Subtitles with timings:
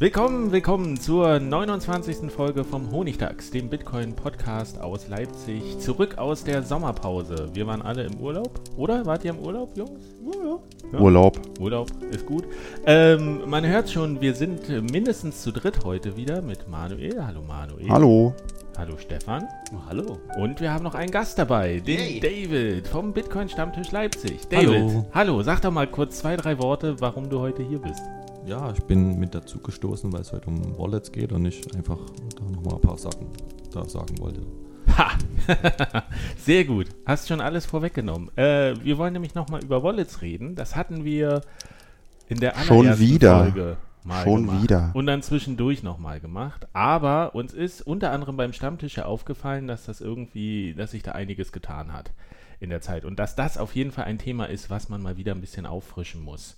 [0.00, 2.30] Willkommen, willkommen zur 29.
[2.30, 5.80] Folge vom Honigdachs, dem Bitcoin-Podcast aus Leipzig.
[5.80, 7.50] Zurück aus der Sommerpause.
[7.52, 9.04] Wir waren alle im Urlaub, oder?
[9.06, 10.14] Wart ihr im Urlaub, Jungs?
[10.24, 10.62] Urlaub.
[10.92, 11.00] Ja.
[11.00, 11.40] Urlaub.
[11.58, 12.44] Urlaub ist gut.
[12.86, 17.26] Ähm, man hört schon, wir sind mindestens zu dritt heute wieder mit Manuel.
[17.26, 17.88] Hallo Manuel.
[17.88, 18.32] Hallo.
[18.76, 19.48] Hallo Stefan.
[19.72, 20.18] Oh, hallo.
[20.38, 22.20] Und wir haben noch einen Gast dabei, den Yay.
[22.20, 24.46] David vom Bitcoin-Stammtisch Leipzig.
[24.48, 25.06] David, hallo.
[25.12, 28.02] hallo, sag doch mal kurz zwei, drei Worte, warum du heute hier bist.
[28.48, 31.98] Ja, ich bin mit dazu gestoßen, weil es heute um Wallets geht und ich einfach
[32.34, 33.26] da nochmal ein paar Sachen
[33.74, 34.40] da sagen wollte.
[34.96, 35.10] Ha!
[36.38, 36.86] Sehr gut.
[37.04, 38.30] Hast schon alles vorweggenommen.
[38.38, 40.54] Äh, wir wollen nämlich nochmal über Wallets reden.
[40.54, 41.42] Das hatten wir
[42.28, 43.38] in der schon wieder.
[43.42, 44.62] Folge mal Schon gemacht.
[44.62, 44.90] wieder.
[44.94, 46.66] Und dann zwischendurch nochmal gemacht.
[46.72, 51.12] Aber uns ist unter anderem beim Stammtisch ja aufgefallen, dass das irgendwie, dass sich da
[51.12, 52.12] einiges getan hat
[52.60, 53.04] in der Zeit.
[53.04, 55.66] Und dass das auf jeden Fall ein Thema ist, was man mal wieder ein bisschen
[55.66, 56.56] auffrischen muss.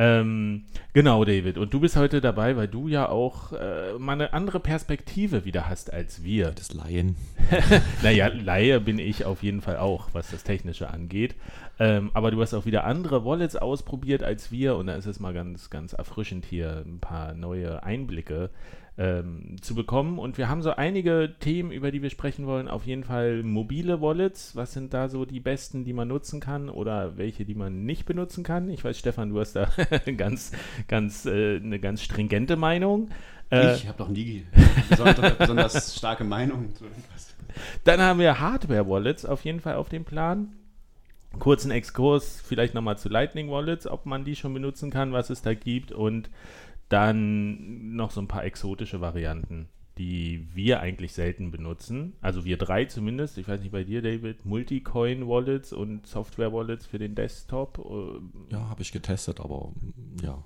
[0.00, 1.58] Ähm, genau, David.
[1.58, 5.68] Und du bist heute dabei, weil du ja auch äh, mal eine andere Perspektive wieder
[5.68, 6.52] hast als wir.
[6.52, 7.16] Das Laien.
[8.02, 11.34] naja, Laie bin ich auf jeden Fall auch, was das Technische angeht.
[11.78, 15.20] Ähm, aber du hast auch wieder andere Wallets ausprobiert als wir und da ist es
[15.20, 18.48] mal ganz, ganz erfrischend hier ein paar neue Einblicke
[18.98, 20.18] ähm, zu bekommen.
[20.18, 22.68] Und wir haben so einige Themen, über die wir sprechen wollen.
[22.68, 24.56] Auf jeden Fall mobile Wallets.
[24.56, 28.04] Was sind da so die besten, die man nutzen kann oder welche, die man nicht
[28.04, 28.68] benutzen kann?
[28.70, 29.68] Ich weiß, Stefan, du hast da
[30.16, 30.52] ganz,
[30.88, 33.10] ganz, äh, eine ganz stringente Meinung.
[33.50, 34.44] Äh, ich habe doch nie
[35.38, 37.34] besonders starke Meinung zu irgendwas.
[37.84, 40.52] Dann haben wir Hardware-Wallets auf jeden Fall auf dem Plan.
[41.38, 45.42] Kurzen Exkurs vielleicht nochmal zu Lightning Wallets, ob man die schon benutzen kann, was es
[45.42, 46.28] da gibt und
[46.90, 52.14] dann noch so ein paar exotische Varianten, die wir eigentlich selten benutzen.
[52.20, 53.38] Also wir drei zumindest.
[53.38, 54.44] Ich weiß nicht bei dir, David.
[54.44, 57.78] Multicoin-Wallets und Software-Wallets für den Desktop.
[58.50, 59.72] Ja, habe ich getestet, aber
[60.20, 60.42] ja.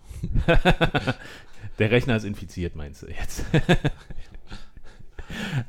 [1.79, 3.45] Der Rechner ist infiziert, meinst du jetzt?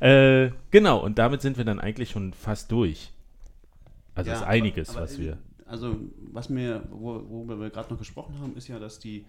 [0.00, 3.12] äh, genau, und damit sind wir dann eigentlich schon fast durch.
[4.14, 5.38] Also ja, ist einiges, aber, aber was wir.
[5.64, 5.96] Also,
[6.32, 9.24] was mir, wo, worüber wir gerade noch gesprochen haben, ist ja, dass die äh,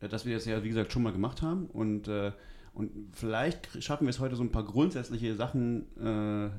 [0.00, 1.66] dass wir das ja, wie gesagt, schon mal gemacht haben.
[1.66, 2.32] Und, äh,
[2.74, 6.50] und vielleicht schaffen wir es heute so ein paar grundsätzliche Sachen äh,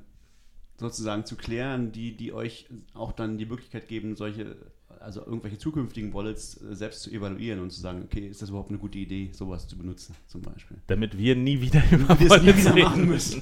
[0.78, 4.56] sozusagen zu klären, die, die euch auch dann die Möglichkeit geben, solche,
[5.00, 8.70] also irgendwelche zukünftigen Wallets äh, selbst zu evaluieren und zu sagen, okay, ist das überhaupt
[8.70, 10.78] eine gute Idee, sowas zu benutzen, zum Beispiel.
[10.88, 13.42] Damit wir nie wieder über wir Wallets nie wieder machen müssen.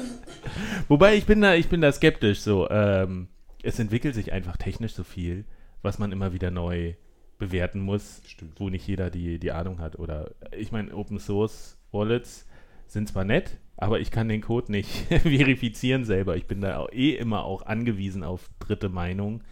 [0.88, 2.40] Wobei ich bin da, ich bin da skeptisch.
[2.40, 3.28] So, ähm,
[3.62, 5.44] es entwickelt sich einfach technisch so viel,
[5.82, 6.94] was man immer wieder neu
[7.38, 8.60] bewerten muss, Stimmt.
[8.60, 9.98] wo nicht jeder die, die Ahnung hat.
[9.98, 12.46] Oder ich meine, Open Source Wallets
[12.86, 16.36] sind zwar nett, aber ich kann den Code nicht verifizieren selber.
[16.36, 19.42] Ich bin da auch eh immer auch angewiesen auf dritte Meinung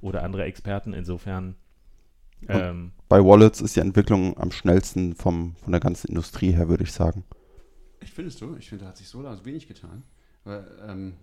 [0.00, 0.92] oder andere Experten.
[0.92, 1.56] Insofern.
[2.48, 6.84] Ähm, bei Wallets ist die Entwicklung am schnellsten vom, von der ganzen Industrie her, würde
[6.84, 7.24] ich sagen.
[8.02, 8.56] Ich finde es so.
[8.56, 10.04] Ich finde, da hat sich so wenig getan.
[10.44, 11.14] Weil, ähm,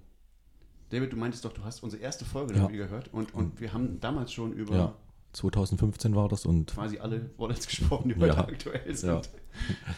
[0.89, 2.67] David, du meintest doch, du hast unsere erste Folge ja.
[2.67, 4.95] gehört und, und wir haben damals schon über ja.
[5.37, 6.73] 2015 war das und.
[6.73, 8.35] Quasi alle Wallets gesprochen, die ja.
[8.35, 9.09] heute aktuell sind.
[9.09, 9.21] Ja.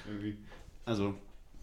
[0.85, 1.15] also,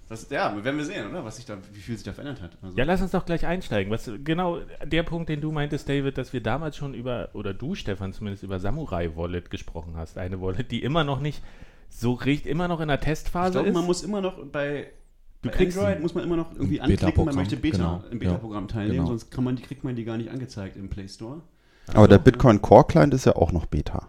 [0.08, 1.24] das, ja, werden wir sehen, oder?
[1.24, 2.58] Was sich da, wie viel sich da verändert hat.
[2.62, 3.92] Also ja, lass uns doch gleich einsteigen.
[3.92, 7.74] Was, genau der Punkt, den du meintest, David, dass wir damals schon über, oder du,
[7.74, 10.16] Stefan, zumindest über Samurai Wallet gesprochen hast.
[10.16, 11.42] Eine Wallet, die immer noch nicht
[11.88, 13.74] so richtig, immer noch in der Testphase ich glaube, ist.
[13.74, 14.92] man muss immer noch bei,
[15.42, 18.04] bei Android muss man immer noch irgendwie anklicken, man möchte Beta, genau.
[18.10, 19.08] im Beta-Programm teilnehmen, genau.
[19.08, 21.42] sonst kann man, kriegt man die gar nicht angezeigt im Play Store.
[21.94, 24.08] Aber der Bitcoin Core Client ist ja auch noch Beta.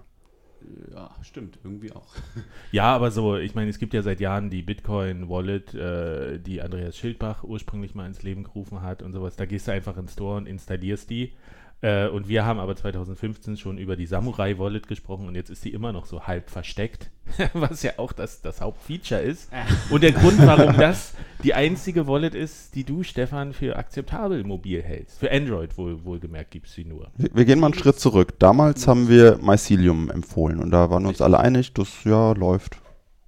[0.93, 2.07] Ja, stimmt, irgendwie auch.
[2.71, 6.61] Ja, aber so, ich meine, es gibt ja seit Jahren die Bitcoin Wallet, äh, die
[6.61, 9.37] Andreas Schildbach ursprünglich mal ins Leben gerufen hat und sowas.
[9.37, 11.33] Da gehst du einfach ins Store und installierst die.
[11.81, 15.61] Äh, und wir haben aber 2015 schon über die Samurai Wallet gesprochen und jetzt ist
[15.61, 17.11] sie immer noch so halb versteckt,
[17.53, 19.49] was ja auch das, das Hauptfeature ist.
[19.91, 21.13] Und der Grund, warum das
[21.43, 25.19] die einzige Wallet ist, die du, Stefan, für akzeptabel mobil hältst.
[25.19, 27.11] Für Android wohl, wohlgemerkt gibt es sie nur.
[27.17, 28.39] Wir, wir gehen mal einen Schritt zurück.
[28.39, 32.77] Damals haben wir Mycelium empfohlen und da waren wir uns alle einig, das ja läuft.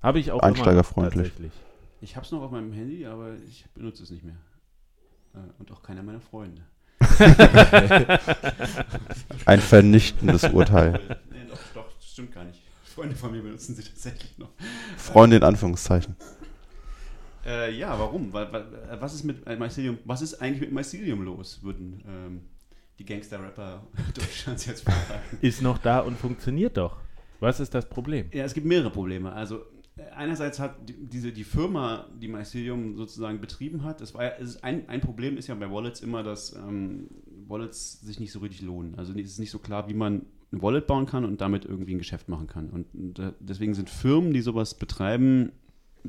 [0.01, 1.15] Habe ich auch Einsteigerfreundlich.
[1.15, 1.51] noch tatsächlich.
[2.01, 4.37] Ich habe es noch auf meinem Handy, aber ich benutze es nicht mehr.
[5.35, 6.61] Äh, Und auch keiner meiner Freunde.
[9.45, 10.99] Ein vernichtendes Urteil.
[11.31, 12.61] nee, doch, doch, das stimmt gar nicht.
[12.83, 14.49] Freunde von mir benutzen sie tatsächlich noch.
[14.97, 16.15] Freunde in Anführungszeichen.
[17.49, 18.31] Äh, ja, warum?
[18.31, 22.41] Was ist mit äh, Mycelium, was ist eigentlich mit Mycelium los, würden ähm,
[22.99, 25.21] die Gangster-Rapper Deutschlands jetzt fragen.
[25.41, 26.97] Ist noch da und funktioniert doch.
[27.39, 28.27] Was ist das Problem?
[28.33, 29.31] Ja, es gibt mehrere Probleme.
[29.31, 29.61] Also
[29.97, 34.31] äh, einerseits hat die, diese, die Firma, die Mycelium sozusagen betrieben hat, das war ja,
[34.39, 37.09] es ein, ein Problem ist ja bei Wallets immer, dass ähm,
[37.47, 38.93] Wallets sich nicht so richtig lohnen.
[38.95, 41.95] Also es ist nicht so klar, wie man eine Wallet bauen kann und damit irgendwie
[41.95, 42.69] ein Geschäft machen kann.
[42.69, 45.51] Und, und äh, deswegen sind Firmen, die sowas betreiben,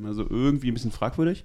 [0.05, 1.45] also irgendwie ein bisschen fragwürdig.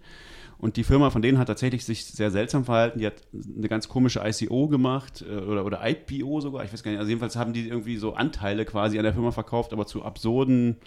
[0.57, 2.99] Und die Firma von denen hat tatsächlich sich sehr seltsam verhalten.
[2.99, 6.63] Die hat eine ganz komische ICO gemacht äh, oder, oder IPO sogar.
[6.63, 6.99] Ich weiß gar nicht.
[6.99, 10.77] Also jedenfalls haben die irgendwie so Anteile quasi an der Firma verkauft, aber zu absurden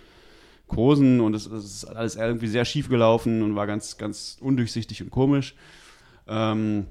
[0.68, 5.10] Kursen und es, ist alles irgendwie sehr schief gelaufen und war ganz, ganz undurchsichtig und
[5.10, 5.54] komisch.
[6.28, 6.86] Ähm,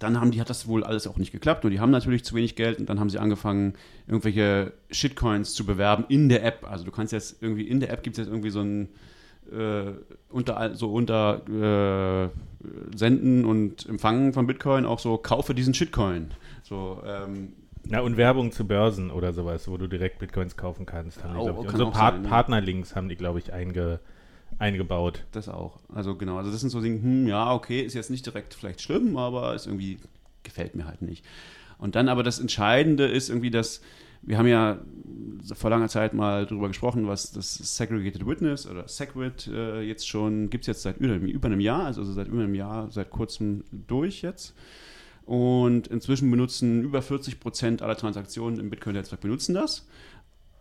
[0.00, 2.34] dann haben die, hat das wohl alles auch nicht geklappt, nur die haben natürlich zu
[2.34, 3.74] wenig Geld und dann haben sie angefangen,
[4.06, 6.66] irgendwelche Shitcoins zu bewerben in der App.
[6.68, 8.88] Also du kannst jetzt irgendwie, in der App gibt es jetzt irgendwie so ein
[9.54, 9.92] äh,
[10.30, 12.28] unter, so unter äh,
[12.96, 16.30] Senden und Empfangen von Bitcoin auch so, kaufe diesen Shitcoin.
[16.62, 17.52] So, ähm,
[17.84, 21.22] Na, und Werbung zu Börsen oder sowas, wo du direkt Bitcoins kaufen kannst.
[21.22, 21.70] Haben die, Oh, glaub ich.
[21.70, 22.30] kann so Part sein, ja.
[22.30, 24.00] Partnerlinks haben die, glaube ich, einge
[24.58, 25.24] eingebaut.
[25.32, 25.80] Das auch.
[25.92, 28.80] Also genau, also das sind so Dinge, hm, ja, okay, ist jetzt nicht direkt vielleicht
[28.80, 29.98] schlimm, aber ist irgendwie,
[30.44, 31.24] gefällt mir halt nicht.
[31.78, 33.80] Und dann aber das Entscheidende ist irgendwie, dass
[34.26, 34.78] wir haben ja
[35.52, 40.48] vor langer Zeit mal darüber gesprochen, was das Segregated Witness oder SegWit äh, jetzt schon,
[40.48, 43.64] gibt es jetzt seit über, über einem Jahr, also seit über einem Jahr, seit kurzem
[43.70, 44.54] durch jetzt.
[45.26, 49.86] Und inzwischen benutzen über 40 Prozent aller Transaktionen im Bitcoin-Netzwerk benutzen das.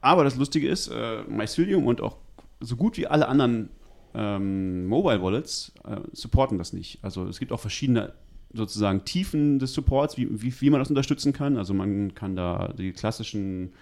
[0.02, 2.18] Aber das Lustige ist, äh, Mycelium und auch
[2.60, 3.70] so gut wie alle anderen
[4.14, 7.00] ähm, Mobile Wallets äh, supporten das nicht.
[7.02, 8.14] Also es gibt auch verschiedene
[8.54, 11.58] sozusagen Tiefen des Supports, wie, wie, wie man das unterstützen kann.
[11.58, 13.74] Also man kann da die klassischen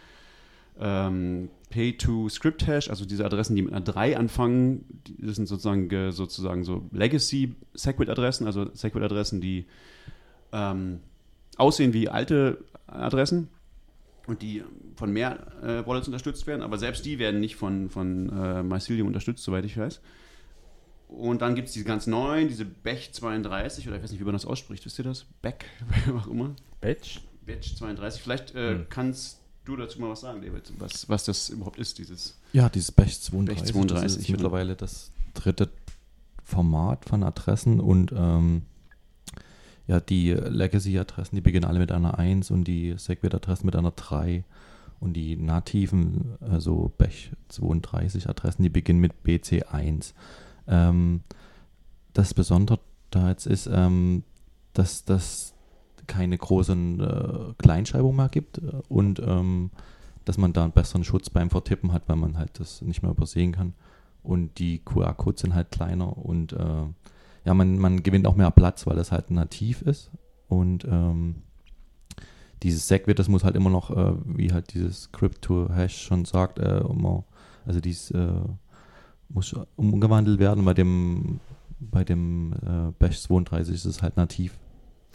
[0.79, 4.85] ähm, Pay-to-Script-Hash, also diese Adressen, die mit einer 3 anfangen,
[5.19, 9.65] das sind sozusagen, ge- sozusagen so Legacy-Segwit-Adressen, also Segwit-Adressen, die
[10.53, 11.00] ähm,
[11.57, 12.57] aussehen wie alte
[12.88, 13.50] Adressen
[14.27, 14.63] und die
[14.95, 19.07] von mehr äh, Wallets unterstützt werden, aber selbst die werden nicht von, von äh, Mycelium
[19.07, 20.01] unterstützt, soweit ich weiß.
[21.11, 24.25] Und dann gibt es diese ganz neuen, diese Bech 32, oder ich weiß nicht, wie
[24.25, 25.25] man das ausspricht, wisst ihr das?
[25.41, 25.65] Beck,
[26.05, 26.55] wie auch immer.
[26.79, 27.21] Batch?
[27.45, 28.21] Bech 32.
[28.21, 28.85] Vielleicht äh, Hm.
[28.89, 32.39] kannst du dazu mal was sagen, David, was, was das überhaupt ist, dieses.
[32.53, 33.61] Ja, dieses Bech 32.
[33.61, 34.33] Bech 32, das ist ja.
[34.33, 35.69] mittlerweile das dritte
[36.45, 38.63] Format von Adressen und ähm,
[39.87, 44.45] ja, die Legacy-Adressen, die beginnen alle mit einer 1 und die Segwit-Adressen mit einer 3
[45.01, 50.13] und die nativen, also Bech 32 Adressen, die beginnen mit BC1.
[50.71, 51.21] Ähm,
[52.13, 52.79] das Besondere
[53.12, 54.24] da jetzt ist, ähm,
[54.74, 55.53] dass das
[56.07, 59.69] keine großen äh, Kleinschreibung mehr gibt äh, und ähm,
[60.25, 63.12] dass man da einen besseren Schutz beim Vertippen hat, weil man halt das nicht mehr
[63.12, 63.74] übersehen kann.
[64.24, 66.86] Und die QR-Codes sind halt kleiner und äh,
[67.43, 70.12] ja, man, man gewinnt auch mehr Platz, weil das halt nativ ist.
[70.48, 71.38] Und ähm,
[72.62, 76.81] dieses Segwit, das muss halt immer noch, äh, wie halt dieses Crypto-Hash schon sagt, äh,
[76.81, 77.24] immer,
[77.65, 78.41] also dies äh,
[79.33, 80.63] muss umgewandelt werden.
[80.65, 81.39] Bei dem,
[81.79, 84.57] bei dem äh, Bash 32 ist es halt nativ.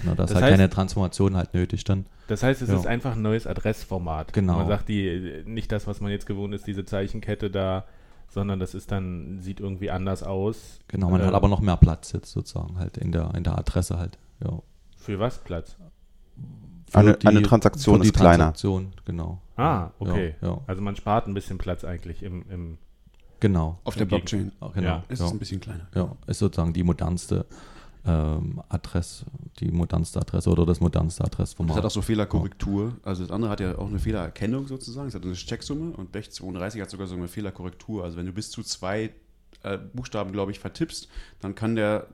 [0.05, 2.07] Na, da ist Das halt heißt- keine Transformation halt nötig dann.
[2.29, 2.77] Das heißt, es Ja.
[2.77, 4.33] ist einfach ein neues Adressformat.
[4.33, 4.59] Genau.
[4.59, 7.85] Man sagt die, nicht das, was man jetzt gewohnt ist, diese Zeichenkette da,
[8.29, 10.81] sondern das ist dann, sieht irgendwie anders aus.
[10.89, 13.57] Genau, man Äh, hat aber noch mehr Platz jetzt sozusagen halt in der, in der
[13.59, 14.19] Adresse halt.
[14.45, 14.61] Ja.
[14.97, 15.77] Für was Platz?
[16.91, 18.37] Für Eine- eine Transaktion für die ist kleiner.
[18.53, 19.41] Transaktion, genau.
[19.57, 20.35] Ah, okay.
[20.43, 22.79] Ja, ja, Also man spart ein bisschen Platz eigentlich im, im
[23.41, 23.79] genau.
[23.85, 24.05] Auf der.
[24.07, 24.87] Blockchain Ah, Genau.
[24.89, 25.05] Ja.
[25.09, 25.27] ist ja.
[25.27, 25.87] es ein bisschen kleiner.
[25.95, 27.47] Ja, ist sozusagen die modernste
[28.07, 29.27] ähm, Adresse,
[29.59, 31.77] die modernste Adresse oder das modernste Das Adressformat.
[31.77, 32.97] hat auch so Fehlerkorrektur.
[33.03, 35.09] Also das andere hat ja auch eine Fehlererkennung sozusagen.
[35.09, 38.05] Es hat eine Checksumme und Bech 32 hat sogar so eine Fehlerkorrektur.
[38.05, 39.11] Also wenn du bis zu zwei
[39.63, 41.09] äh, Buchstaben, glaube ich, vertippst,
[41.41, 42.07] dann kann der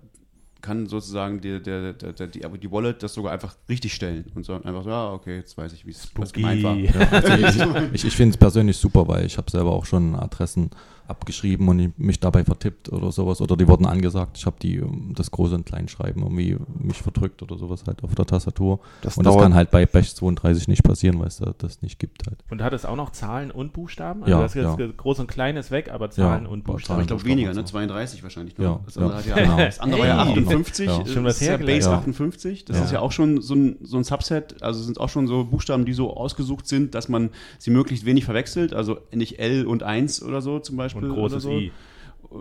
[0.62, 4.46] kann sozusagen der, der, der, der, die, die Wallet das sogar einfach richtig stellen und
[4.46, 6.76] sagen einfach so, ja, okay, jetzt weiß ich, wie es gemeint war.
[6.76, 10.14] Ja, also ich ich, ich finde es persönlich super, weil ich habe selber auch schon
[10.14, 10.70] Adressen
[11.08, 13.40] abgeschrieben und ich, mich dabei vertippt oder sowas.
[13.40, 17.42] Oder die wurden angesagt, ich habe die ähm, das große und Kleinschreiben irgendwie mich verdrückt
[17.42, 18.80] oder sowas halt auf der Tastatur.
[19.02, 21.98] Das und das kann halt bei Bash 32 nicht passieren, weil es da das nicht
[21.98, 22.38] gibt halt.
[22.50, 24.22] Und hat es auch noch Zahlen und Buchstaben?
[24.26, 24.76] Ja, das ist ja.
[24.78, 26.94] jetzt groß und klein ist weg, aber Zahlen Ja, und Buchstaben.
[26.94, 27.54] Aber ich glaube weniger, ne?
[27.54, 27.62] so.
[27.62, 28.56] 32 wahrscheinlich.
[28.58, 28.64] Ne?
[28.64, 29.18] Ja, das andere, ja.
[29.18, 29.56] Hat ja, Genau.
[29.56, 30.32] das andere war ja Hey.
[30.32, 30.86] 58.
[30.86, 30.98] Ja.
[30.98, 31.56] das Schon was ist ja.
[31.56, 31.96] Base Ja.
[31.98, 32.64] 58.
[32.64, 32.84] Das Ja.
[32.84, 34.62] ist ja auch schon so ein, so ein Subset.
[34.62, 38.24] Also sind auch schon so Buchstaben, die so ausgesucht sind, dass man sie möglichst wenig
[38.24, 38.74] verwechselt.
[38.74, 40.91] Also nicht L und 1 oder so zum Beispiel.
[40.94, 41.58] Und großes oder so.
[41.58, 41.72] I.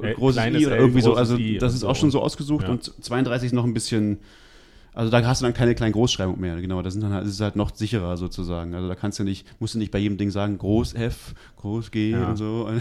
[0.03, 1.09] Äh, Äh, großes kleines I oder L, irgendwie so.
[1.11, 1.89] großes Also I das ist so.
[1.89, 2.63] auch schon so ausgesucht.
[2.63, 2.69] Ja.
[2.71, 4.19] Und 32 ist noch ein bisschen.
[4.93, 6.81] Also da hast du dann keine kleine Großschreibung mehr, genau.
[6.81, 8.75] Das sind dann halt, das ist halt noch sicherer sozusagen.
[8.75, 11.91] Also da kannst du nicht, musst du nicht bei jedem Ding sagen, Groß F, Groß
[11.91, 12.27] G Ja.
[12.29, 12.69] und so.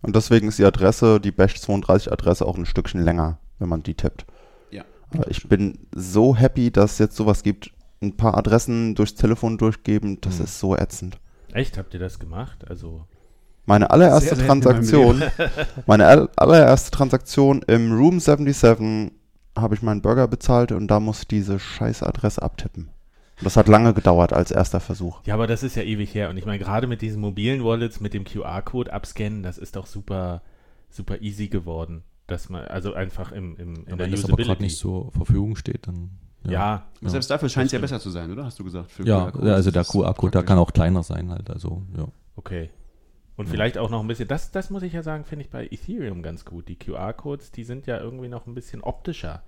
[0.00, 3.82] Und deswegen ist die Adresse, die Bash 32 Adresse auch ein Stückchen länger, wenn man
[3.82, 4.26] die tippt.
[4.70, 4.84] Ja.
[5.12, 7.72] Aber ich bin so happy, dass es jetzt sowas gibt.
[8.00, 10.44] Ein paar Adressen durchs Telefon durchgeben, das Mhm.
[10.44, 11.18] ist so ätzend.
[11.52, 12.64] Echt, habt ihr das gemacht?
[12.68, 13.06] Also,
[13.68, 15.22] Meine allererste Sehr Transaktion,
[15.86, 19.12] meine all- allererste Transaktion im Room 77
[19.56, 22.84] habe ich meinen Burger bezahlt und da muss ich diese scheiß Adresse abtippen.
[22.84, 25.20] Und das hat lange gedauert als erster Versuch.
[25.26, 26.30] ja, aber das ist ja ewig her.
[26.30, 29.86] Und ich meine, gerade mit diesen mobilen Wallets, mit dem QR-Code abscannen, das ist doch
[29.86, 30.42] super,
[30.90, 32.02] super easy geworden.
[32.26, 34.62] Dass man, also einfach im, im, in Ja, der wenn das aber gerade Usability.
[34.64, 36.10] nicht so zur Verfügung steht, dann.
[36.48, 38.44] ja, Und Selbst dafür scheint es ja besser zu sein, oder?
[38.44, 38.90] Hast du gesagt?
[38.90, 40.44] Für Ja, also der QR-Code, der praktisch.
[40.46, 41.48] kann auch kleiner sein halt.
[41.50, 42.06] Also, ja.
[42.36, 42.70] okay.
[43.38, 43.52] Und Ja.
[43.52, 46.22] vielleicht auch noch ein bisschen, das, das muss ich ja sagen, finde ich bei Ethereum
[46.22, 46.68] ganz gut.
[46.68, 49.42] Die QR-Codes, die sind ja irgendwie noch ein bisschen optischer,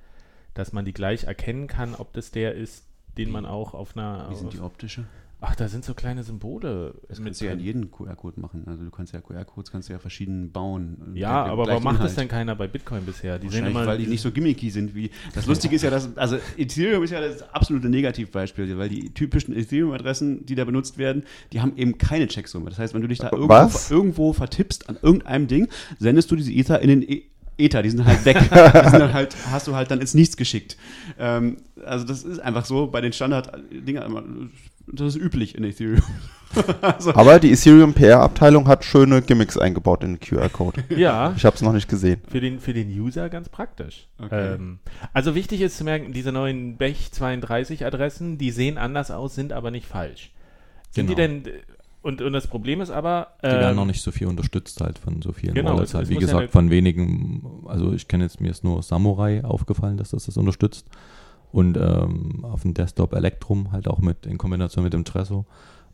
[0.54, 2.86] dass man die gleich erkennen kann, ob das der ist,
[3.18, 4.30] den man auch auf einer.
[4.30, 5.04] Wie sind die optische?
[5.40, 6.94] Ach, da sind so kleine Symbole.
[7.08, 8.64] Das mit kannst du ja in jeden QR-Code machen.
[8.66, 11.12] Also du kannst ja QR-Codes kannst du ja verschieden bauen.
[11.14, 13.38] Ja, aber warum macht das denn keiner bei Bitcoin bisher?
[13.38, 15.10] Die sind Wahrscheinlich, immer weil die nicht so gimmicky sind wie.
[15.34, 16.16] Das Lustige ist ja, dass.
[16.16, 21.24] Also Ethereum ist ja das absolute Negativbeispiel, weil die typischen Ethereum-Adressen, die da benutzt werden,
[21.52, 22.68] die haben eben keine Checksumme.
[22.68, 25.68] Das heißt, wenn du dich da irgendwo, irgendwo vertippst an irgendeinem Ding,
[25.98, 27.22] sendest du diese Ether in den e
[27.60, 28.38] Ether, die sind halt weg.
[28.38, 30.76] die sind dann halt, hast du halt dann ins Nichts geschickt.
[31.18, 34.50] Ähm, also das ist einfach so bei den Standard-Dingen,
[34.92, 36.02] das ist üblich in Ethereum.
[36.82, 40.82] also, Aber die Ethereum PR-Abteilung hat schöne Gimmicks eingebaut in den QR-Code.
[40.96, 42.20] Ja, Ich habe es noch nicht gesehen.
[42.28, 44.08] für den, für den User ganz praktisch.
[44.18, 44.54] Okay.
[44.54, 44.80] Ähm,
[45.12, 49.52] also wichtig ist zu merken, diese neuen Bech 32 Adressen, die sehen anders aus, sind
[49.52, 50.32] aber nicht falsch.
[50.90, 51.42] Sind die Genau.
[51.44, 51.52] denn,
[52.02, 54.98] und, und das Problem ist aber, Die werden ähm, noch nicht so viel unterstützt halt
[54.98, 56.08] von so vielen genau, Wallets halt.
[56.08, 59.98] Wie ja gesagt, eine- von wenigen, also ich kenne jetzt, mir ist nur Samurai aufgefallen,
[59.98, 60.86] dass das das unterstützt.
[61.52, 65.44] Und ähm, auf dem Desktop Electrum halt auch mit in Kombination mit dem Trezor.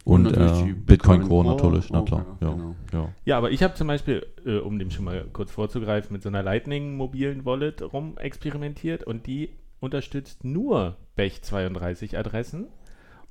[0.04, 2.26] Und, natürlich äh, Bitcoin, Bitcoin Core natürlich, na klar.
[2.40, 2.74] ja, Ja, genau.
[2.92, 3.08] ja.
[3.24, 6.28] Ja, aber ich habe zum Beispiel, äh, um dem schon mal kurz vorzugreifen, mit so
[6.28, 12.66] einer Lightning mobilen Wallet rum experimentiert und die unterstützt nur Bech 32 Adressen.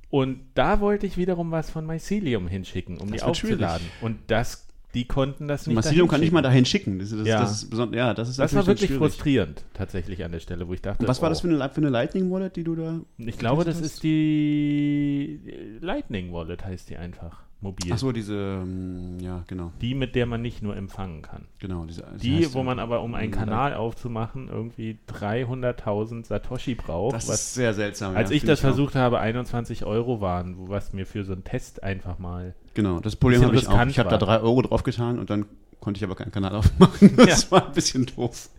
[0.10, 3.54] Und da wollte ich wiederum was von Mycelium hinschicken, um Das die wird schwierig.
[3.66, 3.88] aufzuladen.
[4.02, 4.65] Und das,
[4.96, 5.76] die konnten das nicht.
[5.76, 7.00] Massilium kann nicht mal dahin schicken.
[7.00, 7.42] Das, das, Ja.
[7.42, 10.74] das ist besonders, ja, das ist Das war wirklich frustrierend, tatsächlich an der Stelle, wo
[10.74, 11.04] ich dachte.
[11.04, 13.00] Und was war das oh, für eine, für eine Lightning Wallet, die du da?
[13.18, 15.40] Ich glaube, das getestet ist die
[15.82, 17.46] Lightning Wallet, heißt die einfach.
[17.62, 17.92] Mobil.
[17.94, 21.46] Ach so, diese, ähm, ja, genau, Die, mit der man nicht nur empfangen kann.
[21.58, 21.86] genau.
[21.86, 27.16] Diese, Die, heißt wo man aber, um einen Kanal aufzumachen, irgendwie 300.000 Satoshi braucht.
[27.16, 28.16] Das ist sehr seltsam.
[28.16, 28.64] als ja, ich das auch.
[28.64, 32.56] versucht habe, 21 Euro waren, was mir für so einen Test einfach mal.
[32.76, 33.86] Genau, das Problem habe ich auch.
[33.88, 35.46] Ich habe da drei Euro drauf getan und dann
[35.80, 37.16] konnte ich aber keinen Kanal aufmachen.
[37.18, 38.50] Das war ein bisschen doof.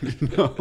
[0.20, 0.54] genau.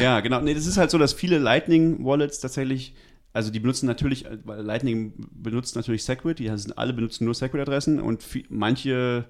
[0.00, 0.40] Ja, genau.
[0.40, 2.94] Nee, das ist halt so, dass viele Lightning-Wallets tatsächlich,
[3.32, 8.00] also die benutzen natürlich, weil Lightning benutzt natürlich Segwit, die sind alle benutzen nur Segwit-Adressen
[8.00, 9.24] und vi- manche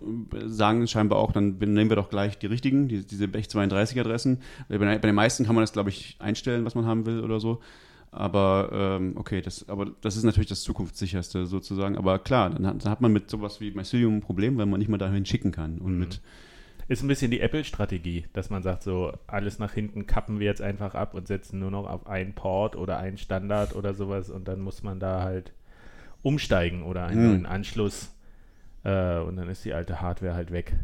[0.00, 0.04] äh,
[0.46, 4.40] sagen scheinbar auch, dann nehmen wir doch gleich die richtigen, die, diese Bech 32 Adressen.
[4.68, 7.40] Bei, bei den meisten kann man das, glaube ich, einstellen, was man haben will oder
[7.40, 7.60] so.
[8.10, 11.96] Aber ähm, okay, das, aber das ist natürlich das zukunftssicherste sozusagen.
[11.98, 14.78] Aber klar, dann hat, dann hat man mit sowas wie Mycelium ein Problem, weil man
[14.78, 15.78] nicht mal dahin schicken kann.
[15.78, 16.00] Und Mhm.
[16.00, 16.20] mit
[16.88, 20.62] Ist ein bisschen die Apple-Strategie, dass man sagt, so alles nach hinten kappen wir jetzt
[20.62, 24.46] einfach ab und setzen nur noch auf einen Port oder einen Standard oder sowas und
[24.46, 25.52] dann muss man da halt
[26.22, 27.28] umsteigen oder einen Mhm.
[27.28, 28.14] neuen Anschluss
[28.84, 30.74] äh, und dann ist die alte Hardware halt weg.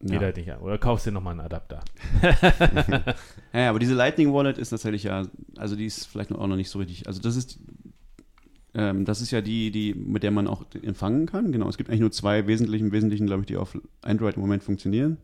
[0.00, 0.20] Geht ja.
[0.20, 0.60] halt nicht an.
[0.60, 1.80] Oder kaufst dir nochmal einen Adapter.
[3.52, 5.26] Ja, aber diese Lightning Wallet ist tatsächlich ja,
[5.56, 7.08] also die ist vielleicht auch noch nicht so richtig.
[7.08, 7.58] Also das ist,
[8.74, 11.50] ähm, das ist ja die, die, mit der man auch empfangen kann.
[11.50, 14.42] Genau, es gibt eigentlich nur zwei wesentlichen, im Wesentlichen, glaube ich, die auf Android im
[14.42, 15.18] Moment funktionieren.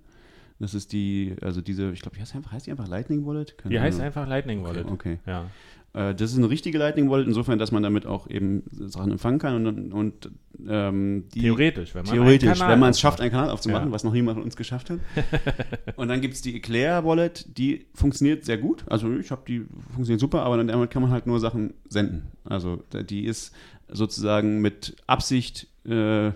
[0.59, 3.59] Das ist die, also diese, ich glaube, die heißt einfach, heißt die einfach Lightning Wallet?
[3.59, 4.87] Keine Die heißt einfach Lightning Wallet.
[4.87, 5.18] Okay.
[5.26, 5.50] Ja.
[5.97, 9.38] Äh, das ist eine richtige Lightning Wallet, insofern, dass man damit auch eben Sachen empfangen
[9.38, 10.31] kann und, und
[10.69, 13.93] ähm, Theoretisch, wenn man Theoretisch, wenn man es schafft, einen Kanal aufzumachen, Ja.
[13.93, 14.99] was noch niemand von uns geschafft hat.
[15.97, 18.85] und dann gibt es die Eclair Wallet, die funktioniert sehr gut.
[18.88, 22.31] Also ich habe die, funktioniert super, aber dann damit kann man halt nur Sachen senden.
[22.45, 23.55] Also die ist
[23.88, 26.33] sozusagen mit Absicht äh,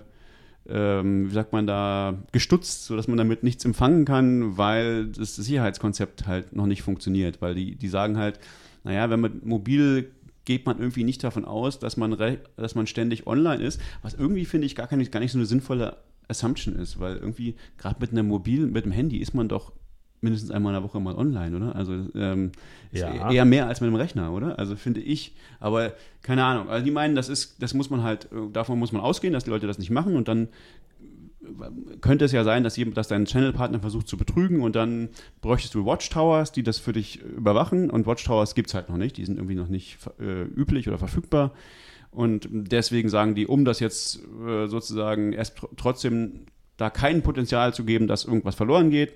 [0.69, 6.27] ähm, wie sagt man da, gestutzt, sodass man damit nichts empfangen kann, weil das Sicherheitskonzept
[6.27, 7.41] halt noch nicht funktioniert.
[7.41, 8.39] Weil die, die sagen halt,
[8.83, 10.11] naja, wenn man mobil
[10.45, 12.17] geht man irgendwie nicht davon aus, dass man,
[12.57, 15.45] dass man ständig online ist, was irgendwie, finde ich, gar, keine, gar nicht so eine
[15.45, 15.97] sinnvolle
[16.27, 19.71] Assumption ist, weil irgendwie, gerade mit einem Mobil, mit dem Handy ist man doch
[20.21, 21.75] mindestens einmal in der Woche mal online, oder?
[21.75, 22.51] Also ähm,
[22.91, 23.31] ja.
[23.31, 24.57] eher mehr als mit dem Rechner, oder?
[24.59, 25.35] Also finde ich.
[25.59, 26.69] Aber keine Ahnung.
[26.69, 29.49] Also die meinen, das ist, das muss man halt, davon muss man ausgehen, dass die
[29.49, 30.47] Leute das nicht machen und dann
[32.01, 35.09] könnte es ja sein, dass, dass dein Channel-Partner versucht zu betrügen und dann
[35.41, 37.89] bräuchtest du Watchtowers, die das für dich überwachen.
[37.89, 40.97] Und Watchtowers gibt es halt noch nicht, die sind irgendwie noch nicht äh, üblich oder
[40.97, 41.53] verfügbar.
[42.11, 46.45] Und deswegen sagen die, um das jetzt äh, sozusagen erst trotzdem
[46.77, 49.13] da kein Potenzial zu geben, dass irgendwas verloren geht,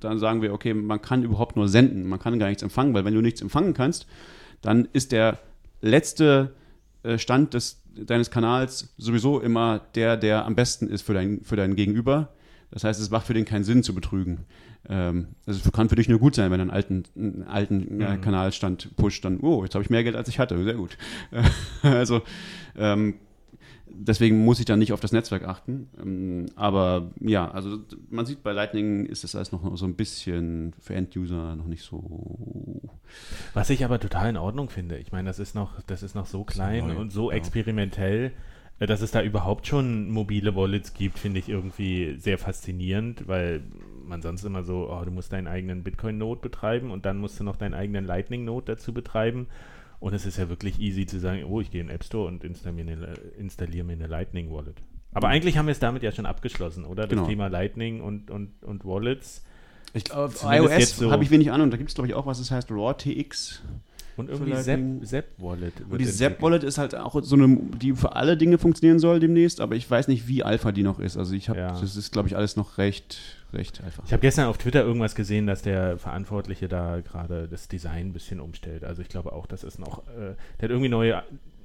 [0.00, 3.04] dann sagen wir, okay, man kann überhaupt nur senden, man kann gar nichts empfangen, weil
[3.04, 4.06] wenn du nichts empfangen kannst,
[4.62, 5.38] dann ist der
[5.82, 6.54] letzte
[7.02, 11.56] äh, Stand des, deines Kanals sowieso immer der, der am besten ist für dein, für
[11.56, 12.32] dein Gegenüber.
[12.70, 14.46] Das heißt, es macht für den keinen Sinn zu betrügen.
[14.88, 18.16] Ähm, das kann für dich nur gut sein, wenn du einen alten, einen alten äh,
[18.16, 18.20] mhm.
[18.20, 20.62] Kanalstand pusht, dann, oh, jetzt habe ich mehr Geld, als ich hatte.
[20.64, 20.96] Sehr gut.
[21.82, 22.22] also
[22.76, 23.14] ähm,
[23.94, 25.88] deswegen muss ich dann nicht auf das Netzwerk achten.
[26.00, 27.78] Ähm, aber ja, also
[28.10, 31.82] man sieht bei Lightning ist das alles noch so ein bisschen für End-User noch nicht
[31.82, 32.80] so.
[33.54, 34.98] Was ich aber total in Ordnung finde.
[34.98, 37.36] Ich meine, das ist noch, das ist noch so klein so und so ja.
[37.36, 38.32] experimentell,
[38.78, 43.62] äh, dass es da überhaupt schon mobile Wallets gibt, finde ich irgendwie sehr faszinierend, weil
[44.04, 47.44] man sonst immer so, oh, du musst deinen eigenen Bitcoin-Node betreiben und dann musst du
[47.44, 49.46] noch deinen eigenen Lightning-Node dazu betreiben.
[50.02, 52.26] Und es ist ja wirklich easy zu sagen, oh, ich gehe in den App Store
[52.26, 54.74] und installiere mir eine, installiere mir eine Lightning Wallet.
[55.12, 55.34] Aber mhm.
[55.34, 57.02] eigentlich haben wir es damit ja schon abgeschlossen, oder?
[57.02, 57.26] Das genau.
[57.26, 59.44] Thema Lightning und, und, und Wallets.
[59.94, 61.70] Ich glaube, iOS so habe ich wenig Ahnung.
[61.70, 63.62] Da gibt es, glaube ich, auch was, das heißt RawTX.
[64.16, 65.74] Und irgendwie Zap-Wallet.
[65.88, 69.60] Und die Zap-Wallet ist halt auch so eine, die für alle Dinge funktionieren soll demnächst,
[69.60, 71.16] aber ich weiß nicht, wie alpha die noch ist.
[71.16, 71.80] Also ich habe, ja.
[71.80, 73.20] das ist, glaube ich, alles noch recht,
[73.52, 74.04] recht einfach.
[74.04, 78.12] Ich habe gestern auf Twitter irgendwas gesehen, dass der Verantwortliche da gerade das Design ein
[78.12, 78.84] bisschen umstellt.
[78.84, 81.22] Also ich glaube auch, das ist noch, äh, der hat irgendwie neue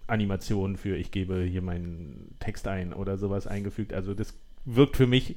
[0.08, 3.93] Animationen für ich gebe hier meinen Text ein oder sowas eingefügt.
[3.93, 4.34] Also das
[4.65, 5.36] wirkt für mich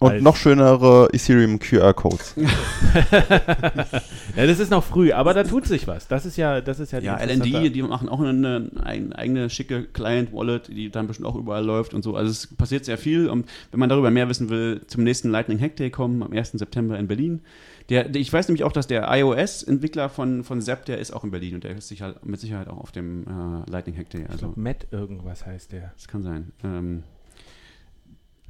[0.00, 2.34] und noch schönere Ethereum QR-Codes.
[4.36, 6.08] ja, das ist noch früh, aber da tut sich was.
[6.08, 7.00] Das ist ja, das ist ja.
[7.00, 11.64] Ja, LND, die machen auch eine, eine eigene schicke Client-Wallet, die dann bestimmt auch überall
[11.64, 12.16] läuft und so.
[12.16, 13.28] Also es passiert sehr viel.
[13.28, 16.52] Und wenn man darüber mehr wissen will, zum nächsten Lightning Hack Day kommen am 1.
[16.52, 17.42] September in Berlin.
[17.88, 21.30] Der, ich weiß nämlich auch, dass der iOS-Entwickler von, von Zap, der ist auch in
[21.30, 24.26] Berlin und der ist sicher, mit Sicherheit auch auf dem äh, Lightning Hack Day.
[24.30, 25.92] Also, Matt irgendwas heißt der.
[25.94, 26.52] Das kann sein.
[26.64, 27.02] Ähm,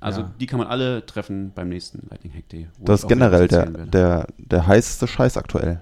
[0.03, 0.33] also ja.
[0.41, 2.69] die kann man alle treffen beim nächsten Lightning Hack Day.
[2.79, 5.81] Das ist generell der, der, der heißeste Scheiß aktuell.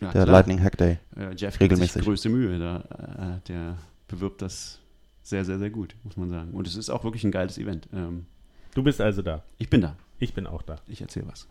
[0.00, 0.26] Ja, der klar.
[0.26, 0.98] Lightning Hack Day.
[1.16, 1.92] Äh, Jeff regelmäßig.
[1.92, 2.58] Sich größte Mühe.
[2.58, 3.76] Da, äh, der
[4.08, 4.80] bewirbt das
[5.22, 6.52] sehr, sehr, sehr gut, muss man sagen.
[6.52, 7.88] Und es ist auch wirklich ein geiles Event.
[7.92, 8.26] Ähm,
[8.74, 9.42] du bist also da.
[9.58, 9.96] Ich bin da.
[10.18, 10.76] Ich bin auch da.
[10.86, 11.46] Ich erzähle was.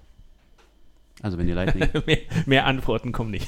[1.21, 1.89] Also wenn ihr Lightning.
[2.05, 3.47] mehr, mehr, Antworten kommen nicht.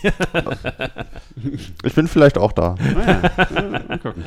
[1.84, 2.76] ich bin vielleicht auch da.
[2.96, 3.84] Ah, ja.
[3.88, 4.24] Mal gucken.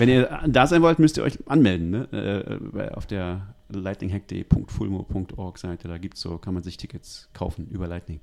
[0.00, 2.08] Wenn ihr da sein wollt, müsst ihr euch anmelden, ne?
[2.12, 5.88] Äh, auf der lightninghackday.fulmo.org Seite.
[5.88, 8.20] Da gibt's so, kann man sich Tickets kaufen über Lightning.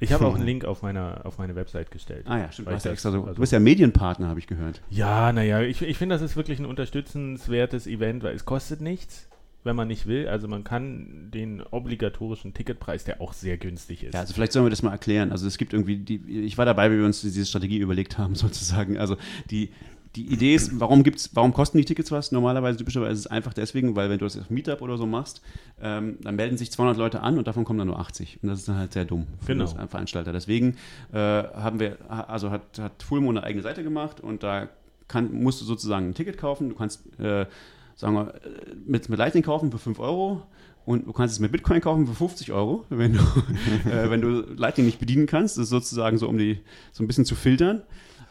[0.00, 2.26] Ich habe auch einen Link auf, meiner, auf meine Website gestellt.
[2.28, 2.68] Ah ja, stimmt.
[2.68, 4.82] Du, extra so, also, du bist ja Medienpartner, habe ich gehört.
[4.90, 9.28] Ja, naja, ich, ich finde, das ist wirklich ein unterstützenswertes Event, weil es kostet nichts
[9.64, 10.28] wenn man nicht will.
[10.28, 14.14] Also man kann den obligatorischen Ticketpreis, der auch sehr günstig ist.
[14.14, 15.32] Ja, also vielleicht sollen wir das mal erklären.
[15.32, 18.34] Also es gibt irgendwie, die, ich war dabei, wie wir uns diese Strategie überlegt haben,
[18.34, 18.98] sozusagen.
[18.98, 19.16] Also
[19.50, 19.70] die,
[20.16, 22.30] die Idee ist, warum gibt's, warum kosten die Tickets was?
[22.30, 25.42] Normalerweise, typischerweise ist es einfach deswegen, weil wenn du das auf Meetup oder so machst,
[25.80, 28.38] ähm, dann melden sich 200 Leute an und davon kommen dann nur 80.
[28.42, 29.66] Und das ist dann halt sehr dumm für genau.
[29.66, 30.32] den Veranstalter.
[30.32, 30.76] Deswegen
[31.12, 34.68] äh, haben wir, also hat, hat Fulmo eine eigene Seite gemacht und da
[35.08, 36.68] kann, musst du sozusagen ein Ticket kaufen.
[36.68, 37.46] Du kannst, äh,
[37.96, 38.38] sagen wir, äh,
[38.86, 40.42] mit, mit Lightning kaufen für 5 Euro
[40.84, 43.20] und du kannst es mit Bitcoin kaufen für 50 Euro, wenn du,
[43.90, 45.56] äh, wenn du Lightning nicht bedienen kannst.
[45.56, 46.60] Das ist sozusagen so, um die
[46.92, 47.82] so ein bisschen zu filtern.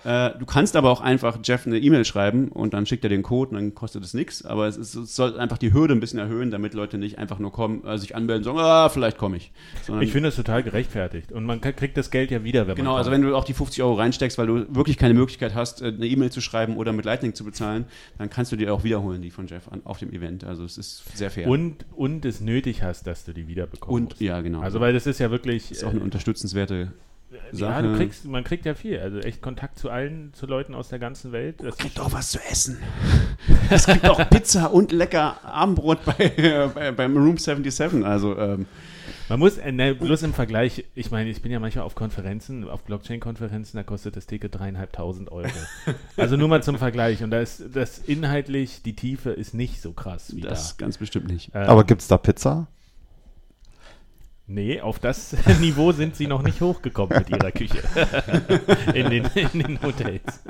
[0.04, 3.24] Äh, du kannst aber auch einfach Jeff eine E-Mail schreiben und dann schickt er den
[3.24, 4.46] Code und dann kostet es nichts.
[4.46, 7.39] Aber es, ist, es, soll einfach die Hürde ein bisschen erhöhen, damit Leute nicht einfach
[7.39, 9.52] nur kommen, äh, sich anmelden und sagen, ah, vielleicht komme ich.
[9.84, 11.32] Sondern ich finde das total gerechtfertigt.
[11.32, 12.96] Und man kriegt das Geld ja wieder, wenn genau, man.
[12.96, 15.82] Genau, also wenn du auch die 50 Euro reinsteckst, weil du wirklich keine Möglichkeit hast,
[15.82, 17.86] äh, eine E-Mail zu schreiben oder mit Lightning zu bezahlen,
[18.18, 20.44] dann kannst du die auch wiederholen, die von Jeff an, auf dem Event.
[20.44, 21.48] Also es ist sehr fair.
[21.48, 24.13] Und, und es nötig hast, dass du die wiederbekommst.
[24.13, 24.62] Und, ja, genau.
[24.62, 25.70] Also weil das ist ja wirklich.
[25.70, 26.92] Das ist auch eine äh, unterstützenswerte
[27.52, 27.86] Sache.
[27.86, 29.00] Ja, kriegst, man kriegt ja viel.
[29.00, 31.62] Also echt Kontakt zu allen, zu Leuten aus der ganzen Welt.
[31.62, 32.78] es gibt auch was zu essen.
[33.69, 38.06] es gibt auch Pizza und lecker Abendbrot bei, äh, bei, beim Room 77.
[38.06, 38.65] Also ähm,
[39.30, 42.67] Man muss, äh, ne, bloß im Vergleich, ich meine, ich bin ja manchmal auf Konferenzen,
[42.67, 45.50] auf Blockchain-Konferenzen, da kostet das Ticket dreieinhalbtausend Euro.
[46.17, 47.24] also nur mal zum Vergleich.
[47.24, 51.28] Und da ist das inhaltlich, die Tiefe ist nicht so krass wie Das ganz bestimmt
[51.28, 51.54] nicht.
[51.54, 51.63] da.
[51.63, 52.67] Ähm, Aber gibt's da Pizza?
[54.45, 57.79] Nee, auf das Niveau sind sie noch nicht hochgekommen mit ihrer Küche.
[58.93, 60.43] in, den, in den Hotels.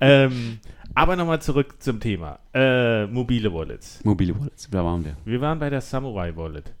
[0.00, 0.58] ähm,
[0.94, 2.38] aber nochmal zurück zum Thema.
[2.54, 4.04] Äh, mobile Wallets.
[4.04, 5.16] Mobile Wallets, da waren wir.
[5.24, 6.72] Wir waren bei der Samurai Wallet.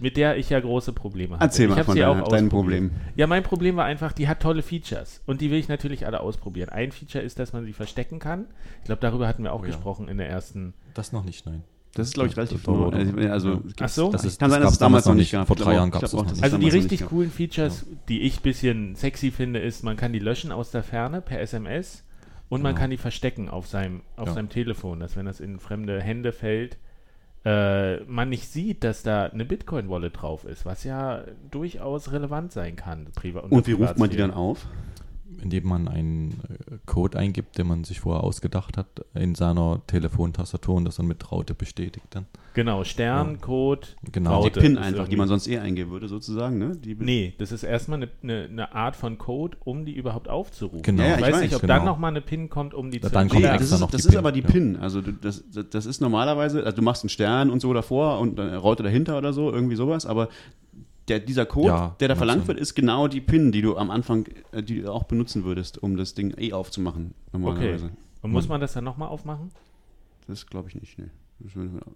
[0.00, 1.44] Mit der ich ja große Probleme hatte.
[1.44, 2.50] Erzähl ich mal hab von sie deiner, auch deinem ausprobiert.
[2.50, 2.90] Problem.
[3.14, 5.22] Ja, mein Problem war einfach, die hat tolle Features.
[5.24, 6.68] Und die will ich natürlich alle ausprobieren.
[6.70, 8.46] Ein Feature ist, dass man sie verstecken kann.
[8.80, 9.70] Ich glaube, darüber hatten wir auch Oh ja.
[9.70, 10.74] gesprochen in der ersten.
[10.94, 11.62] Das noch nicht, nein.
[11.94, 12.90] Das ist, glaube ich, relativ neu.
[12.90, 14.10] das- Also, also, Ach so?
[14.12, 15.46] Das ist- kann das sein, dass es damals noch nicht gab.
[15.46, 18.22] Vor drei Jahren ich glaub das auch, noch es Also die richtig coolen Features, die
[18.22, 22.02] ich ein bisschen sexy finde, ist, man kann die löschen aus der Ferne per SMS
[22.48, 22.80] und man Genau.
[22.80, 24.34] kann die verstecken auf seinem, auf Ja.
[24.34, 26.78] seinem Telefon, dass wenn das in fremde Hände fällt,
[27.46, 32.74] äh, man nicht sieht, dass da eine Bitcoin-Wallet drauf ist, was ja durchaus relevant sein
[32.74, 33.06] kann.
[33.14, 33.52] Priva gab.
[33.52, 34.66] Und wie ruft man die dann auf?
[35.42, 40.74] Indem man einen äh, Code eingibt, den man sich vorher ausgedacht hat, in seiner Telefontastatur
[40.76, 42.26] und das dann mit Raute bestätigt dann.
[42.54, 43.36] Genau, Stern, Ja.
[43.38, 44.30] Code, Genau.
[44.30, 46.76] Die Raute PIN ist einfach, die man sonst eh eingeben würde, sozusagen, ne?
[46.76, 50.82] Die Nee, das ist erstmal eine, eine, eine Art von Code, um die überhaupt aufzurufen.
[50.82, 51.02] Genau.
[51.02, 51.74] Ja, ja, ich ich weiß nicht, ob genau.
[51.74, 53.80] dann nochmal eine PIN kommt, um die Da- zu dann Nee, kommt das extra ist,
[53.80, 54.46] noch das die ist PIN, aber die ja.
[54.46, 54.76] PIN.
[54.76, 58.20] Also du- das, das, das ist normalerweise, also du machst einen Stern und so davor
[58.20, 60.28] und eine Raute dahinter oder so, irgendwie sowas, aber
[61.08, 63.90] der, dieser Code, Ja, der da verlangt wird, ist genau die PIN, die du am
[63.90, 67.90] Anfang, äh, die du auch benutzen würdest, um das Ding eh aufzumachen, normalerweise.
[68.22, 69.50] Und muss man das dann nochmal aufmachen?
[70.26, 71.10] Das glaube ich nicht, will-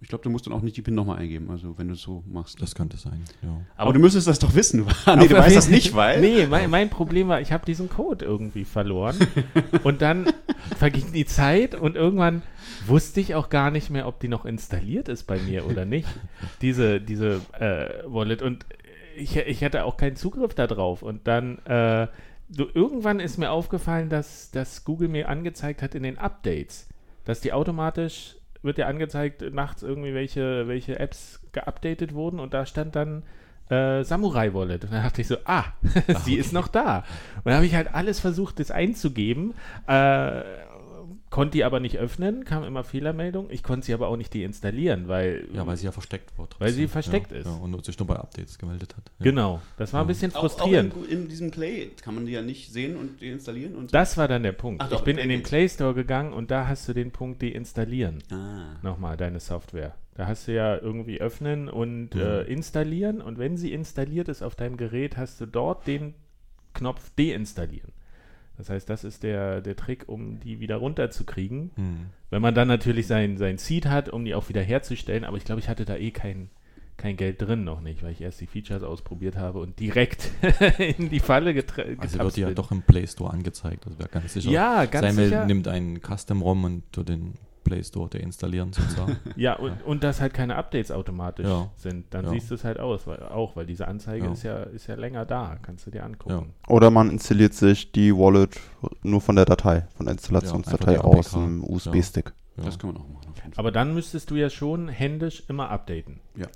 [0.01, 2.01] Ich glaube, du musst dann auch nicht die PIN nochmal eingeben, also wenn du es
[2.01, 2.61] so machst.
[2.61, 3.61] Das könnte sein, ja.
[3.77, 4.85] aber du müsstest das doch wissen.
[5.17, 6.21] nee, du weißt das nicht, weil.
[6.21, 9.17] Nee, mein, mein Problem war, ich habe diesen Code irgendwie verloren.
[9.83, 10.27] und dann
[10.77, 12.43] verging die Zeit und irgendwann
[12.85, 16.07] wusste ich auch gar nicht mehr, ob die noch installiert ist bei mir oder nicht.
[16.61, 18.43] Diese, diese äh, Wallet.
[18.43, 18.65] Und
[19.15, 21.01] ich, ich hatte auch keinen Zugriff darauf.
[21.01, 22.07] Und dann, äh,
[22.49, 26.87] so, irgendwann ist mir aufgefallen, dass, dass Google mir angezeigt hat in den Updates,
[27.25, 32.65] dass die automatisch wird ja angezeigt nachts irgendwie welche, welche Apps geupdatet wurden und da
[32.65, 33.23] stand dann
[33.69, 34.83] äh, Samurai Wallet.
[34.83, 35.65] Und dann dachte ich so, ah,
[36.25, 37.03] sie ist noch da.
[37.37, 39.53] Und dann habe ich halt alles versucht, das einzugeben.
[39.87, 40.41] Äh,
[41.29, 43.47] konnte die aber nicht öffnen, kam immer Fehlermeldung.
[43.49, 45.47] Ich konnte sie aber auch nicht deinstallieren, weil.
[45.53, 46.47] Ja, weil sie ja versteckt war.
[46.59, 47.45] Weil sie versteckt ja, ist.
[47.45, 49.11] Ja, und sich nur bei Updates gemeldet hat.
[49.19, 49.23] Ja.
[49.25, 50.93] Genau, das war ein bisschen Auch, frustrierend.
[50.93, 53.93] auch in, in diesem Play kann man die ja nicht sehen und deinstallieren und.
[53.93, 54.81] das war dann der Punkt.
[54.81, 55.43] Ach doch, ich bin in den.
[55.43, 58.23] Play Store gegangen und da hast du den Punkt deinstallieren.
[58.31, 58.77] ah.
[58.81, 59.95] Nochmal deine Software.
[60.15, 62.21] Da hast du ja irgendwie öffnen und Mhm.
[62.21, 66.13] äh, installieren und wenn sie installiert ist auf deinem Gerät, hast du dort den
[66.73, 67.91] Knopf deinstallieren.
[68.59, 71.71] Das heißt, das ist der, der Trick, um die wieder runterzukriegen.
[71.75, 71.97] Hm.
[72.29, 75.45] Wenn man dann natürlich sein, sein Seed hat, um die auch wieder herzustellen, aber ich
[75.45, 76.49] glaube, ich hatte da eh kein,
[76.97, 80.29] kein Geld drin noch nicht, weil ich erst die Features ausprobiert habe und direkt
[80.77, 83.85] in die Falle getra- Also wird die ja doch im Play Store angezeigt.
[83.85, 84.51] Das wäre ganz sicher.
[84.51, 85.45] Ja, ganz Samuel sicher.
[85.45, 87.35] nimmt einen Custom-ROM und tut den
[87.69, 89.17] Play Store deinstallieren sozusagen.
[89.35, 91.69] Ja, und, und dass halt keine Updates automatisch Ja.
[91.75, 92.13] sind.
[92.13, 92.31] Dann Ja.
[92.31, 94.31] siehst du es halt aus, weil, auch, weil diese Anzeige Ja.
[94.31, 95.57] ist, ja, ist ja länger da.
[95.61, 96.53] Kannst du dir angucken.
[96.67, 98.59] Oder man installiert sich die Wallet
[99.03, 102.33] nur von der Datei, von der Installationsdatei Ja, aus dem USB-Stick.
[102.57, 102.63] Ja.
[102.65, 103.29] Das kann man auch machen.
[103.55, 106.19] Aber dann müsstest du ja schon händisch immer updaten.
[106.35, 106.47] Ja,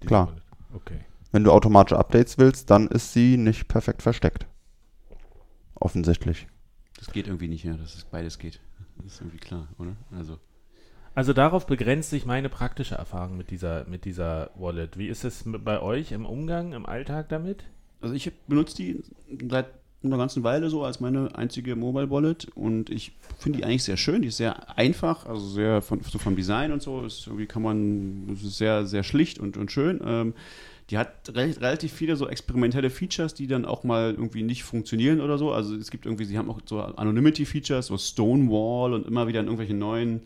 [0.00, 0.26] diese Klar.
[0.28, 0.42] Wallet.
[0.74, 0.98] Okay.
[1.32, 4.46] wenn du automatische Updates willst, dann ist sie nicht perfekt versteckt.
[5.74, 6.46] Offensichtlich.
[6.98, 8.60] Das geht irgendwie nicht, ja, dass es beides geht.
[8.96, 9.96] Das ist irgendwie klar, oder?
[10.10, 10.38] Also.
[11.14, 14.96] Also darauf begrenzt sich meine praktische Erfahrung mit dieser, mit dieser Wallet.
[14.96, 17.64] Wie ist es bei euch im Umgang, im Alltag damit?
[18.00, 19.04] Also ich benutze die
[19.48, 19.66] seit
[20.04, 23.96] einer ganzen Weile so als meine einzige Mobile Wallet und ich finde die eigentlich sehr
[23.96, 24.22] schön.
[24.22, 27.04] Die ist sehr einfach, also sehr von, so vom Design und so.
[27.04, 30.00] Ist irgendwie kann man, sehr, sehr schlicht und, und schön.
[30.04, 30.34] Ähm,
[30.90, 35.20] die hat re relativ viele so experimentelle Features, die dann auch mal irgendwie nicht funktionieren
[35.20, 35.52] oder so.
[35.52, 39.46] Also es gibt irgendwie, sie haben auch so Anonymity-Features, so Stonewall und immer wieder in
[39.46, 40.22] irgendwelchen neuen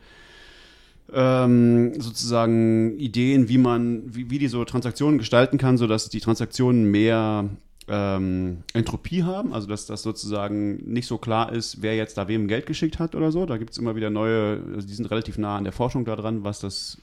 [1.12, 6.90] ähm, sozusagen Ideen, wie man, wie, wie die so Transaktionen gestalten kann, sodass die Transaktionen
[6.90, 7.48] mehr
[7.88, 12.48] ähm, Entropie haben, also dass das sozusagen nicht so klar ist, wer jetzt da wem
[12.48, 13.46] Geld geschickt hat oder so.
[13.46, 16.16] Da gibt es immer wieder neue, also die sind relativ nah an der Forschung da
[16.16, 17.00] dran, was das,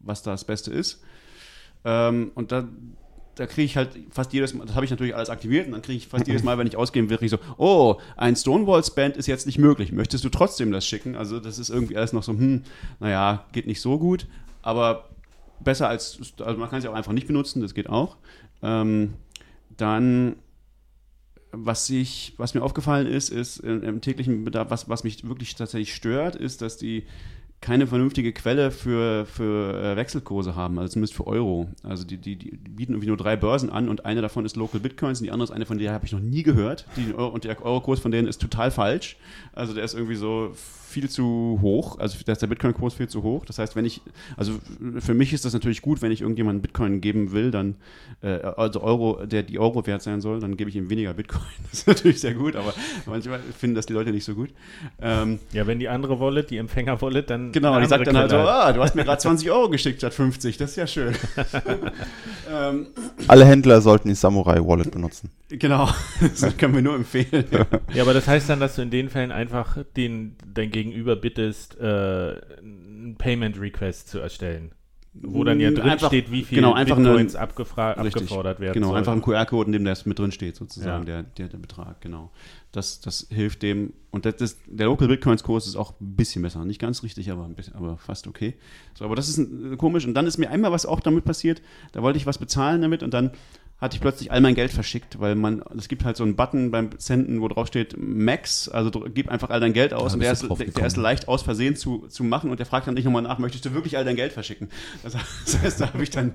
[0.00, 1.02] was das Beste ist.
[1.84, 2.66] Ähm, und da,
[3.34, 5.82] da kriege ich halt fast jedes Mal, das habe ich natürlich alles aktiviert und dann
[5.82, 9.26] kriege ich fast jedes Mal, wenn ich ausgeben will, ich so, oh, ein Stonewall-Spend ist
[9.26, 9.92] jetzt nicht möglich.
[9.92, 11.14] Möchtest du trotzdem das schicken?
[11.14, 12.62] Also das ist irgendwie alles noch so, hm,
[13.00, 14.26] naja, geht nicht so gut,
[14.62, 15.10] aber
[15.60, 18.16] besser als, also man kann sie auch einfach nicht benutzen, das geht auch.
[18.62, 19.14] Ähm,
[19.76, 20.36] dann,
[21.52, 25.54] was ich, was mir aufgefallen ist, ist im, im täglichen Bedarf, was, was mich wirklich
[25.54, 27.04] tatsächlich stört, ist, dass die
[27.60, 31.68] keine vernünftige Quelle für, für äh, Wechselkurse haben, also zumindest für Euro.
[31.82, 34.78] Also die, die, die bieten irgendwie nur drei Börsen an und eine davon ist Local
[34.78, 36.86] Bitcoins und die andere ist eine, von der habe ich noch nie gehört.
[36.96, 39.16] Die Euro, und der Eurokurs von denen ist total falsch.
[39.52, 40.52] Also der ist irgendwie so
[40.96, 43.44] viel zu hoch, also da ist der Bitcoin-Kurs viel zu hoch.
[43.44, 44.00] Das heißt, wenn ich,
[44.38, 44.54] also
[44.98, 47.74] für mich ist das natürlich gut, wenn ich irgendjemandem Bitcoin geben will, dann,
[48.22, 51.42] äh, also Euro, der die Euro wert sein soll, dann gebe ich ihm weniger Bitcoin.
[51.70, 52.72] Das ist natürlich sehr gut, aber
[53.04, 54.48] manchmal finden das die Leute nicht so gut.
[55.02, 57.52] Ähm, Ja, wenn die andere Wallet, die Empfänger-Wallet, dann.
[57.52, 60.14] Genau, die sagt dann halt so, ah, du hast mir gerade 20 Euro geschickt statt
[60.14, 61.14] 50, das ist ja schön.
[62.50, 62.86] ähm,
[63.26, 65.28] Alle Händler sollten die Samurai Wallet benutzen.
[65.50, 67.44] genau, das können wir nur empfehlen.
[67.92, 70.85] Ja, aber das heißt dann, dass du in den Fällen einfach den, dein Gegenüber
[71.20, 71.84] bittest, äh,
[72.58, 74.72] einen Payment Request zu erstellen.
[75.18, 78.24] Wo dann ja drin Einfach- steht, wie viel genau, einfach Bitcoins eine- abgefra- Richtig.
[78.24, 78.98] abgefordert werden Genau, sollen.
[78.98, 81.22] einfach ein QR-Code, in dem das mit drin steht, sozusagen, Ja.
[81.22, 82.30] der, der, der Betrag, genau.
[82.72, 83.94] Das, das hilft dem.
[84.10, 86.66] Und das, das, der Local Bitcoins-Kurs ist auch ein bisschen besser.
[86.66, 88.56] Nicht ganz richtig, aber, bisschen, aber fast okay.
[88.92, 90.06] So, aber das ist ein, komisch.
[90.06, 91.62] Und dann ist mir einmal was auch damit passiert.
[91.92, 93.30] Da wollte ich was bezahlen damit und dann
[93.78, 96.70] hatte ich plötzlich all mein Geld verschickt, weil man, es gibt halt so einen Button
[96.70, 100.20] beim Senden, wo drauf steht Max, also gib einfach all dein Geld aus Da und
[100.22, 103.04] der ist, der, ist leicht aus Versehen zu, zu machen und der fragt dann nicht
[103.04, 104.70] nochmal nach, möchtest du wirklich all dein Geld verschicken?
[105.02, 106.32] Das heißt, das heißt da habe ich dann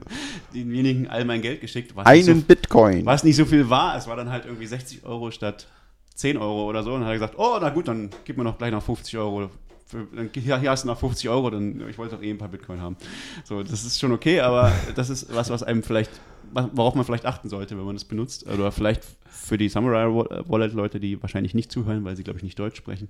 [0.53, 1.95] denjenigen all mein Geld geschickt.
[1.95, 3.05] Was nicht Einen so, Bitcoin.
[3.05, 5.67] was nicht so viel war, es war dann halt irgendwie 60 Euro statt
[6.15, 6.93] 10 Euro oder so.
[6.93, 9.17] Und dann hat er gesagt, oh, na gut, dann gib mir noch gleich noch 50
[9.17, 9.49] Euro.
[9.91, 12.47] Dann, hier, hier hast du noch 50 Euro, dann ich wollte doch eh ein paar
[12.47, 12.97] Bitcoin haben.
[13.43, 16.11] So, das ist schon okay, aber das ist was, was einem vielleicht,
[16.53, 18.47] worauf man vielleicht achten sollte, wenn man das benutzt.
[18.47, 22.57] Oder vielleicht für die Samurai Wallet-Leute, die wahrscheinlich nicht zuhören, weil sie, glaube ich, nicht
[22.57, 23.09] Deutsch sprechen,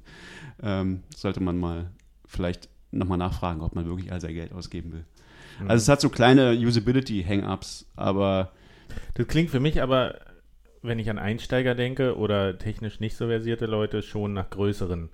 [0.62, 1.91] ähm, sollte man mal
[2.26, 5.06] vielleicht nochmal nachfragen, ob man wirklich all sein Geld ausgeben will.
[5.67, 8.52] Also es hat so kleine Usability-Hang-Ups, aber
[9.13, 10.20] Das klingt für mich aber,
[10.82, 15.10] wenn ich an Einsteiger denke oder technisch nicht so versierte Leute, schon nach größeren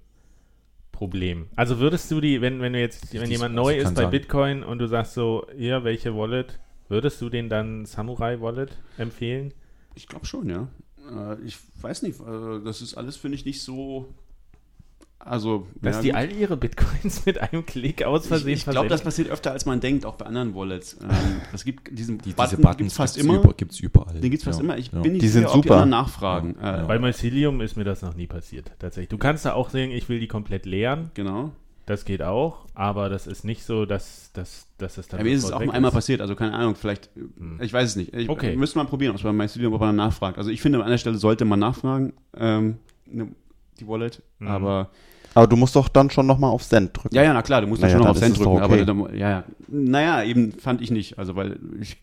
[0.97, 1.47] Problemen.
[1.55, 4.09] Also würdest du die, wenn, wenn du jetzt, wenn jemand also neu ist bei sagen.
[4.09, 9.53] Bitcoin und du sagst so, ja, welche Wallet, würdest du den dann Samurai Wallet empfehlen?
[9.93, 10.67] Ich glaube schon, ja.
[11.07, 14.11] Äh, ich weiß nicht, äh, das ist alles, finde ich, nicht so.
[15.27, 16.17] Also, Dass ja, die gut.
[16.17, 19.65] all ihre Bitcoins mit einem Klick aus ich, Versehen ich glaube, das passiert öfter, als
[19.65, 20.97] man denkt, auch bei anderen Wallets.
[21.01, 21.09] Ähm,
[21.53, 23.39] es gibt diesen Die, Button, diese Buttons gibt's fast gibt's immer.
[23.43, 24.13] Über, gibt's überall.
[24.19, 24.77] Den gibt es fast Ja, immer.
[24.77, 24.99] Ich ja.
[25.01, 25.81] bin nicht Die sind sicher, ob die super.
[25.81, 26.55] anderen nachfragen.
[26.61, 26.83] Ja.
[26.83, 29.09] Äh, Bei Mycelium ist mir das noch nie passiert, tatsächlich.
[29.09, 31.51] Du kannst da auch sehen, ich will die komplett leeren, Genau.
[31.85, 35.33] das geht auch, aber das ist nicht so, dass, dass, dass es dann Ja, mir
[35.33, 38.13] ist es auch nur einmal passiert, also keine Ahnung, vielleicht, äh, ich weiß es nicht.
[38.13, 38.55] Ich, Okay.
[38.55, 40.37] Müsste man probieren, ob es bei MyCilium, ob man nachfragt.
[40.37, 43.29] Also ich finde, an einer Stelle sollte man nachfragen, ähm, ne,
[43.79, 44.47] die Wallet, Mhm.
[44.47, 44.89] aber
[45.37, 47.13] Aber du musst doch dann schon nochmal auf Send drücken.
[47.13, 48.63] Ja, ja, na klar, du musst Naja, dann schon noch dann auf ist Send drücken,
[48.63, 48.97] okay.
[48.97, 49.43] aber dann, ja, ja.
[49.67, 51.19] Naja, eben fand ich nicht.
[51.19, 51.97] Also, weil ich,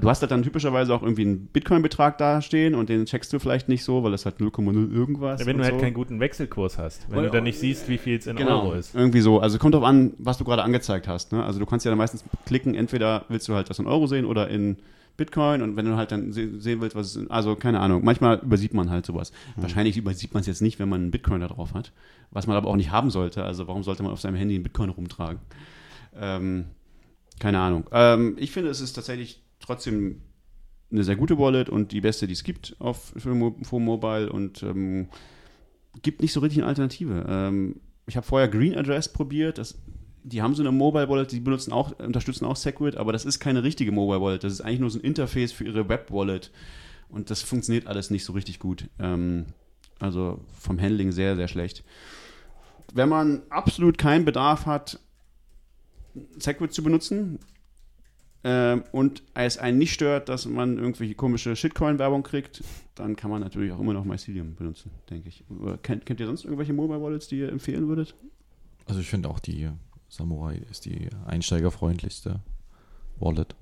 [0.00, 3.68] du hast halt dann typischerweise auch irgendwie einen Bitcoin-Betrag dastehen und den checkst du vielleicht
[3.68, 5.80] nicht so, weil das halt 0,0 irgendwas Wenn und du halt so.
[5.80, 7.06] keinen guten Wechselkurs hast.
[7.10, 8.94] Wenn Oder- du dann nicht siehst, wie viel es in Genau, Euro ist.
[8.94, 9.40] irgendwie so.
[9.40, 11.32] Also kommt drauf an, was du gerade angezeigt hast.
[11.32, 11.42] Ne?
[11.44, 14.26] Also du kannst ja dann meistens klicken, entweder willst du halt das in Euro sehen
[14.26, 14.76] oder in
[15.16, 18.04] Bitcoin und wenn du halt dann se sehen willst, was es ist, also keine Ahnung,
[18.04, 19.32] manchmal übersieht man halt sowas.
[19.56, 21.92] Wahrscheinlich übersieht man es jetzt nicht, wenn man einen Bitcoin da drauf hat,
[22.30, 23.44] was man aber auch nicht haben sollte.
[23.44, 25.40] Also warum sollte man auf seinem Handy einen Bitcoin rumtragen?
[26.14, 26.66] Ähm,
[27.38, 27.84] keine Ahnung.
[27.92, 30.22] Ähm, ich finde, es ist tatsächlich trotzdem
[30.90, 34.62] eine sehr gute Wallet und die beste, die es gibt auf, für, für Mobile und
[34.62, 35.08] ähm,
[36.02, 37.26] gibt nicht so richtig eine Alternative.
[37.28, 39.58] Ähm, ich habe vorher Green Address probiert.
[39.58, 39.78] Das,
[40.26, 43.38] die haben so eine Mobile Wallet, die benutzen auch, unterstützen auch Segwit, aber das ist
[43.38, 44.42] keine richtige Mobile Wallet.
[44.42, 46.50] Das ist eigentlich nur so ein Interface für ihre Web Wallet.
[47.08, 48.88] Und das funktioniert alles nicht so richtig gut.
[48.98, 49.46] Ähm,
[50.00, 51.84] also vom Handling sehr, sehr schlecht.
[52.92, 54.98] Wenn man absolut keinen Bedarf hat,
[56.38, 57.38] Segwit zu benutzen
[58.42, 62.64] ähm, und es einen nicht stört, dass man irgendwelche komische Shitcoin-Werbung kriegt,
[62.96, 65.44] dann kann man natürlich auch immer noch Mycelium benutzen, denke ich.
[65.82, 68.16] Kennt, kennt ihr sonst irgendwelche Mobile Wallets, die ihr empfehlen würdet?
[68.86, 69.70] Also ich finde auch die
[70.16, 72.40] Samurai ist die einsteigerfreundlichste
[73.18, 73.54] Wallet.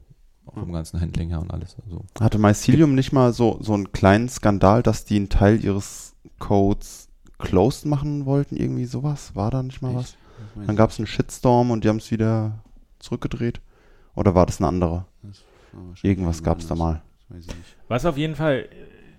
[0.46, 1.76] Auch vom ganzen Handling her und alles.
[1.84, 6.14] Also Hatte Mycelium nicht mal so, so einen kleinen Skandal, dass die einen Teil ihres
[6.38, 8.56] Codes closed machen wollten?
[8.56, 9.34] Irgendwie sowas?
[9.34, 10.16] War da nicht mal was?
[10.66, 12.62] Dann gab es einen Shitstorm und die haben es wieder
[12.98, 13.60] zurückgedreht.
[14.14, 15.06] Oder war das eine andere?
[16.02, 17.02] Irgendwas gab es da mal.
[17.88, 18.68] Was auf jeden Fall,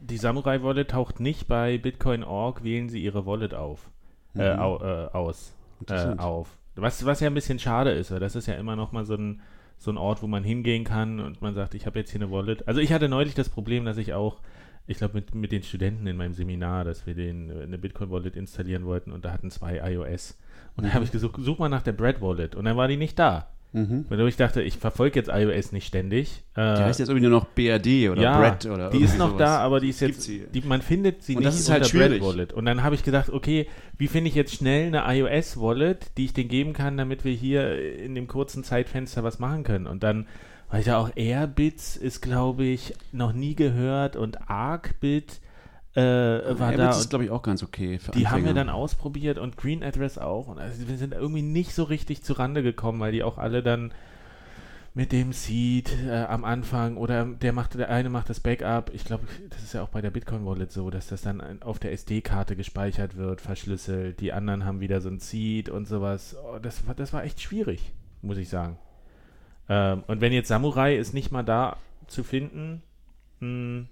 [0.02, 3.90] die Samurai Wallet taucht nicht bei Bitcoin.org, wählen sie ihre Wallet auf.
[4.36, 4.60] Äh, Mhm.
[4.60, 5.54] au, äh, aus.
[5.90, 6.56] Äh, auf.
[6.76, 9.16] Was, was ja ein bisschen schade ist, weil das ist ja immer noch mal so
[9.16, 9.42] ein,
[9.78, 12.32] so ein Ort, wo man hingehen kann und man sagt, ich habe jetzt hier eine
[12.32, 12.68] Wallet.
[12.68, 14.42] Also ich hatte neulich das Problem, dass ich auch,
[14.88, 18.86] ich glaube mit, mit den Studenten in meinem Seminar, dass wir den, eine Bitcoin-Wallet installieren
[18.86, 20.38] wollten und da hatten zwei iOS.
[20.76, 22.98] Und da habe ich gesucht, such mal nach der Bread Wallet und dann war die
[22.98, 23.55] nicht da.
[23.76, 24.06] Mhm.
[24.08, 26.44] Weil ich dachte, ich verfolge jetzt iOS nicht ständig.
[26.56, 29.40] Die heißt jetzt irgendwie nur noch BRD oder ja, Brett oder die ist noch sowas.
[29.40, 31.90] da, aber die ist jetzt, die, man findet sie Und nicht das ist halt unter
[31.90, 32.22] schwierig.
[32.22, 32.54] Bread Wallet.
[32.54, 36.24] Und dann habe ich gedacht, okay, wie finde ich jetzt schnell eine iOS Wallet, die
[36.24, 39.88] ich denen geben kann, damit wir hier in dem kurzen Zeitfenster was machen können.
[39.88, 40.26] Und dann
[40.70, 45.42] war ich ja auch Airbits ist, glaube ich, noch nie gehört und Arcbit
[45.96, 47.00] äh, war Airbids da.
[47.00, 48.66] ist, glaube ich, auch ganz okay für die haben wir Anfänger.
[48.66, 50.48] dann ausprobiert und Green Address auch.
[50.48, 53.64] Und also wir sind irgendwie nicht so richtig zu Rande gekommen, weil die auch alle
[53.64, 53.94] dann
[54.94, 58.92] mit dem Seed äh, am Anfang oder der macht, der eine macht das Backup.
[58.94, 61.80] Ich glaube, das ist ja auch bei der Bitcoin Wallet so, dass das dann auf
[61.80, 64.22] der SD-Karte gespeichert wird, verschlüsselt.
[64.22, 66.38] Die anderen haben wieder so ein Seed und sowas.
[66.42, 68.78] Oh, das, war, das war echt schwierig, muss ich sagen.
[69.68, 71.76] Ähm, und wenn jetzt Samurai ist nicht mal da
[72.08, 72.82] zu finden,
[73.42, 73.88] mh,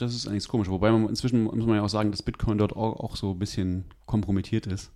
[0.00, 0.68] Das ist eigentlich komisch.
[0.68, 3.38] Wobei man inzwischen muss man ja auch sagen, dass Bitcoin dort auch, auch so ein
[3.38, 4.90] bisschen kompromittiert ist.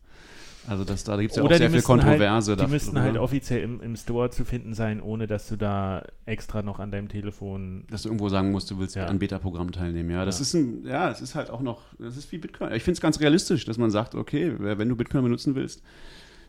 [0.67, 2.53] Also das, da gibt es ja auch Oder sehr die viel müssten Kontroverse.
[2.53, 6.03] Halt, die müssten halt offiziell im, im Store zu finden sein, ohne dass du da
[6.25, 7.85] extra noch an deinem Telefon.
[7.91, 9.05] dass du irgendwo sagen musst, du willst Ja.
[9.07, 10.09] an Beta-Programm teilnehmen.
[10.11, 10.43] Ja, das Ja.
[10.43, 12.73] ist ein, ja, es ist halt auch noch, das ist wie Bitcoin.
[12.73, 15.83] Ich finde es ganz realistisch, dass man sagt, okay, wenn du Bitcoin benutzen willst,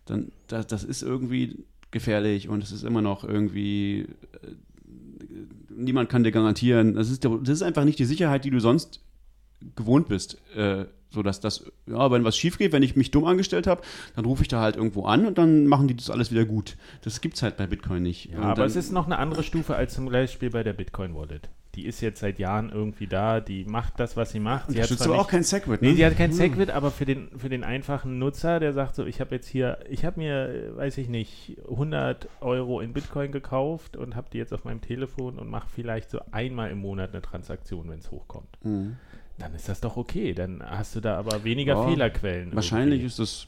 [0.05, 4.01] dann das, das ist irgendwie gefährlich und es ist immer noch irgendwie
[4.43, 4.51] äh,
[5.75, 6.95] niemand kann dir garantieren.
[6.95, 9.01] Das ist, das ist einfach nicht die Sicherheit, die du sonst
[9.75, 10.37] gewohnt bist.
[10.55, 10.85] Äh,
[11.15, 13.81] so dass das, ja, wenn was schief geht, wenn ich mich dumm angestellt habe,
[14.15, 16.77] dann rufe ich da halt irgendwo an und dann machen die das alles wieder gut.
[17.03, 18.31] Das gibt's halt bei Bitcoin nicht.
[18.31, 21.15] Ja, aber dann, es ist noch eine andere Stufe als zum Beispiel bei der Bitcoin
[21.15, 21.49] Wallet.
[21.75, 24.67] Die ist jetzt seit Jahren irgendwie da, die macht das, was sie macht.
[24.69, 25.89] Sie hat unterstützt aber auch nicht- kein Segwit, ne?
[25.89, 29.05] Nee, die hat kein Segwit, aber für den, für den einfachen Nutzer, der sagt so,
[29.05, 33.97] ich habe jetzt hier, ich habe mir, weiß ich nicht, 100 Euro in Bitcoin gekauft
[33.97, 37.21] und habe die jetzt auf meinem Telefon und mache vielleicht so einmal im Monat eine
[37.21, 38.47] Transaktion, wenn es hochkommt.
[38.63, 38.95] Mhm.
[39.37, 40.33] Dann ist das doch okay.
[40.33, 42.55] Dann hast du da aber weniger Ja, Fehlerquellen.
[42.55, 43.07] Wahrscheinlich irgendwie.
[43.07, 43.47] ist das,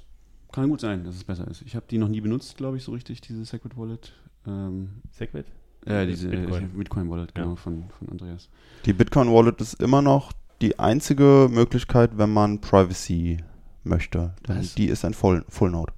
[0.52, 1.62] kann gut sein, dass es besser ist.
[1.62, 4.12] Ich habe die noch nie benutzt, glaube ich, so richtig, diese Segwit Wallet.
[4.46, 5.46] Ähm, Segwit?
[5.88, 6.70] Äh, diese Bitcoin.
[6.70, 7.44] Bitcoin, Wallet, Ja.
[7.44, 8.50] genau, von, von Andreas.
[8.86, 13.38] Die Bitcoin Wallet ist immer noch die einzige Möglichkeit, wenn man Privacy
[13.84, 14.34] möchte.
[14.48, 14.76] Denn Was?
[14.76, 15.94] die ist ein Full, Full Node.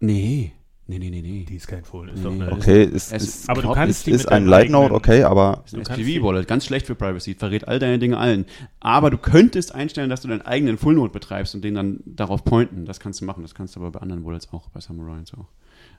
[0.00, 0.52] Nee,
[0.86, 1.44] nee, nee, nee, nee.
[1.48, 2.24] Die ist kein Phone, ist Nee.
[2.24, 2.52] doch eine.
[2.52, 5.60] Okay, ist, es- ist, aber du ist, kannst ist mit ein Light Node, okay, aber
[5.64, 8.44] Das ist ein SPV-Wallet, ganz schlecht für Privacy, verrät all deine Dinge allen.
[8.80, 12.44] Aber du könntest einstellen, dass du deinen eigenen Full Node betreibst und den dann darauf
[12.44, 12.84] pointen.
[12.84, 13.42] Das kannst du machen.
[13.42, 15.48] Das kannst du aber bei anderen Wallets auch, bei Samurai und so auch.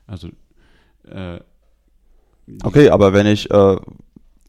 [0.06, 0.28] Also,
[1.08, 1.40] äh,
[2.64, 3.76] okay, aber wenn ich äh,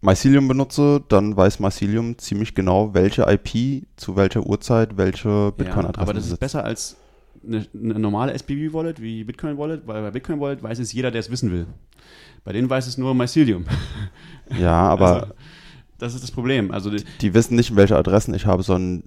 [0.01, 6.01] Mycelium benutze, dann weiß Mycelium ziemlich genau, welche IP zu welcher Uhrzeit welche Ja, Bitcoin-Adresse
[6.01, 6.39] aber das ist besitzt.
[6.39, 6.97] besser als
[7.47, 11.51] eine, eine normale SPV-Wallet wie Bitcoin-Wallet, weil bei Bitcoin-Wallet weiß es jeder, der es wissen
[11.51, 11.67] will.
[12.43, 13.65] Bei denen weiß es nur Mycelium.
[14.59, 15.33] Ja, aber Also,
[15.97, 16.71] das ist das Problem.
[16.71, 19.03] Also die, die wissen nicht, welche Adressen ich habe, sondern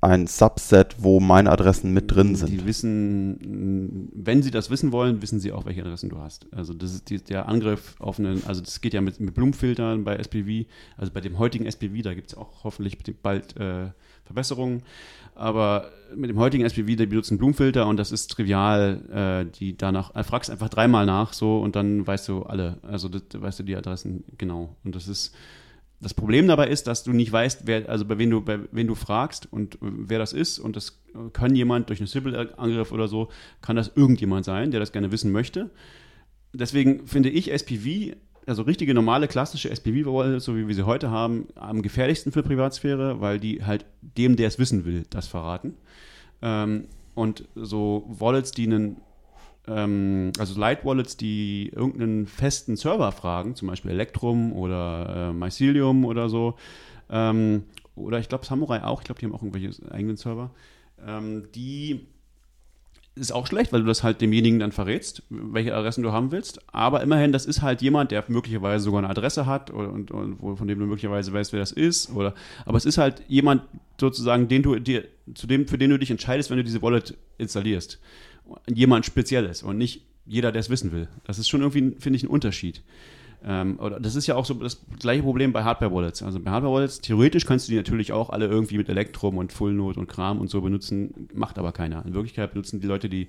[0.00, 2.50] ein Subset, wo meine Adressen mit drin sind.
[2.50, 6.46] Die wissen, wenn sie das wissen wollen, wissen sie auch, welche Adressen du hast.
[6.52, 10.04] Also das ist die, der Angriff auf einen, also das geht ja mit, mit Blumenfiltern
[10.04, 13.90] bei SPV, also bei dem heutigen SPV, da gibt es auch hoffentlich bald äh,
[14.24, 14.82] Verbesserungen.
[15.34, 20.14] Aber mit dem heutigen SPV, die benutzen Blumenfilter und das ist trivial, äh, die danach,
[20.14, 23.62] äh, fragst einfach dreimal nach so und dann weißt du alle, also das, weißt du
[23.62, 24.76] die Adressen genau.
[24.84, 25.34] Und das ist,
[26.00, 28.86] das Problem dabei ist, dass du nicht weißt, wer, also bei wen du, bei wen
[28.86, 30.58] du fragst und äh, wer das ist.
[30.58, 31.00] Und das
[31.32, 33.28] kann jemand durch einen Sybil-Angriff oder so,
[33.62, 35.70] kann das irgendjemand sein, der das gerne wissen möchte.
[36.52, 38.14] Deswegen finde ich SPV,
[38.46, 43.20] also richtige normale klassische SPV-Wallets, so wie wir sie heute haben, am gefährlichsten für Privatsphäre,
[43.20, 45.74] weil die halt dem, der es wissen will, das verraten.
[46.42, 49.00] Ähm, und so Wallets, die einen
[49.68, 56.28] ähm, also Light-Wallets, die irgendeinen festen Server fragen, zum Beispiel Electrum oder äh, Mycelium oder
[56.28, 56.54] so,
[57.10, 60.50] ähm, oder ich glaube Samurai auch, ich glaube, die haben auch irgendwelche eigenen Server,
[61.06, 62.06] ähm, die
[63.16, 66.60] ist auch schlecht, weil du das halt demjenigen dann verrätst, welche Adressen du haben willst.
[66.72, 70.56] Aber immerhin, das ist halt jemand, der möglicherweise sogar eine Adresse hat oder, und, und
[70.56, 72.14] von dem du möglicherweise weißt, wer das ist.
[72.14, 72.34] Oder,
[72.66, 73.62] aber es ist halt jemand
[73.98, 77.16] sozusagen, den du dir, zu dem, für den du dich entscheidest, wenn du diese Wallet
[77.38, 77.98] installierst.
[78.72, 81.08] Jemand Spezielles und nicht jeder, der es wissen will.
[81.24, 82.82] Das ist schon irgendwie, finde ich, ein Unterschied.
[83.44, 86.22] Ähm, oder das ist ja auch so das gleiche Problem bei Hardware-Wallets.
[86.22, 90.00] Also bei Hardware-Wallets, theoretisch kannst du die natürlich auch alle irgendwie mit Elektrum und Fullnode
[90.00, 92.04] und Kram und so benutzen, macht aber keiner.
[92.04, 93.28] In Wirklichkeit benutzen die Leute die,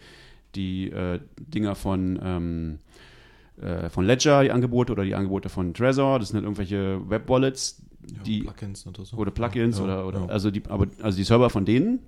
[0.55, 2.79] die äh, Dinger von, ähm,
[3.61, 6.19] äh, von Ledger, die Angebote oder die Angebote von Trezor.
[6.19, 7.81] Das sind halt irgendwelche Web-Wallets,
[8.25, 9.17] die Plugins oder so.
[9.17, 10.25] oder Plugins Ja, oder, oder ja.
[10.27, 11.99] also die aber also die Server von denen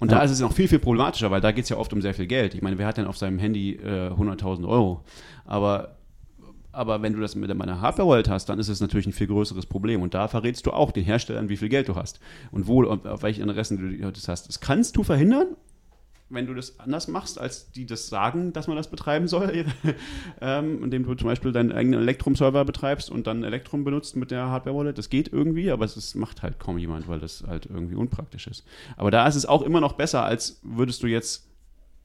[0.00, 0.18] und Ja.
[0.18, 2.14] da ist es noch viel viel problematischer, weil da geht es ja oft um sehr
[2.14, 2.54] viel Geld.
[2.54, 5.04] Ich meine, wer hat denn auf seinem Handy äh, 100.000 Euro?
[5.44, 5.94] Aber
[6.70, 9.66] aber wenn du das mit einer Hardware-Wallet hast, dann ist es natürlich ein viel größeres
[9.66, 10.00] Problem.
[10.00, 12.20] Und da verrätst du auch den Herstellern, wie viel Geld du hast
[12.52, 14.46] und wo auf welchen Adressen du das hast.
[14.48, 15.56] Das kannst du verhindern,
[16.30, 19.64] wenn du das anders machst, als die das sagen, dass man das betreiben soll,
[20.40, 24.48] ähm, indem du zum Beispiel deinen eigenen Electrum-Server betreibst und dann Electrum benutzt mit der
[24.48, 24.98] Hardware-Wallet.
[24.98, 28.64] Das geht irgendwie, aber es macht halt kaum jemand, weil das halt irgendwie unpraktisch ist.
[28.96, 31.46] Aber da ist es auch immer noch besser, als würdest du jetzt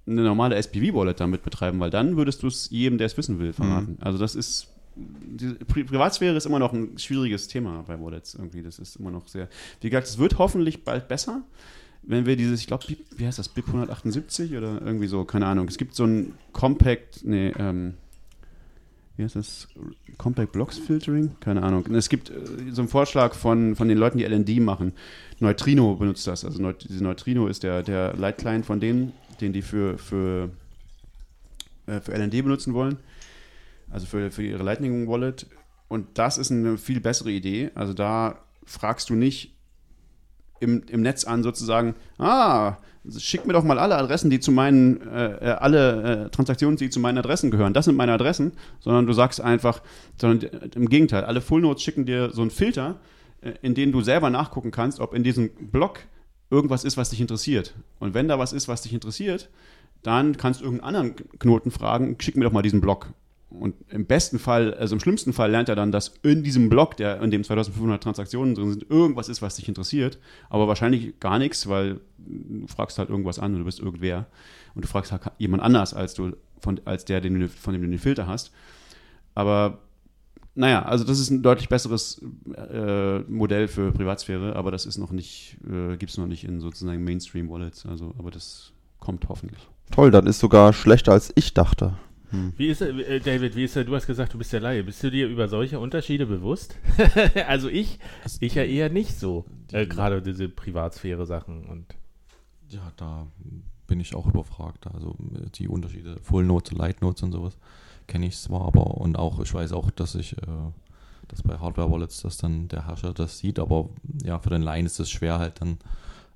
[0.06, 3.54] eine normale SPV-Wallet damit betreiben, weil dann würdest du es jedem, der es wissen will,
[3.54, 3.98] verraten.
[4.02, 8.62] Also das ist die Pri Privatsphäre ist immer noch ein schwieriges Thema bei Wallets irgendwie.
[8.62, 9.50] Das ist immer noch sehr.
[9.82, 11.42] Wie gesagt, es wird hoffentlich bald besser,
[12.06, 12.86] wenn wir dieses, ich glaube,
[13.16, 15.68] wie heißt das, BIP 178 oder irgendwie so, keine Ahnung.
[15.68, 17.96] Es gibt so ein Compact, nee, ähm,
[19.16, 19.68] wie heißt das?
[20.18, 21.36] Compact Blocks Filtering?
[21.40, 21.86] Keine Ahnung.
[21.94, 22.34] Es gibt äh,
[22.72, 24.94] so einen Vorschlag von, von den Leuten, die LND machen.
[25.40, 26.44] Neutrino benutzt das.
[26.44, 30.50] Also Neut diese Neutrino ist der, der Light-Client von denen, den die für, für,
[31.86, 32.98] äh, für LND benutzen wollen
[33.94, 35.46] also für, für ihre Lightning Wallet.
[35.88, 37.72] Und das ist eine viel bessere Idee.
[37.76, 39.54] Also da fragst du nicht
[40.60, 42.78] im, im Netz an sozusagen, ah,
[43.18, 46.90] schick mir doch mal alle Adressen, die zu meinen, äh, äh, alle äh, Transaktionen, die
[46.90, 47.74] zu meinen Adressen gehören.
[47.74, 49.82] Das sind meine Adressen, sondern du sagst einfach,
[50.18, 53.00] sondern im Gegenteil, alle Full Notes schicken dir so einen Filter,
[53.42, 56.00] äh, in dem du selber nachgucken kannst, ob in diesem Block
[56.50, 57.74] irgendwas ist, was dich interessiert.
[58.00, 59.50] Und wenn da was ist, was dich interessiert,
[60.04, 63.14] dann kannst du irgendeinen anderen Knoten fragen, schick mir doch mal diesen Block.
[63.60, 66.98] Und im besten Fall, also im schlimmsten Fall lernt er dann, dass in diesem Block,
[66.98, 70.18] der, in dem 2500 Transaktionen drin sind, irgendwas ist, was dich interessiert.
[70.50, 74.26] Aber wahrscheinlich gar nichts, weil du fragst halt irgendwas an und du bist irgendwer.
[74.74, 77.90] Und du fragst halt jemand anders, als, du, von, als der, den von dem du
[77.90, 78.52] den Filter hast.
[79.36, 79.80] Aber
[80.56, 82.22] naja, also das ist ein deutlich besseres
[82.56, 86.60] äh, Modell für Privatsphäre, aber das ist noch nicht, äh, gibt es noch nicht in
[86.60, 87.86] sozusagen Mainstream-Wallets.
[87.86, 89.68] Also, aber das kommt hoffentlich.
[89.92, 91.94] Toll, dann ist sogar schlechter als ich dachte.
[92.34, 92.54] Hm.
[92.58, 94.84] Wie ist äh, David, wie ist du hast gesagt, du bist der Laie.
[94.84, 96.78] Bist du dir über solche Unterschiede bewusst?
[97.48, 98.00] also ich,
[98.40, 99.46] ich ja eher nicht so.
[99.72, 101.86] Äh, Gerade diese Privatsphäre-Sachen und.
[102.70, 103.28] Ja, da
[103.88, 104.88] bin ich auch überfragt.
[104.88, 105.16] Also
[105.56, 107.58] die Unterschiede, Full Notes, Light Notes und sowas
[108.08, 110.72] kenne ich zwar, aber und auch, ich weiß auch, dass ich, äh,
[111.28, 113.90] dass bei Hardware Wallets das dann der Herrscher das sieht, aber
[114.24, 115.78] ja, für den Laien ist es schwer halt dann,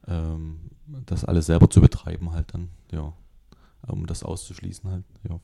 [0.07, 0.59] ähm,
[1.05, 3.13] das alles selber zu betreiben halt dann, ja,
[3.87, 5.39] um das auszuschließen halt, ja.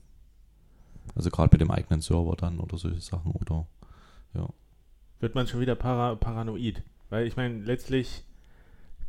[1.16, 3.68] Also gerade mit dem eigenen Server dann oder solche Sachen oder
[4.34, 4.50] ja.
[5.20, 6.84] Wird man schon wieder para paranoid.
[7.10, 8.24] Weil ich meine, letztlich,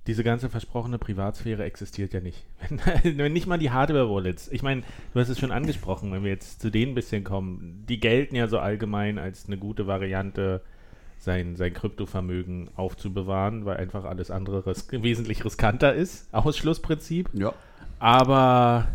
[0.07, 2.45] diese ganze versprochene Privatsphäre existiert ja nicht.
[3.03, 4.83] Wenn, wenn nicht mal die Hardware-Wallets, ich meine,
[5.13, 8.37] du hast es schon angesprochen, wenn wir jetzt zu denen ein bisschen kommen, die gelten
[8.37, 10.63] ja so allgemein als eine gute Variante,
[11.19, 16.33] sein, sein Kryptovermögen aufzubewahren, weil einfach alles andere ris wesentlich riskanter ist.
[16.33, 17.31] Ausschlussprinzip.
[17.33, 17.55] Ja.
[17.99, 18.89] Aber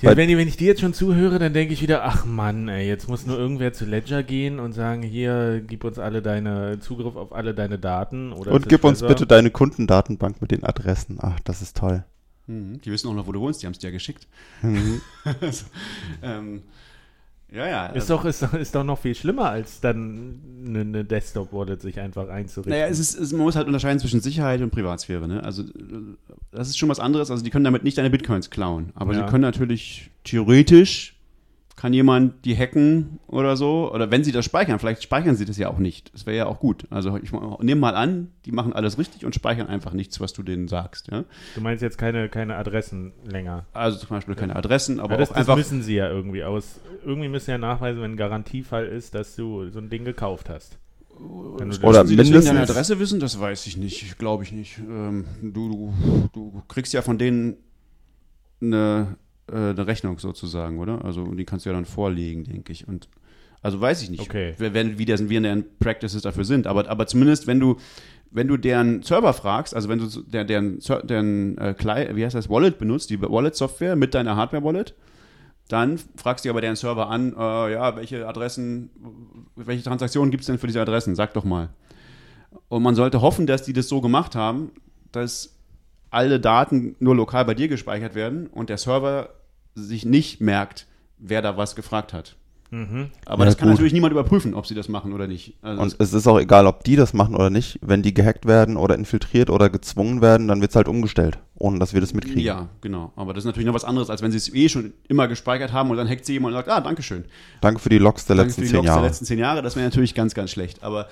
[0.00, 2.86] ja, wenn, wenn, ich dir jetzt schon zuhöre, dann denke ich wieder, ach Mann, ey,
[2.86, 7.16] jetzt muss nur irgendwer zu Ledger gehen und sagen, hier, gib uns alle deine Zugriff
[7.16, 8.32] auf alle deine Daten.
[8.32, 11.18] und gib uns bitte deine Kundendatenbank mit den Adressen.
[11.20, 12.04] Ach, das ist toll.
[12.46, 12.80] Mhm.
[12.82, 14.26] Die wissen auch noch, wo du wohnst, die haben es dir ja geschickt.
[14.62, 15.00] Mhm.
[15.40, 15.64] also,
[16.22, 16.62] ähm,
[17.54, 17.86] ja, ja.
[17.86, 22.00] Ist, also, doch, ist, ist doch noch viel schlimmer, als dann eine, eine Desktop-Wallet sich
[22.00, 22.72] einfach einzurichten.
[22.72, 25.28] Naja, es ist, es, man muss halt unterscheiden zwischen Sicherheit und Privatsphäre.
[25.28, 25.42] Ne?
[25.42, 25.62] Also,
[26.50, 27.30] das ist schon was anderes.
[27.30, 28.90] Also, die können damit nicht deine Bitcoins klauen.
[28.94, 29.20] Aber ja.
[29.20, 31.13] sie können natürlich theoretisch
[31.76, 33.92] kann jemand die hacken oder so?
[33.92, 36.14] Oder wenn sie das speichern, vielleicht speichern sie das ja auch nicht.
[36.14, 36.86] Das wäre ja auch gut.
[36.90, 40.42] Also ich nehme mal an, die machen alles richtig und speichern einfach nichts, was du
[40.42, 41.08] denen sagst.
[41.10, 41.24] Ja?
[41.54, 43.66] Du meinst jetzt keine, keine Adressen länger?
[43.72, 45.56] Also zum Beispiel keine Adressen, aber ja, das, auch einfach...
[45.56, 46.80] Das müssen sie ja irgendwie aus...
[47.04, 50.48] Irgendwie müssen sie ja nachweisen, wenn ein Garantiefall ist, dass du so ein Ding gekauft
[50.48, 50.78] hast.
[51.82, 54.78] Oder Sie mindestens deine Adresse wissen, das weiß ich nicht, glaube ich nicht.
[54.78, 55.94] Ähm, du, du,
[56.32, 57.56] du kriegst ja von denen
[58.60, 59.16] eine
[59.50, 61.04] äh, eine Rechnung sozusagen, oder?
[61.04, 62.88] Also die kannst du ja dann vorlegen, denke ich.
[62.88, 63.08] Und
[63.62, 64.54] also weiß ich nicht, okay.
[64.58, 66.66] wenn, wie, das, wie deren Practices dafür sind.
[66.66, 67.76] Aber, aber zumindest, wenn du,
[68.30, 71.74] wenn du deren Server fragst, also wenn du der, deren, deren äh,
[72.14, 74.94] wie heißt das, Wallet benutzt, die Wallet-Software mit deiner Hardware-Wallet,
[75.68, 78.90] dann fragst du aber deren Server an, äh, ja, welche Adressen,
[79.56, 81.14] welche Transaktionen gibt es denn für diese Adressen?
[81.14, 81.70] Sag doch mal.
[82.68, 84.72] Und man sollte hoffen, dass die das so gemacht haben,
[85.10, 85.53] dass
[86.14, 89.30] alle Daten nur lokal bei dir gespeichert werden und der Server
[89.74, 90.86] sich nicht merkt,
[91.18, 92.36] wer da was gefragt hat.
[92.70, 93.10] Mhm.
[93.24, 93.74] Aber ja, das kann gut.
[93.74, 95.54] natürlich niemand überprüfen, ob sie das machen oder nicht.
[95.62, 97.78] Also und es ist auch egal, ob die das machen oder nicht.
[97.82, 101.78] Wenn die gehackt werden oder infiltriert oder gezwungen werden, dann wird es halt umgestellt, ohne
[101.78, 102.40] dass wir das mitkriegen.
[102.40, 103.12] Ja, genau.
[103.14, 105.72] Aber das ist natürlich noch was anderes, als wenn sie es eh schon immer gespeichert
[105.72, 107.24] haben und dann hackt sie jemand und sagt, ah, danke schön.
[107.60, 109.00] Danke für die Logs der Danke letzten zehn Jahre.
[109.00, 110.82] Der letzten zehn Jahre, das wäre natürlich ganz, ganz schlecht.
[110.82, 111.06] Aber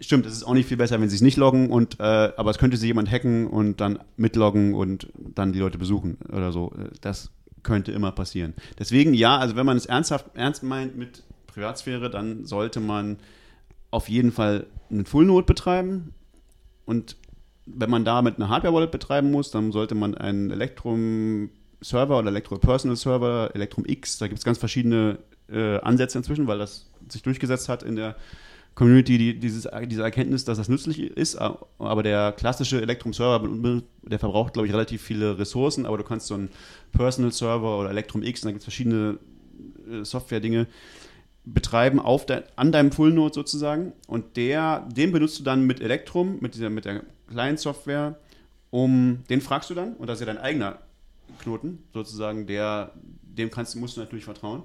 [0.00, 2.50] Stimmt, es ist auch nicht viel besser, wenn sie es nicht loggen und äh, aber
[2.50, 6.72] es könnte sie jemand hacken und dann mitloggen und dann die Leute besuchen oder so.
[7.00, 7.30] Das
[7.62, 8.54] könnte immer passieren.
[8.78, 13.18] Deswegen ja, also wenn man es ernsthaft ernst meint mit Privatsphäre, dann sollte man
[13.90, 16.12] auf jeden Fall einen Full Node betreiben
[16.84, 17.16] und
[17.66, 23.84] wenn man damit eine Hardware-Wallet betreiben muss, dann sollte man einen Electrum-Server oder Electro-Personal-Server, Electrum
[23.86, 25.18] X, da gibt es ganz verschiedene
[25.48, 28.16] äh, Ansätze inzwischen, weil das sich durchgesetzt hat in der
[28.76, 31.36] Community, die, dieses, diese Erkenntnis, dass das nützlich ist.
[31.36, 36.34] Aber der klassische Electrum-Server, der verbraucht, glaube ich, relativ viele Ressourcen, aber du kannst so
[36.34, 36.50] einen
[36.92, 39.18] Personal-Server oder Electrum X, da gibt es verschiedene
[39.90, 40.66] äh, Software-Dinge,
[41.46, 43.94] betreiben auf de, an deinem Full-Node sozusagen.
[44.08, 48.18] Und der, den benutzt du dann mit Electrum, mit, dieser, mit der Client-Software,
[48.68, 50.80] um, den fragst du dann, und das ist ja dein eigener
[51.38, 54.64] Knoten, sozusagen, der, dem kannst, musst du natürlich vertrauen.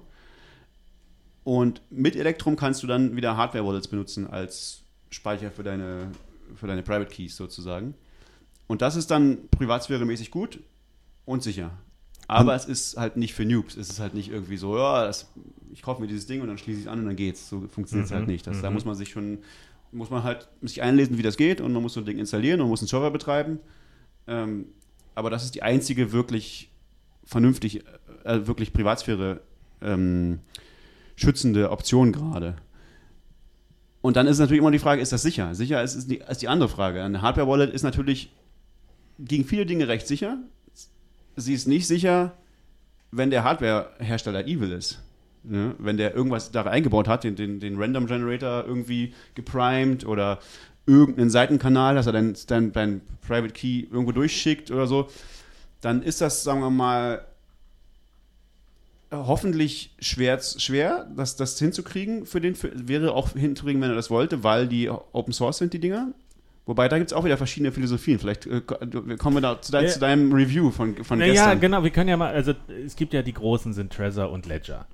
[1.44, 6.12] Und mit Electrum kannst du dann wieder Hardware-Wallets benutzen als Speicher für deine,
[6.56, 7.96] für deine Private Keys sozusagen.
[8.68, 10.60] Und das ist dann privatsphäremäßig gut
[11.26, 11.72] und sicher.
[12.28, 13.76] Aber es ist halt nicht für Noobs.
[13.76, 15.30] Es ist halt nicht irgendwie so, ja, das,
[15.74, 17.50] ich kaufe mir dieses Ding und dann schließe ich es an und dann geht's.
[17.50, 18.48] So funktioniert es halt Mhm, nicht.
[18.48, 18.76] Das, Da mhm.
[18.76, 19.40] muss man sich schon,
[19.92, 22.62] muss man halt sich einlesen, wie das geht und man muss so ein Ding installieren
[22.62, 23.60] und muss einen Server betreiben.
[24.28, 24.68] Ähm,
[25.16, 26.70] aber das ist die einzige wirklich
[27.26, 27.84] vernünftig,
[28.24, 29.42] äh, wirklich Privatsphäre
[29.82, 30.40] ähm,
[31.22, 32.56] schützende Option gerade.
[34.02, 35.54] Und dann ist natürlich immer die Frage, ist das sicher?
[35.54, 37.04] Sicher ist, ist, die, ist die andere Frage.
[37.04, 38.34] Eine Hardware-Wallet ist natürlich
[39.20, 40.38] gegen viele Dinge recht sicher.
[41.36, 42.34] Sie ist nicht sicher,
[43.12, 45.02] wenn der Hardware-Hersteller evil ist.
[45.44, 45.76] Ne?
[45.78, 50.40] Wenn der irgendwas da eingebaut hat, den, den, den Random Generator irgendwie geprimed oder
[50.88, 55.10] irgendeinen Seitenkanal, dass er dein, dein, dein Private Key irgendwo durchschickt oder so,
[55.80, 57.26] dann ist das, sagen wir mal,
[59.12, 64.10] hoffentlich schwer, schwer das, das hinzukriegen für den, für, wäre auch hinzukriegen, wenn er das
[64.10, 66.10] wollte, weil die Open Source sind, die Dinger.
[66.66, 68.20] Wobei, da gibt es auch wieder verschiedene Philosophien.
[68.20, 69.90] Vielleicht äh, kommen wir da zu, dein, Ja.
[69.92, 71.60] zu deinem Review von, von Naja, gestern.
[71.60, 72.54] genau, wir können ja mal, also
[72.86, 74.86] es gibt ja die großen sind Trezor und Ledger.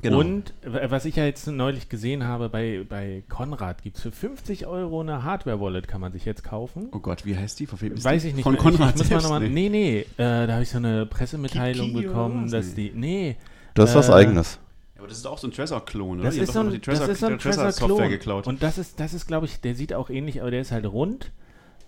[0.00, 0.20] Genau.
[0.20, 4.68] Und was ich ja jetzt neulich gesehen habe, bei, bei Konrad gibt es für 50
[4.68, 6.88] Euro eine Hardware-Wallet, kann man sich jetzt kaufen.
[6.92, 7.66] Oh Gott, wie heißt die?
[7.66, 8.44] Von wem Weiß ich nicht.
[8.44, 8.62] Von mehr.
[8.62, 9.28] Konrad ich, ich selbst?
[9.28, 9.68] mal, Nee.
[9.68, 13.34] nee, äh, da habe ich so eine Pressemitteilung Kiki bekommen, dass die, nee,
[13.78, 14.58] Das ist was Äh, eigenes.
[14.94, 16.24] Ja, aber das ist auch so ein Trezor-Klon, oder?
[16.24, 18.08] das Die ist, so ein, die das ist so ein Trezor- Trezor-Klon.
[18.10, 18.46] Geklaut.
[18.46, 20.86] Und das ist, das ist glaube ich, der sieht auch ähnlich, aber der ist halt
[20.86, 21.32] rund,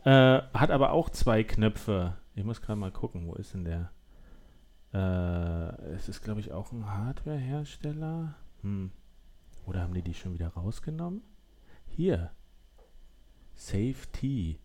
[0.05, 0.11] äh,
[0.55, 2.17] hat aber auch zwei Knöpfe.
[2.35, 3.91] Ich muss gerade mal gucken, wo ist denn der?
[4.93, 8.35] Äh, es ist, glaube ich, auch ein Hardware-Hersteller.
[8.63, 8.91] Hm.
[9.67, 11.23] Oder haben die die schon wieder rausgenommen?
[11.87, 12.31] Hier.
[13.55, 14.59] Safety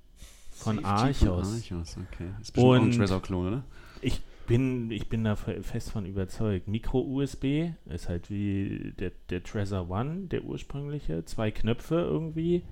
[0.52, 0.86] von Safety
[1.28, 1.48] Archos.
[1.50, 2.30] Von Archos, okay.
[2.42, 3.64] Ist bestimmt auch ein Und- Trezor-Klon, oder?
[4.02, 6.68] Ich bin, ich bin da fe- fest von überzeugt.
[6.68, 11.26] Micro-USB ist halt wie der, der Trezor One, der ursprüngliche.
[11.26, 12.64] Zwei Knöpfe irgendwie.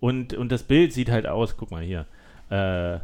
[0.00, 2.06] Und, und das Bild sieht halt aus, guck mal hier.
[2.48, 3.00] Äh,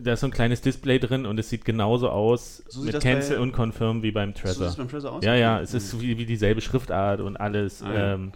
[0.00, 3.38] da ist so ein kleines Display drin und es sieht genauso aus So mit Cancel
[3.38, 4.64] und Confirm wie beim So sieht Trezor.
[4.66, 5.24] das beim Trezor aus?
[5.24, 7.82] Ja, ja, es ist wie, wie dieselbe Schriftart und alles.
[7.82, 8.14] Ah, ja.
[8.14, 8.32] ähm,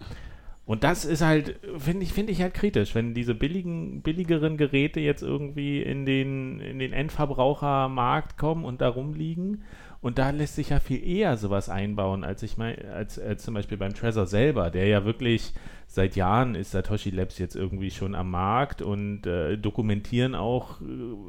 [0.67, 4.99] und das ist halt, finde ich, finde ich halt kritisch, wenn diese billigen, billigeren Geräte
[4.99, 9.63] jetzt irgendwie in den, in den Endverbrauchermarkt kommen und da rumliegen.
[10.01, 13.53] Und da lässt sich ja viel eher sowas einbauen, als ich mein, als, als zum
[13.53, 15.53] Beispiel beim Trezor selber, der ja wirklich
[15.89, 20.85] seit Jahren ist Satoshi Labs jetzt irgendwie schon am Markt und äh, dokumentieren auch äh,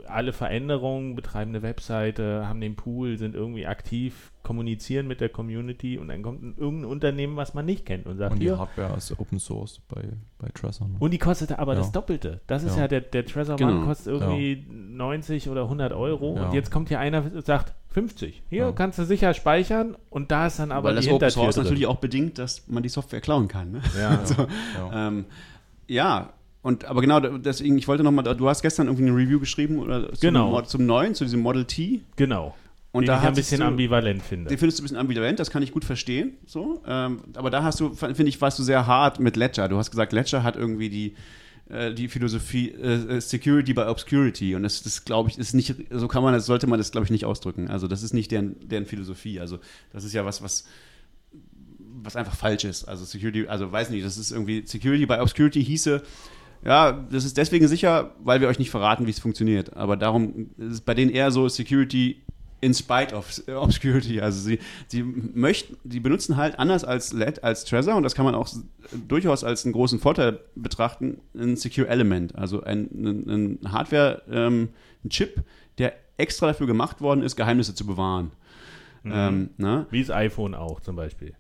[0.07, 5.97] alle Veränderungen, betreiben eine Webseite, haben den Pool, sind irgendwie aktiv, kommunizieren mit der Community
[5.99, 8.59] und dann kommt ein, irgendein Unternehmen, was man nicht kennt und sagt, Und die hier,
[8.59, 10.03] Hardware ist Open Source bei,
[10.39, 10.89] bei Trezor.
[10.89, 10.97] Ne?
[10.99, 11.79] und die kostete aber Ja.
[11.81, 12.41] das Doppelte.
[12.47, 12.83] Das ist Ja.
[12.83, 13.71] ja, der, der Trezor Genau.
[13.77, 16.35] One kostet irgendwie 90 oder 100 Euro.
[16.37, 16.47] Ja.
[16.47, 18.43] Und jetzt kommt hier einer und sagt 50.
[18.51, 18.73] Hier Ja.
[18.73, 21.55] kannst du sicher speichern und da ist dann aber Weil das die Open Hintertür Source
[21.57, 21.65] drin.
[21.65, 23.73] natürlich auch bedingt, dass man die Software klauen kann.
[23.73, 23.81] Ne?
[23.99, 24.19] Ja.
[24.27, 24.47] So,
[24.77, 25.09] Ja.
[25.09, 25.25] ähm,
[25.87, 26.33] ja,
[26.63, 30.09] und aber genau, deswegen, ich wollte nochmal, du hast gestern irgendwie eine Review geschrieben oder
[30.13, 30.61] zum, Genau.
[30.63, 32.01] Zum neuen, zu diesem Model T.
[32.17, 32.55] Genau.
[32.91, 34.49] Und den da ich ein bisschen du- ambivalent finde.
[34.49, 36.33] Den findest du ein bisschen ambivalent, das kann ich gut verstehen.
[36.47, 39.69] So, ähm, aber da hast du, finde ich, warst du sehr hart mit Ledger.
[39.69, 41.15] Du hast gesagt, Ledger hat irgendwie die,
[41.71, 44.55] äh, die Philosophie äh, Security by Obscurity.
[44.55, 47.05] Und das, das glaube ich, ist nicht, so kann man das, sollte man das, glaube
[47.05, 47.69] ich, nicht ausdrücken.
[47.69, 49.39] Also das ist nicht deren, deren Philosophie.
[49.39, 49.59] Also
[49.93, 50.65] das ist ja was, was
[52.03, 52.85] was einfach falsch ist.
[52.85, 56.03] Also Security, also weiß nicht, das ist irgendwie Security by Obscurity hieße,
[56.65, 59.77] ja, das ist deswegen sicher, weil wir euch nicht verraten, wie es funktioniert.
[59.77, 62.23] Aber darum ist es bei denen eher so Security
[62.61, 64.21] in spite of Obscurity.
[64.21, 68.25] Also sie, sie möchten, sie benutzen halt anders als LED, als Trezor und das kann
[68.25, 68.49] man auch
[69.07, 74.71] durchaus als einen großen Vorteil betrachten, ein Secure Element, also ein, ein, ein Hardware, ähm,
[75.05, 75.45] ein Chip,
[75.79, 78.33] der extra dafür gemacht worden ist, Geheimnisse zu bewahren.
[79.05, 79.13] Mhm.
[79.15, 79.87] Ähm, ne?
[79.91, 81.35] Wie das iPhone auch zum Beispiel.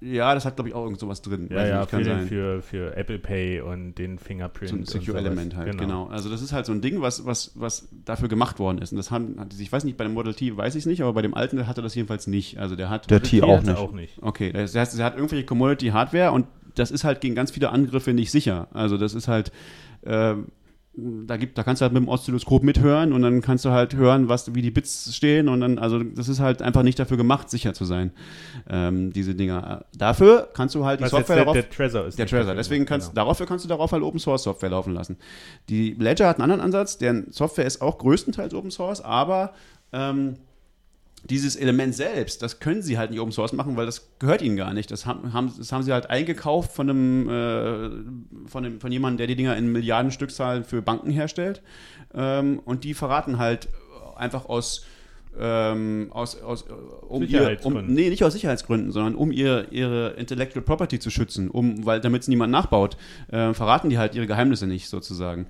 [0.00, 1.48] Ja, das hat, glaube ich, auch irgend sowas drin.
[1.50, 2.28] Ja, ja, nicht, für, kann den, sein.
[2.28, 4.68] für, für Apple Pay und den Fingerprint.
[4.70, 5.18] so ein und Secure.
[5.18, 6.06] Element halt, genau.
[6.06, 8.92] Also das ist halt so ein Ding, was, was, was dafür gemacht worden ist.
[8.92, 11.02] Und das haben, hat, ich weiß nicht, bei dem Model T weiß ich es nicht,
[11.02, 12.58] aber bei dem alten hatte das jedenfalls nicht.
[12.58, 13.10] Also der hat.
[13.10, 13.76] Der T auch nicht.
[13.76, 14.18] auch nicht.
[14.22, 16.46] Okay, das heißt, er hat irgendwelche Commodity-Hardware und
[16.76, 18.68] das ist halt gegen ganz viele Angriffe nicht sicher.
[18.72, 19.50] Also das ist halt,
[20.04, 20.46] ähm,
[21.26, 23.94] da gibt, da kannst du halt mit dem Oszilloskop mithören und dann kannst du halt
[23.94, 27.16] hören, was, wie die Bits stehen und dann, also das ist halt einfach nicht dafür
[27.16, 28.10] gemacht, sicher zu sein,
[28.68, 29.84] ähm, diese Dinger.
[29.96, 32.18] Dafür kannst du halt die Was Software der, darauf, der Trezor ist.
[32.18, 32.54] der Trezor.
[32.54, 33.26] Deswegen kannst, genau.
[33.26, 35.16] dafür kannst du darauf halt Open Source Software laufen lassen.
[35.68, 39.52] Die Ledger hat einen anderen Ansatz, deren Software ist auch größtenteils Open Source, aber
[39.92, 40.36] ähm,
[41.24, 44.56] dieses Element selbst, das können sie halt nicht Open Source machen, weil das gehört ihnen
[44.56, 44.90] gar nicht.
[44.90, 49.18] Das haben, haben, das haben sie halt eingekauft von einem, äh, von, einem, von jemandem,
[49.18, 51.62] der die Dinger in Milliardenstückzahlen für Banken herstellt.
[52.14, 53.68] Ähm, und die verraten halt
[54.16, 54.84] einfach aus
[55.40, 56.72] ähm, aus, aus, äh,
[57.06, 61.48] um ihr, um, nee, nicht aus Sicherheitsgründen, sondern um ihr, ihre Intellectual Property zu schützen,
[61.48, 62.96] um, weil damit es niemand nachbaut,
[63.28, 65.46] äh, verraten die halt ihre Geheimnisse nicht sozusagen.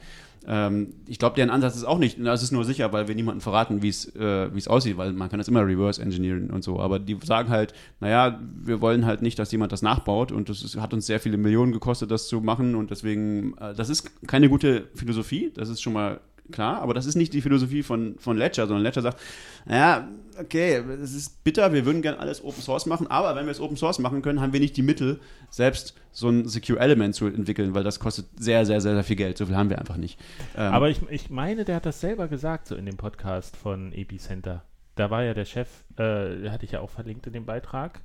[0.47, 3.41] Ähm, ich glaube, deren Ansatz ist auch nicht, das ist nur sicher, weil wir niemandem
[3.41, 6.81] verraten, wie es äh, es aussieht, weil man kann das immer reverse engineeren und so.
[6.81, 10.63] Aber die sagen halt, naja, wir wollen halt nicht, dass jemand das nachbaut und das
[10.63, 14.27] ist, hat uns sehr viele Millionen gekostet, das zu machen und deswegen, äh, das ist
[14.27, 16.21] keine gute Philosophie, das ist schon mal
[16.51, 19.21] klar, aber das ist nicht die Philosophie von, von Ledger, sondern Ledger sagt,
[19.67, 23.51] naja, okay, es ist bitter, wir würden gerne alles Open Source machen, aber wenn wir
[23.51, 25.21] es Open Source machen können, haben wir nicht die Mittel,
[25.51, 29.17] selbst so ein Secure Element zu entwickeln, weil das kostet sehr, sehr, sehr, sehr viel
[29.17, 29.39] Geld.
[29.39, 30.19] So viel haben wir einfach nicht.
[30.57, 33.93] Ähm, Aber ich, ich meine, der hat das selber gesagt, so in dem Podcast von
[33.93, 34.65] Epicenter.
[34.95, 38.01] Da war ja der Chef, äh, der hatte ich ja auch verlinkt in dem Beitrag.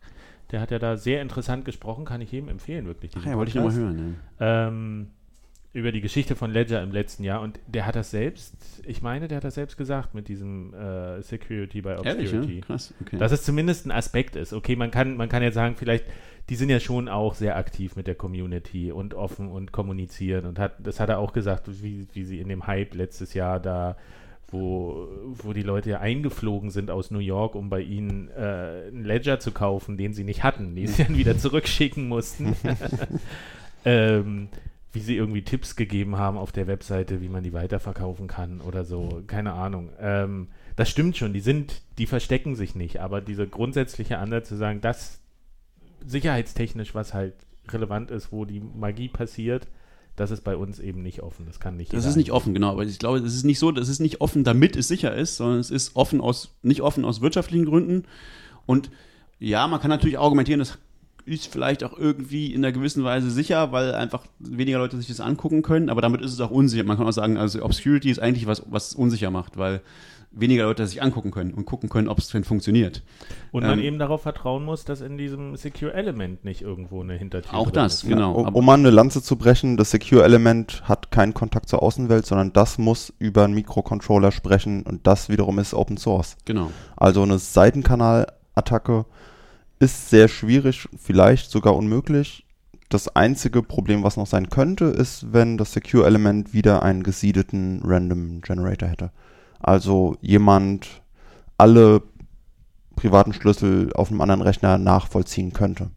[0.52, 3.14] Der hat ja da sehr interessant gesprochen, kann ich jedem empfehlen, wirklich.
[3.26, 4.16] ja, wollte ich nochmal hören.
[4.40, 4.68] Ja.
[4.68, 5.08] ähm,
[5.74, 8.56] über die Geschichte von Ledger im letzten Jahr und der hat das selbst,
[8.86, 12.56] ich meine, der hat das selbst gesagt mit diesem äh, Security by Ehrlich, Obscurity.
[12.60, 12.62] ja?
[12.62, 13.18] Krass, okay.
[13.18, 14.54] Dass es zumindest ein Aspekt ist.
[14.54, 16.06] Okay, man kann, man kann jetzt sagen, vielleicht,
[16.50, 20.60] die sind ja schon auch sehr aktiv mit der Community und offen und kommunizieren und
[20.60, 23.98] hat, das hat er auch gesagt, wie, wie sie in dem Hype letztes Jahr da
[24.54, 29.04] wo, wo die Leute ja eingeflogen sind aus New York, um bei ihnen äh, einen
[29.04, 32.56] Ledger zu kaufen, den sie nicht hatten, die sie dann wieder zurückschicken mussten.
[33.86, 34.50] ähm,
[34.94, 38.86] wie sie irgendwie Tipps gegeben haben auf der Webseite, wie man die weiterverkaufen kann oder
[38.86, 39.24] so.
[39.26, 39.90] Keine Ahnung.
[40.00, 44.56] Ähm, das stimmt schon, die sind, die verstecken sich nicht, aber dieser grundsätzliche Ansatz zu
[44.56, 45.20] sagen, das
[46.06, 47.34] sicherheitstechnisch, was halt
[47.70, 49.68] relevant ist, wo die Magie passiert,
[50.16, 51.48] das ist bei uns eben nicht offen.
[51.48, 52.70] Das kann nicht Das ist nicht offen, genau.
[52.70, 55.38] Aber ich glaube, es ist nicht so, das ist nicht offen, damit es sicher ist,
[55.38, 58.04] sondern es ist offen aus, nicht offen aus wirtschaftlichen Gründen.
[58.68, 58.92] Und
[59.40, 60.78] ja, man kann natürlich argumentieren, das
[61.26, 65.20] ist vielleicht auch irgendwie in einer gewissen Weise sicher, weil einfach weniger Leute sich das
[65.20, 66.84] angucken können, aber damit ist es auch unsicher.
[66.84, 69.82] Man kann auch sagen, also Obscurity ist eigentlich was, was es unsicher macht, weil
[70.36, 73.04] weniger Leute sich angucken können und gucken können, ob es denn funktioniert.
[73.52, 77.14] Und man Ähm, eben darauf vertrauen muss, dass in diesem Secure Element nicht irgendwo eine
[77.14, 78.10] Hintertür Auch drin das, ist.
[78.10, 78.32] genau.
[78.34, 82.26] um, aber- um mal eine Lanze zu brechen, das Secure-Element hat keinen Kontakt zur Außenwelt,
[82.26, 86.36] sondern das muss über einen Mikrocontroller sprechen und das wiederum ist Open Source.
[86.46, 86.72] Genau.
[86.98, 89.06] Also eine Seitenkanalattacke
[89.84, 92.46] ist sehr schwierig, vielleicht sogar unmöglich.
[92.90, 98.42] Das einzige Problem, was noch sein könnte, ist, wenn das Secure-Element wieder einen gesiedeten Random
[98.42, 99.12] Generator hätte.
[99.60, 101.02] Also jemand
[101.58, 102.04] alle
[102.96, 105.92] privaten Schlüssel auf einem anderen Rechner nachvollziehen könnte.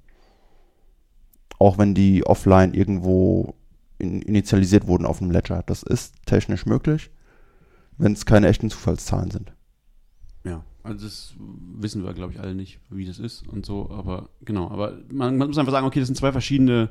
[1.59, 3.55] Auch wenn die offline irgendwo
[3.99, 5.63] in, initialisiert wurden auf einem Ledger.
[5.67, 7.11] Das ist technisch möglich,
[7.99, 9.53] wenn es keine echten Zufallszahlen sind.
[10.45, 11.35] Ja, also das
[11.79, 15.37] wissen wir, glaube ich, alle nicht, wie das ist und so, aber genau, aber man,
[15.37, 16.91] man muss einfach sagen, okay, das sind zwei verschiedene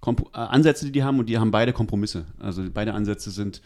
[0.00, 2.26] Kompo äh, Ansätze, die die haben und die haben beide Kompromisse.
[2.38, 3.62] Also beide Ansätze sind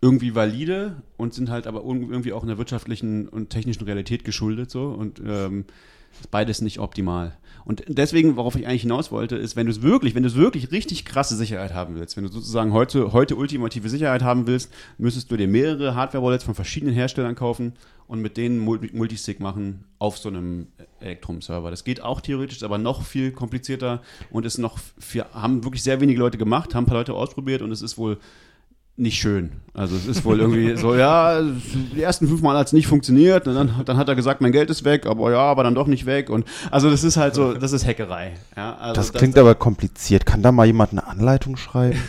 [0.00, 4.88] irgendwie valide und sind halt aber irgendwie auch einer wirtschaftlichen und technischen Realität geschuldet so
[4.88, 5.64] und ähm,
[6.20, 7.36] ist beides nicht optimal.
[7.64, 10.34] Und deswegen, worauf ich eigentlich hinaus wollte, ist, wenn du es wirklich, wenn du es
[10.34, 14.72] wirklich richtig krasse Sicherheit haben willst, wenn du sozusagen heute, heute ultimative Sicherheit haben willst,
[14.98, 17.74] müsstest du dir mehrere Hardware-Wallets von verschiedenen Herstellern kaufen
[18.08, 20.66] und mit denen Multi- Multisig machen auf so einem
[20.98, 21.70] Electrum-Server.
[21.70, 25.84] Das geht auch theoretisch, ist aber noch viel komplizierter und ist noch, viel, haben wirklich
[25.84, 28.18] sehr wenige Leute gemacht, haben ein paar Leute ausprobiert und es ist wohl
[29.02, 29.52] nicht schön.
[29.74, 33.46] Also es ist wohl irgendwie so, ja, die ersten fünf Mal hat es nicht funktioniert
[33.48, 35.86] und dann, dann hat er gesagt, mein Geld ist weg, aber ja, aber dann doch
[35.86, 36.30] nicht weg.
[36.30, 38.34] Und also das ist halt so, das ist Hackerei.
[38.56, 40.26] Ja, also Das klingt aber kompliziert.
[40.26, 41.98] Kann da mal jemand eine Anleitung schreiben?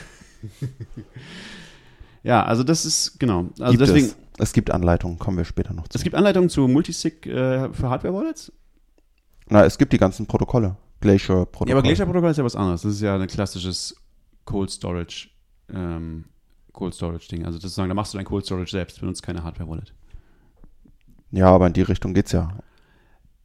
[2.24, 3.50] Ja, also das ist, genau.
[3.60, 4.16] Also gibt deswegen, es.
[4.40, 5.98] es gibt Anleitungen, kommen wir später noch zu.
[5.98, 8.52] es gibt Anleitungen zu Multisig äh, für Hardware-Wallets.
[9.50, 10.78] Na, es gibt die ganzen Protokolle.
[11.02, 11.68] Glacier-Protokoll.
[11.70, 12.84] Ja, aber Glacier-Protokoll ist ja was anderes.
[12.84, 13.96] Das ist ja ein klassisches
[14.46, 15.28] Cold Storage,
[15.74, 16.26] ähm,
[16.74, 17.46] Cold Storage-Ding.
[17.46, 19.94] Also das ist sagen, da machst du dein Cold Storage selbst, benutzt keine Hardware-Wallet.
[21.32, 22.58] Ja, aber in die Richtung geht's ja.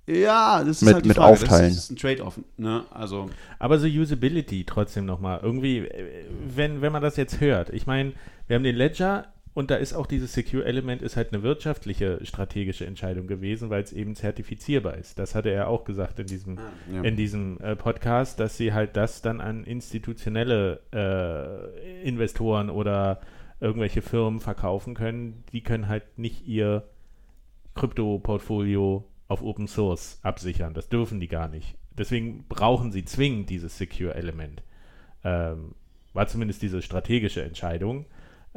[0.06, 1.32] Ja, das ist Mit- halt die mit Frage.
[1.32, 1.68] Aufteilen.
[1.74, 2.40] Das ist ein Trade-off.
[2.56, 2.84] Ne?
[2.90, 5.40] Also Aber so Usability trotzdem nochmal.
[5.42, 6.24] Irgendwie, äh,
[6.54, 7.68] wenn, wenn man das jetzt hört.
[7.70, 8.12] Ich meine,
[8.46, 9.26] wir haben den Ledger
[9.58, 13.92] und da ist auch dieses Secure-Element ist halt eine wirtschaftliche strategische Entscheidung gewesen, weil es
[13.92, 15.18] eben zertifizierbar ist.
[15.18, 16.60] Das hatte er auch gesagt in diesem,
[16.92, 17.02] ja.
[17.02, 23.20] in diesem äh, Podcast, dass sie halt das dann an institutionelle äh, Investoren oder
[23.58, 26.84] irgendwelche Firmen verkaufen können, die können halt nicht ihr
[27.74, 30.72] Krypto-Portfolio auf Open Source absichern.
[30.72, 31.74] Das dürfen die gar nicht.
[31.98, 34.62] Deswegen brauchen sie zwingend dieses Secure-Element.
[35.24, 35.74] Ähm,
[36.12, 38.06] war zumindest diese strategische Entscheidung.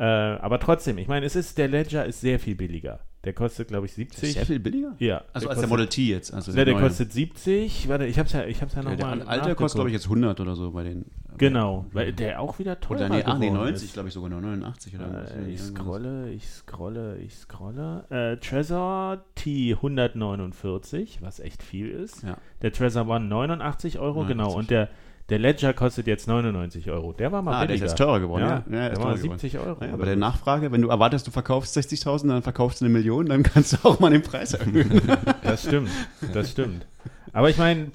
[0.01, 3.01] Äh, aber trotzdem, ich meine, es ist, der Ledger ist sehr viel billiger.
[3.23, 4.33] Der kostet, glaube ich, 70.
[4.33, 4.95] Sehr viel billiger?
[4.97, 5.17] Ja.
[5.17, 6.33] Also der als der kostet- Model T jetzt.
[6.33, 6.83] Also Ne, der neue.
[6.83, 7.87] kostet 70.
[7.87, 9.19] Warte, ich hab's ja, ich hab's ja Ja, nochmal.
[9.19, 11.05] der alte kostet, glaube ich, jetzt 100 oder so bei den.
[11.37, 13.93] Genau, weil der auch wieder teurer Oder nee, ach, nee, geworden 90, ist.
[13.93, 15.25] glaube ich, sogar noch 89 oder.
[15.37, 18.05] Äh, ich scrolle, ich scrolle, ich scrolle.
[18.09, 22.23] Äh, Trezor T 149, was echt viel ist.
[22.23, 22.37] Ja.
[22.63, 24.27] Der Trezor One 89 Euro, 89.
[24.27, 24.57] genau.
[24.57, 24.89] Und der,
[25.31, 27.13] der Ledger kostet jetzt 99 Euro.
[27.13, 27.85] Der war mal Ah, der ist billiger.
[27.87, 28.41] jetzt teurer geworden.
[28.43, 29.39] Ja, Ja, ja, der ist war teurer geworden.
[29.39, 29.83] 70 Euro.
[29.85, 30.15] Ja, aber der.
[30.17, 33.77] Nachfrage, wenn du erwartest, du verkaufst 60.000, dann verkaufst du eine Million, dann kannst du
[33.83, 35.01] auch mal den Preis erhöhen.
[35.43, 35.89] Das stimmt,
[36.33, 36.85] das stimmt.
[37.33, 37.91] Aber ich meine,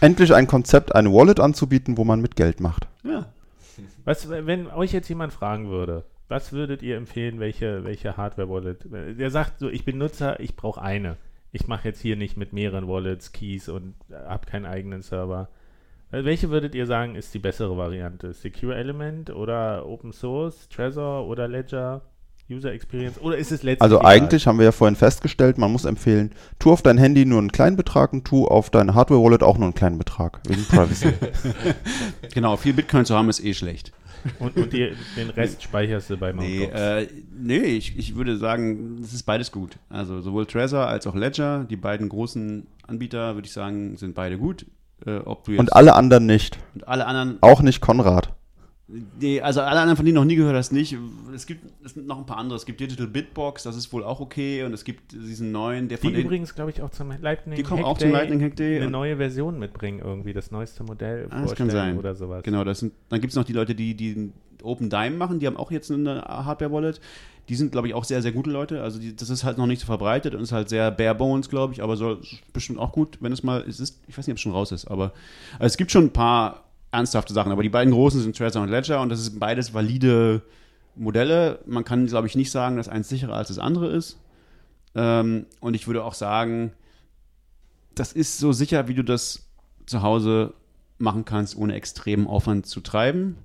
[0.00, 2.86] Endlich ein Konzept, eine Wallet anzubieten, wo man mit Geld macht.
[3.04, 3.26] ja.
[4.04, 8.86] was, wenn euch jetzt jemand fragen würde, was würdet ihr empfehlen, welche, welche Hardware-Wallet?
[9.18, 11.16] Der sagt so, ich bin Nutzer, ich brauche eine.
[11.52, 15.48] Ich mache jetzt hier nicht mit mehreren Wallets, Keys und habe keinen eigenen Server.
[16.12, 18.32] Äh, Welche würdet ihr sagen, ist die bessere Variante?
[18.32, 22.02] Secure Element oder Open Source, Trezor oder Ledger,
[22.50, 23.18] User Experience?
[23.20, 24.12] Oder ist es letztlich Also egal?
[24.12, 27.50] eigentlich haben wir ja vorhin festgestellt, man muss empfehlen, tu auf dein Handy nur einen
[27.50, 31.12] kleinen Betrag und tu auf deine Hardware-Wallet auch nur einen kleinen Betrag, wegen Privacy.
[32.34, 33.92] Genau, viel Bitcoin zu haben ist eh schlecht.
[34.38, 36.42] Und, und die, den Rest speicherst du bei Mt.
[36.42, 39.78] Nee, äh, nee ich, ich würde sagen, es ist beides gut.
[39.88, 44.38] Also sowohl Trezor als auch Ledger, die beiden großen Anbieter, würde ich sagen, sind beide
[44.38, 44.66] gut.
[45.06, 46.58] Äh, ob du jetzt, und alle anderen nicht.
[46.74, 48.32] und alle anderen, Auch nicht Konrad.
[49.20, 50.96] nee, also alle anderen, von denen noch nie gehört hast, nicht.
[51.34, 52.56] Es gibt es sind noch ein paar andere.
[52.56, 54.64] Es gibt Digital Bitbox, das ist wohl auch okay.
[54.64, 57.56] Und es gibt diesen neuen, der Die von den, übrigens, glaube ich, auch zum Lightning
[57.56, 58.76] die kommen Hack auch zum Day Lightning Hack Day.
[58.76, 61.98] eine und- neue Version mitbringen, irgendwie das neueste Modell Ah, das kann sein.
[61.98, 62.42] oder sowas.
[62.42, 64.30] Genau, das sind, dann gibt es noch die Leute, die, die
[64.62, 67.00] Open Dime machen, die haben auch jetzt eine Hardware-Wallet.
[67.48, 68.82] Die sind, glaube ich, auch sehr, sehr gute Leute.
[68.82, 71.48] Also die, das ist halt noch nicht so verbreitet und ist halt sehr bare bones,
[71.48, 72.20] glaube ich, aber soll
[72.52, 74.72] bestimmt auch gut, wenn es mal, es ist, ich weiß nicht, ob es schon raus
[74.72, 75.12] ist, aber
[75.54, 78.68] also es gibt schon ein paar ernsthafte Sachen, aber die beiden großen sind Trezor und
[78.68, 80.42] Ledger und das ist beides valide
[80.94, 81.60] Modelle.
[81.66, 84.18] Man kann, glaube ich, nicht sagen, dass eins sicherer als das andere ist.
[84.94, 86.72] Ähm, und ich würde auch sagen,
[87.94, 89.46] das ist so sicher, wie du das
[89.86, 90.54] zu Hause
[90.98, 93.38] machen kannst, ohne extremen Aufwand zu treiben.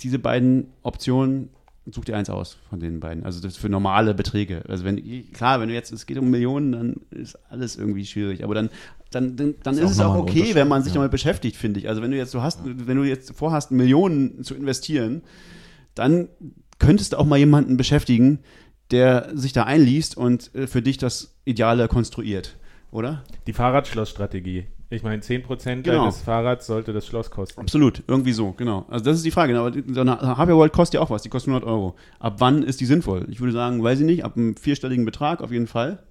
[0.00, 1.50] Diese beiden Optionen,
[1.90, 3.24] such dir eins aus von den beiden.
[3.24, 4.62] Also das ist für normale Beträge.
[4.68, 8.44] Also wenn, klar, wenn du jetzt, es geht um Millionen, dann ist alles irgendwie schwierig.
[8.44, 8.70] Aber dann,
[9.10, 11.00] dann, dann, dann Ist ist, es auch okay, wenn man sich ja.
[11.00, 11.88] damit beschäftigt, finde ich.
[11.88, 15.22] Also wenn du jetzt so hast, wenn du jetzt vorhast, Millionen zu investieren,
[15.94, 16.28] dann
[16.78, 18.38] könntest du auch mal jemanden beschäftigen,
[18.90, 22.56] der sich da einliest und äh, für dich das Ideale konstruiert,
[22.90, 23.24] oder?
[23.46, 24.66] Die Fahrradschlossstrategie.
[24.94, 26.00] Ich meine, 10% Genau.
[26.00, 27.60] deines Fahrrads sollte das Schloss kosten.
[27.60, 28.84] Absolut, irgendwie so, genau.
[28.88, 29.58] Also das ist die Frage.
[29.58, 31.94] Aber die- so eine Hardware Wallet kostet ja auch was, die kostet 100 Euro.
[32.18, 33.26] Ab wann ist die sinnvoll?
[33.30, 36.02] Ich würde sagen, weiß ich nicht, ab einem vierstelligen Betrag auf jeden Fall.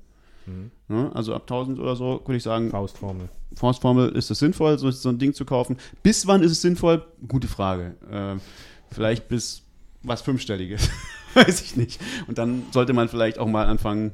[0.47, 0.71] Mhm.
[0.89, 3.29] Ja, also ab 1000 oder so würde ich sagen, Faustformel.
[3.53, 5.77] Faustformel, ist es sinnvoll, so, so ein Ding zu kaufen?
[6.01, 7.03] Bis wann ist es sinnvoll?
[7.27, 7.95] Gute Frage.
[8.11, 8.41] Ähm,
[8.89, 9.61] vielleicht bis
[10.01, 10.89] was Fünfstelliges.
[11.35, 12.01] Weiß ich nicht.
[12.27, 14.11] Und dann sollte man vielleicht auch mal anfangen, äh,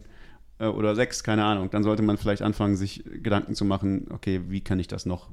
[0.66, 4.62] oder sechs, keine Ahnung, dann sollte man vielleicht anfangen, sich Gedanken zu machen, okay, wie
[4.62, 5.30] kann ich das noch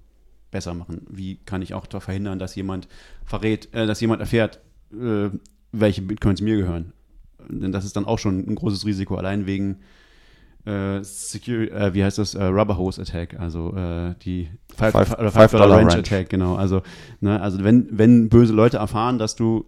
[0.50, 1.02] besser machen?
[1.08, 2.88] Wie kann ich auch verhindern, dass jemand
[3.24, 4.60] verrät, äh, dass jemand erfährt,
[4.92, 5.30] äh,
[5.72, 6.92] welche Bitcoins mir gehören?
[7.48, 9.78] Denn das ist dann auch schon ein großes Risiko, allein wegen
[10.64, 15.18] äh, Security, äh, wie heißt das, äh, Rubber Hose Attack, also äh, die Five, Five-
[15.18, 15.94] oder Five Dollar Dollar Ranch.
[15.96, 16.54] Attack, genau.
[16.54, 16.82] Also,
[17.20, 19.66] ne, also wenn, wenn böse Leute erfahren, dass du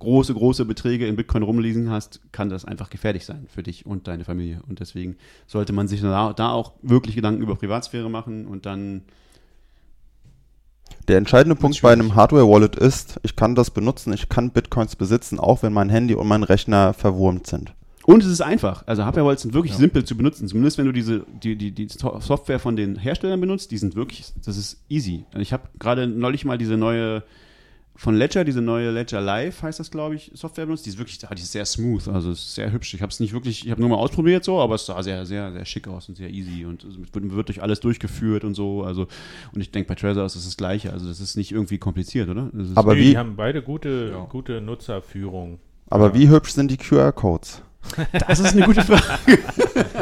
[0.00, 4.08] große, große Beträge in Bitcoin rumliegen hast, kann das einfach gefährlich sein für dich und
[4.08, 4.60] deine Familie.
[4.68, 9.02] Und deswegen sollte man sich da, da auch wirklich Gedanken über Privatsphäre machen und dann
[11.08, 15.38] Der entscheidende Punkt bei einem Hardware-Wallet ist, ich kann das benutzen, ich kann Bitcoins besitzen,
[15.40, 17.72] auch wenn mein Handy und mein Rechner verwurmt sind.
[18.04, 18.84] Und es ist einfach.
[18.86, 19.78] Also Hardware-Wallets sind wirklich Ja.
[19.78, 20.48] simpel zu benutzen.
[20.48, 23.94] Zumindest wenn du diese, die, die, die So- Software von den Herstellern benutzt, die sind
[23.94, 25.24] wirklich, das ist easy.
[25.38, 27.22] Ich habe gerade neulich mal diese neue
[28.02, 30.86] von Ledger, diese neue Ledger Live heißt das, glaube ich, Software benutzt.
[30.86, 32.94] Die ist wirklich, ah, die ist sehr smooth, also ist sehr hübsch.
[32.94, 35.26] Ich habe es nicht wirklich, ich habe nur mal ausprobiert so, aber es sah sehr,
[35.26, 38.54] sehr, sehr schick aus und sehr easy und es wird, wird durch alles durchgeführt und
[38.54, 38.84] so.
[38.84, 39.06] Also
[39.52, 40.94] und ich denke bei Trezor ist es das Gleiche.
[40.94, 42.48] Also das ist nicht irgendwie kompliziert, oder?
[42.54, 44.24] Das ist, Aber wie- die haben beide gute, Ja.
[44.24, 45.58] gute Nutzerführung.
[45.90, 46.14] Aber Ja.
[46.14, 47.60] wie hübsch sind die QR-Codes?
[48.26, 49.02] Das ist eine gute Frage.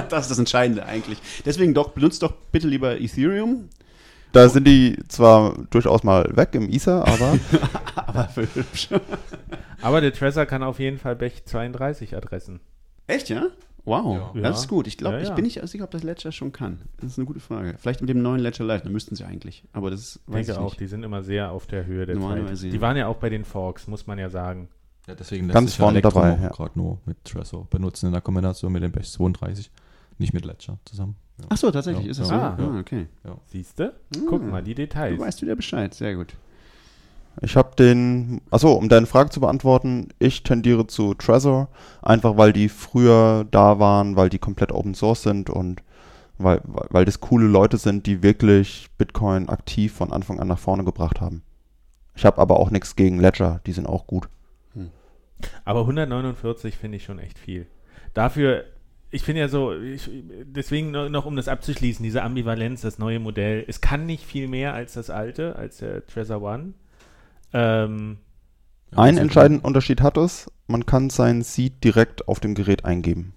[0.08, 1.18] das ist das Entscheidende eigentlich.
[1.44, 3.68] Deswegen doch, benutzt doch bitte lieber Ethereum.
[4.32, 7.38] Da sind die zwar durchaus mal weg im Ether, aber
[7.96, 8.88] Aber für hübsch.
[9.80, 12.60] Aber der Trezor kann auf jeden Fall Bech 32 Adressen.
[13.06, 13.46] Echt, ja?
[13.84, 14.42] Wow, Ja.
[14.42, 14.86] das ist gut.
[14.86, 15.28] Ich glaube, Ja, ja.
[15.30, 16.80] ich bin nicht sicher, ob das Ledger schon kann.
[17.00, 17.74] Das ist eine gute Frage.
[17.78, 19.64] Vielleicht mit dem neuen Ledger Live, da müssten sie eigentlich.
[19.72, 20.80] Aber das Ich weiß denke ich auch, nicht.
[20.80, 22.72] die sind immer sehr auf der Höhe der Normalerweise, Zeit.
[22.74, 24.68] Die waren ja auch bei den Forks, muss man ja sagen.
[25.06, 26.48] Ja, deswegen Ganz vorne dabei, ja.
[26.50, 29.70] gerade nur mit Trezor benutzen in der Kombination mit dem Bash 32,
[30.18, 31.16] nicht mit Ledger zusammen.
[31.38, 31.46] Ja.
[31.50, 32.10] Ach so, tatsächlich, Ja.
[32.10, 32.56] ist es Ja.
[32.58, 32.64] so?
[32.64, 32.78] Ah.
[32.80, 33.06] Okay.
[33.46, 33.92] Siehst du?
[34.26, 34.46] Guck Ah.
[34.46, 35.18] mal, die Du Details.
[35.20, 36.34] weißt wieder Bescheid, sehr gut.
[37.40, 41.68] Ich habe den, achso, um deine Frage zu beantworten, ich tendiere zu Trezor,
[42.02, 45.82] einfach weil die früher da waren, weil die komplett Open Source sind und
[46.38, 50.58] weil, weil weil das coole Leute sind, die wirklich Bitcoin aktiv von Anfang an nach
[50.58, 51.42] vorne gebracht haben.
[52.16, 54.28] Ich habe aber auch nichts gegen Ledger, die sind auch gut.
[55.64, 57.68] Aber 149 finde ich schon echt viel.
[58.14, 58.64] Dafür,
[59.10, 60.10] ich finde ja so, ich,
[60.44, 64.74] deswegen noch, um das abzuschließen, diese Ambivalenz, das neue Modell, es kann nicht viel mehr
[64.74, 66.74] als das alte, als der Trezor One.
[67.52, 68.18] Ähm,
[68.94, 73.34] also- entscheidenden Unterschied hat es, man kann seinen Seed direkt auf dem Gerät eingeben.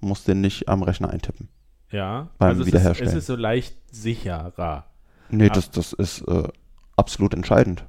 [0.00, 1.48] Muss den nicht am Rechner eintippen.
[1.90, 3.10] ja, Beim also es ist, Wiederherstellen.
[3.10, 4.86] es ist so leicht sicherer.
[5.30, 6.48] Nee, das, das ist äh,
[6.96, 7.84] absolut entscheidend.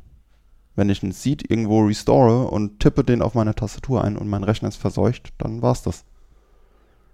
[0.75, 4.43] Wenn ich einen Seed irgendwo restore und tippe den auf meine Tastatur ein und mein
[4.43, 6.05] Rechner ist verseucht, dann war's das.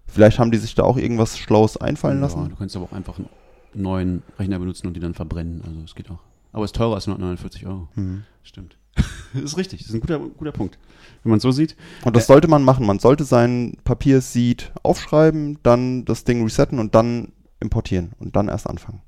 [0.07, 2.49] Vielleicht haben die sich da auch irgendwas Schlaues einfallen Ja, lassen.
[2.49, 3.29] du kannst aber auch einfach einen
[3.73, 5.61] neuen Rechner benutzen und die dann verbrennen.
[5.65, 6.19] Also es geht auch.
[6.51, 7.87] Aber es ist teurer als 149 Euro.
[7.95, 8.23] Mhm.
[8.43, 8.77] Stimmt.
[8.95, 9.05] das
[9.43, 9.79] ist richtig.
[9.79, 10.77] Das ist ein guter, guter Punkt.
[11.23, 11.75] Wenn man es so sieht.
[12.03, 12.85] Und das sollte man machen.
[12.85, 18.67] Man sollte sein Papier-Seed aufschreiben, dann das Ding resetten und dann importieren und dann erst
[18.69, 19.01] anfangen.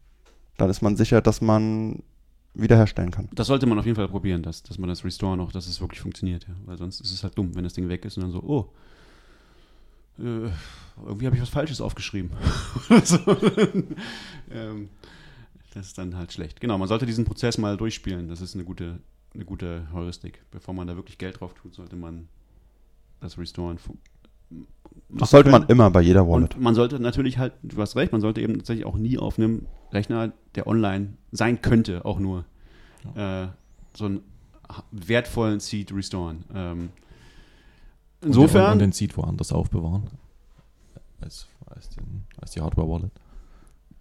[0.58, 2.02] Dann ist man sicher, dass man
[2.56, 3.28] wiederherstellen kann.
[3.36, 5.82] Das sollte man auf jeden Fall probieren, dass, dass man das Restore noch, dass es
[5.82, 6.48] wirklich funktioniert.
[6.48, 6.56] Ja.
[6.66, 8.70] Weil sonst ist es halt dumm, wenn das Ding weg ist und dann so, oh,
[10.20, 10.50] äh,
[11.06, 12.32] irgendwie habe ich was Falsches aufgeschrieben.
[13.04, 13.20] so.
[14.52, 14.90] ähm,
[15.74, 16.62] das ist dann halt schlecht.
[16.62, 18.30] Genau, man sollte diesen Prozess mal durchspielen.
[18.30, 19.00] Das ist eine gute,
[19.34, 20.42] eine gute Heuristik.
[20.52, 22.30] Bevor man da wirklich Geld drauf tut, sollte man
[23.20, 23.78] das Restoren
[25.10, 26.56] Das sollte man immer bei jeder Wallet.
[26.56, 29.38] Und man sollte natürlich halt, du hast recht, man sollte eben tatsächlich auch nie auf
[29.38, 32.46] einem Rechner, der online sein könnte, auch nur
[33.16, 33.48] äh,
[33.96, 34.22] so einen
[34.92, 36.46] wertvollen Seed restoren.
[36.54, 36.90] Ähm,
[38.26, 40.04] insofern, Und den Seed woanders aufbewahren.
[41.22, 43.12] Als, als, den, als die Hardware-Wallet.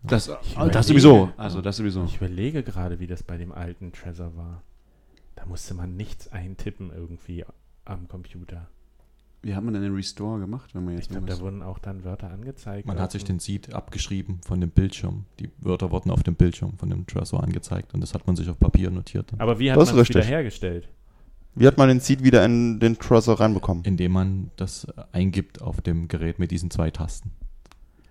[0.02, 0.82] das, Ich das überlege.
[0.82, 1.30] sowieso.
[1.36, 2.04] Also das sowieso.
[2.04, 4.62] Ich überlege gerade, wie das bei dem alten Trezor war.
[5.36, 7.44] Da musste man nichts eintippen irgendwie
[7.84, 8.68] am Computer.
[9.42, 11.78] Wie hat man denn den Restore gemacht, wenn man Ich jetzt glaube, da wurden auch
[11.78, 12.86] dann Wörter angezeigt.
[12.86, 15.26] Man hat sich den Seed abgeschrieben von dem Bildschirm.
[15.38, 18.48] Die Wörter wurden auf dem Bildschirm von dem Trezor angezeigt und das hat man sich
[18.48, 19.32] auf Papier notiert.
[19.38, 20.16] Aber wie hat Das man es richtig.
[20.16, 20.88] wiederhergestellt?
[21.54, 23.84] Wie hat man den Seed wieder in den Trezor reinbekommen?
[23.84, 27.30] Indem man das äh, eingibt auf dem Gerät mit diesen zwei Tasten.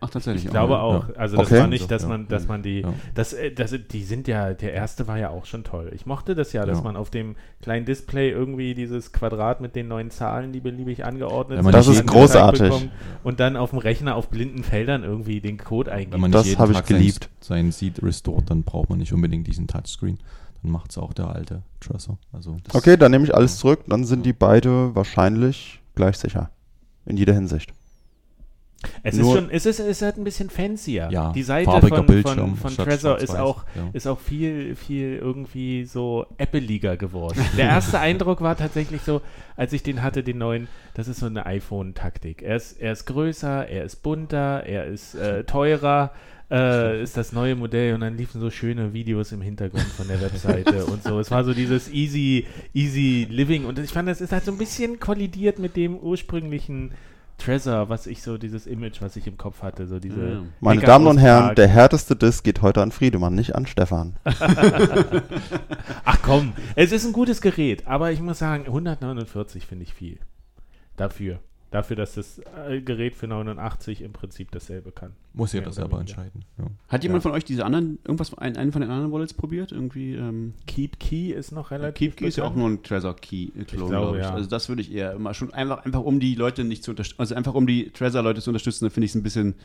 [0.05, 0.43] Ach, tatsächlich.
[0.43, 0.79] Ich glaube ja.
[0.81, 1.15] auch.
[1.15, 1.59] Also das Okay.
[1.61, 2.09] war nicht, dass Ja.
[2.09, 2.93] man, dass man die, Ja.
[3.15, 5.91] das, äh, das, die sind ja, der erste war ja auch schon toll.
[5.95, 6.83] Ich mochte das ja, dass Ja.
[6.83, 11.57] man auf dem kleinen Display irgendwie dieses Quadrat mit den neuen Zahlen, die beliebig angeordnet
[11.59, 12.89] Wenn man Das ist großartig.
[13.23, 16.17] und dann auf dem Rechner auf blinden Feldern irgendwie den Code Wenn eingibt.
[16.19, 17.29] man nicht Das jeden hab ich sein- geliebt.
[17.39, 20.17] Seinen Seed restored, dann braucht man nicht unbedingt diesen Touchscreen.
[20.63, 22.17] Dann macht es auch der alte Trezor.
[22.31, 23.81] Also Okay, dann nehme ich alles zurück.
[23.87, 26.49] Dann sind die beide wahrscheinlich gleich sicher.
[27.05, 27.73] In jeder Hinsicht.
[29.01, 31.07] Es Nur- ist schon, es ist, es ist halt ein bisschen fancier.
[31.11, 33.89] Ja, die Seite von, Bildschirm von, von Trezor ist auch, ja.
[33.93, 37.39] ist auch viel, viel irgendwie so appeliger geworden.
[37.57, 39.21] Der erste Eindruck war tatsächlich so,
[39.55, 42.41] als ich den hatte, den neuen, das ist so eine iPhone-Taktik.
[42.41, 46.11] Er ist, er ist größer, er ist bunter, er ist äh, teurer,
[46.51, 50.21] äh, ist das neue Modell und dann liefen so schöne Videos im Hintergrund von der
[50.21, 51.19] Webseite und so.
[51.19, 54.57] Es war so dieses easy, easy living und ich fand, das ist halt so ein
[54.57, 56.91] bisschen kollidiert mit dem ursprünglichen
[57.37, 60.29] Trezor, was ich so, dieses Image, was ich im Kopf hatte, so diese.
[60.29, 60.43] Ja.
[60.59, 64.15] Meine Damen und Herren, der härteste Diss geht heute an Friedemann, nicht an Stefan.
[66.05, 70.19] Ach komm, es ist ein gutes Gerät, aber ich muss sagen, 149 finde ich viel.
[70.95, 71.39] Dafür.
[71.73, 75.11] Dafür, dass das äh, Gerät für 89 im Prinzip dasselbe kann.
[75.33, 76.45] muss jeder Ja, selber entscheiden.
[76.59, 76.65] Ja.
[76.87, 77.29] Hat jemand Ja.
[77.29, 79.71] von euch diese anderen, irgendwas, einen, einen von den anderen Wallets probiert?
[79.71, 82.15] Irgendwie, ähm, Keep Key ist noch relativ.
[82.15, 84.23] Keep ist ja auch nur ein Trezor Key äh, Clone, glaube, ich.
[84.23, 84.33] ja.
[84.33, 87.19] Also das würde ich eher immer schon einfach, einfach um die Leute nicht zu unterstützen,
[87.19, 89.55] also einfach um die Trezor Leute zu unterstützen, da finde ich es ein bisschen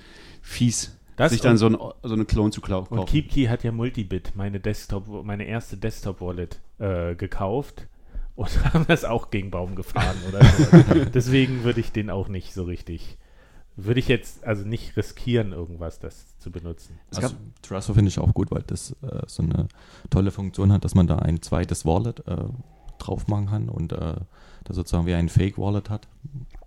[0.40, 3.06] fies, Das sich dann so, ein, so eine Clone zu klau- Und kaufen.
[3.06, 7.86] KeepKey hat ja Multibit, meine Desktop, meine erste Desktop-Wallet, äh, gekauft
[8.38, 11.04] und haben das auch gegen Baum gefahren oder so.
[11.14, 13.18] Deswegen würde ich den auch nicht so richtig.
[13.74, 16.98] Würde ich jetzt also nicht riskieren, irgendwas das zu benutzen.
[17.10, 19.66] Es Also Trezor finde ich auch gut, weil das äh, so eine
[20.10, 22.44] tolle Funktion hat, dass man da ein zweites Wallet äh,
[22.98, 26.06] drauf machen kann und äh, da sozusagen wie ein Fake-Wallet hat.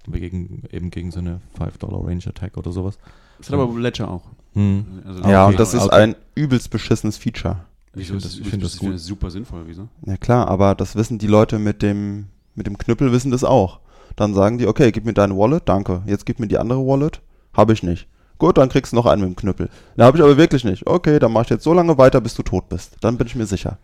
[0.08, 2.98] Gegen, eben gegen so eine 5-Dollar Range Attack oder sowas.
[3.38, 4.24] Das hat aber Ledger auch.
[4.54, 5.04] Hm.
[5.06, 5.54] Also, ja, okay.
[5.54, 5.96] und das ist Okay.
[5.96, 7.66] ein übelst beschissenes Feature.
[7.94, 8.86] Wieso find ist das- das, ich find das ich gut.
[8.88, 9.88] finde das super sinnvoll, wieso?
[10.06, 13.80] Ja klar, aber das wissen die Leute mit dem, mit dem Knüppel wissen das auch.
[14.16, 16.02] Dann sagen die, okay, gib mir deine Wallet, danke.
[16.06, 17.22] Jetzt gib mir die andere Wallet,
[17.54, 18.08] habe ich nicht.
[18.38, 19.70] Gut, dann kriegst du noch einen mit dem Knüppel.
[19.96, 20.88] Da habe ich aber wirklich nicht.
[20.88, 22.96] Okay, dann mach ich jetzt so lange weiter, bis du tot bist.
[23.02, 23.78] Dann bin ich mir sicher.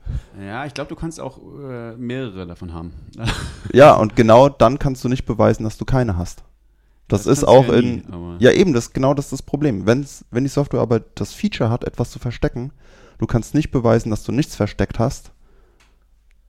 [0.44, 2.92] Ja, ich glaube, du kannst auch äh, mehrere davon haben.
[3.74, 6.44] Ja, und genau dann kannst du nicht beweisen, dass du keine hast.
[7.08, 7.96] Das, Das ist auch ja in.
[7.98, 8.04] nie,
[8.40, 9.86] ja, eben, das genau das ist das Problem.
[9.86, 12.72] Wenn's, wenn die Software aber das Feature hat, etwas zu verstecken,
[13.18, 15.32] du kannst nicht beweisen, dass du nichts versteckt hast,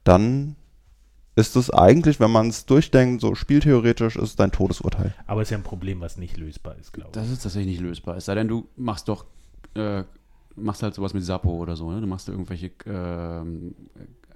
[0.03, 0.55] dann
[1.35, 5.13] ist es eigentlich, wenn man es durchdenkt, so spieltheoretisch, ist es dein Todesurteil.
[5.25, 7.13] Aber es ist ja ein Problem, was nicht lösbar ist, glaube ich.
[7.13, 8.17] Das ist tatsächlich nicht lösbar.
[8.17, 9.25] Es sei denn, du machst doch,
[9.75, 10.03] äh,
[10.55, 12.01] machst halt sowas mit Sappo oder so, ne?
[12.01, 13.73] Du machst da irgendwelche ähm,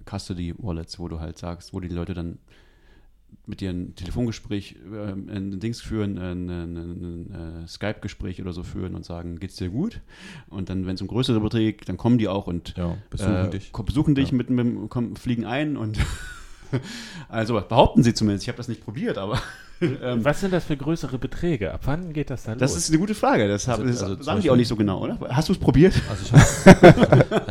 [0.05, 2.39] Custody-Wallets, wo du halt sagst, wo die Leute dann
[3.45, 8.63] mit dir ein Telefongespräch, ähm, ein Dings führen, ein, ein, ein, äh, Skype-Gespräch oder so
[8.63, 10.01] führen und sagen, geht's dir gut?
[10.49, 13.45] Und dann, wenn es um größere Beträge geht, dann kommen die auch und Ja, besuchen
[13.45, 13.71] äh, dich.
[13.71, 14.37] Besuchen dich Ja.
[14.37, 15.99] mit, mit kommen, fliegen ein und
[17.29, 18.43] also behaupten sie zumindest.
[18.43, 19.41] Ich habe das nicht probiert, aber
[20.01, 21.73] ähm, Was sind das für größere Beträge?
[21.73, 22.83] Ab wann geht das dann das los?
[22.83, 23.47] ist eine gute Frage.
[23.47, 25.17] Das, hab, Also- das also sagen die auch nicht so genau, oder?
[25.29, 25.93] Hast du es probiert?
[26.09, 26.65] Also ich, weiß,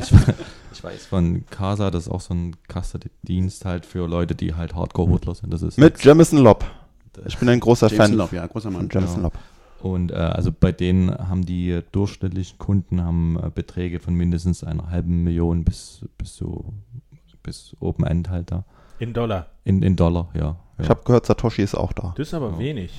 [0.00, 0.12] ich,
[0.72, 4.74] ich weiß von Casa, das ist auch so ein Custody-Dienst halt für Leute, die halt
[4.74, 5.52] Hardcore-Hodler sind.
[5.52, 6.64] Das ist Mit Jamison Lobb.
[7.26, 8.88] Ich bin ein großer Fan Love, ja, großer Mann.
[8.90, 9.22] Jamison Ja.
[9.24, 9.34] Lobb.
[9.80, 14.88] Und äh, also bei denen haben die durchschnittlichen Kunden haben äh, Beträge von mindestens einer
[14.90, 16.72] halben Million bis bis so
[17.42, 18.64] bis Open End halt da.
[19.02, 19.46] In Dollar.
[19.64, 20.40] In, in Dollar, ja.
[20.40, 20.56] ja.
[20.78, 22.14] Ich habe gehört, Satoshi ist auch da.
[22.16, 22.58] Das ist aber Ja.
[22.58, 22.92] wenig.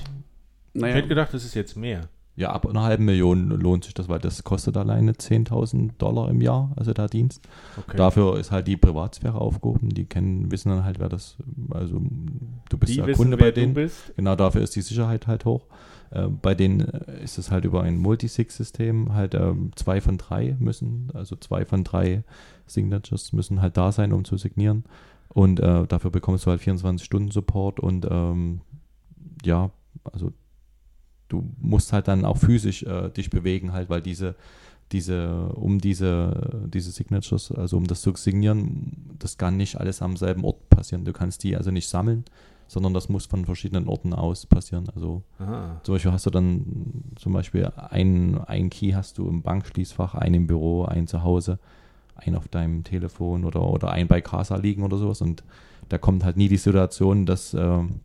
[0.74, 2.08] Ich Naja, hätte gedacht, das ist jetzt mehr.
[2.36, 6.40] ja, ab einer halben Million lohnt sich das, weil das kostet alleine 10.000 Dollar im
[6.42, 7.40] Jahr, also der Dienst.
[7.78, 7.96] Okay.
[7.96, 9.88] Dafür ist halt die Privatsphäre aufgehoben.
[9.90, 11.36] Die kennen, wissen dann halt, wer das,
[11.70, 12.02] also
[12.68, 13.74] du bist die ja wissen, Kunde wer bei du denen.
[13.74, 14.12] bist.
[14.16, 15.66] Genau dafür ist die Sicherheit halt hoch.
[16.10, 20.56] Äh, bei denen äh, ist es halt über ein Multisig-System, halt ähm, zwei von drei
[20.58, 22.24] müssen, also zwei von drei
[22.66, 24.84] Signatures müssen halt da sein, um zu signieren.
[25.34, 28.60] Und äh, dafür bekommst du halt 24-Stunden-Support und ähm,
[29.44, 29.70] ja,
[30.12, 30.32] also
[31.28, 34.36] du musst halt dann auch physisch äh, dich bewegen halt, weil diese
[34.92, 40.16] diese, um diese, diese Signatures, also um das zu signieren, das kann nicht alles am
[40.16, 41.04] selben Ort passieren.
[41.04, 42.24] Du kannst die also nicht sammeln,
[42.68, 44.88] sondern das muss von verschiedenen Orten aus passieren.
[44.94, 45.80] Also Ah.
[45.82, 50.34] zum Beispiel hast du dann zum Beispiel ein, ein Key hast du im Bankschließfach, einen
[50.34, 51.58] im Büro, einen zu Hause,
[52.16, 55.42] einen auf deinem Telefon oder, oder einen bei Casa liegen oder sowas und
[55.88, 58.00] da kommt halt nie die Situation, dass ähm,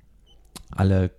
[0.72, 1.12] alle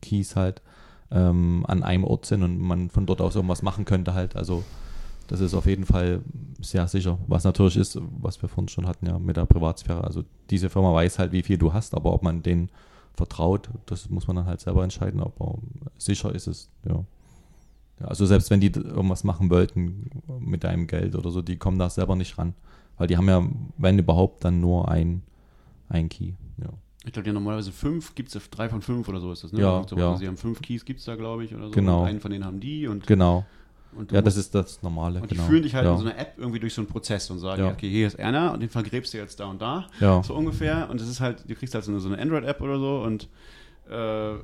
[0.00, 0.62] Keys halt
[1.10, 4.36] ähm, an einem Ort sind und man von dort aus irgendwas machen könnte halt.
[4.36, 4.64] Also
[5.28, 6.20] das ist auf jeden Fall
[6.60, 7.18] sehr sicher.
[7.26, 10.04] Was natürlich ist, was wir vorhin schon hatten, ja, mit der Privatsphäre.
[10.04, 12.70] Also diese Firma weiß halt, wie viel du hast, aber ob man denen
[13.14, 15.58] vertraut, das muss man dann halt selber entscheiden, aber
[15.98, 17.04] sicher ist es, ja.
[18.00, 21.78] Ja also selbst wenn die irgendwas machen wollten mit deinem Geld oder so, die kommen
[21.78, 22.54] da selber nicht ran.
[22.96, 23.44] Weil die haben ja,
[23.76, 25.22] wenn überhaupt, dann nur ein,
[25.88, 26.34] ein Key.
[26.58, 26.68] Ja.
[27.04, 29.52] ich glaube, die haben normalerweise fünf, gibt es drei von fünf oder so ist das,
[29.52, 29.60] ne?
[29.60, 30.06] Ja, so, ja.
[30.10, 31.70] Also sie haben fünf Keys, gibt es da, glaube ich, oder so.
[31.72, 32.02] Genau.
[32.02, 33.44] Und einen von denen haben die und, Genau.
[33.96, 35.20] und Ja, das ist das Normale.
[35.20, 35.48] und die genau.
[35.48, 35.92] führen dich halt ja.
[35.92, 37.66] in so einer App irgendwie durch so einen Prozess und sagen, Ja.
[37.68, 39.88] ja, okay, hier ist Erna und den vergräbst du jetzt da und da.
[39.98, 40.22] ja.
[40.22, 40.88] so ungefähr.
[40.88, 43.28] Und das ist halt, du kriegst halt so eine, so eine Android-App oder so und
[43.90, 44.34] äh,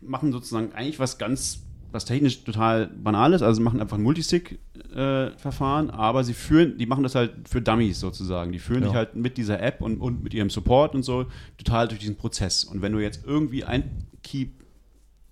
[0.00, 3.42] machen sozusagen eigentlich was ganz, was technisch total banal ist.
[3.42, 8.00] Also sie machen einfach ein Multisig-Verfahren, aber sie führen, die machen das halt für Dummies
[8.00, 8.52] sozusagen.
[8.52, 8.88] Die führen Ja.
[8.88, 11.26] dich halt mit dieser App und, und mit ihrem Support und so
[11.58, 12.64] total durch diesen Prozess.
[12.64, 14.46] Und wenn du jetzt irgendwie ein Key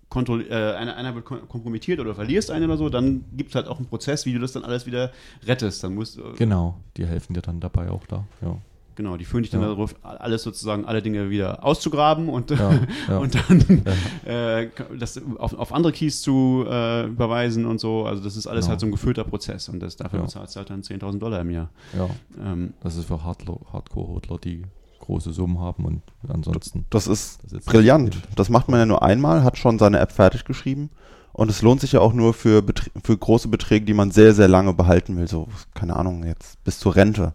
[0.08, 3.54] kontroll äh, einer, einer wird kom- kompromittiert oder verlierst einen oder so, dann gibt es
[3.56, 5.12] halt auch einen Prozess, wie du das dann alles wieder
[5.46, 5.84] rettest.
[5.84, 8.24] Dann musst du, Genau, die helfen dir dann dabei auch da.
[8.40, 8.56] Ja,
[8.98, 9.68] Genau, die führen dich dann Ja.
[9.68, 12.72] darauf, alles sozusagen, alle Dinge wieder auszugraben und, ja,
[13.08, 13.18] ja.
[13.18, 13.84] und dann
[14.26, 14.58] ja.
[14.58, 18.04] äh, das auf, auf andere Keys zu äh, überweisen und so.
[18.06, 20.24] Also das ist alles halt so ein geführter Prozess und das, dafür Ja.
[20.24, 21.70] bezahlst du halt dann 10.000 Dollar im Jahr.
[21.96, 22.08] ja.
[22.44, 24.62] Ähm, Das ist für Hardcore-Hodler, die
[24.98, 26.84] große Summen haben und ansonsten.
[26.90, 28.18] Das ist Das ist brillant.
[28.34, 30.90] Das macht man ja nur einmal, hat schon seine App fertig geschrieben.
[31.32, 34.34] Und es lohnt sich ja auch nur für, Beträ- für große Beträge, die man sehr,
[34.34, 35.28] sehr lange behalten will.
[35.28, 37.32] So, keine Ahnung, jetzt bis zur Rente.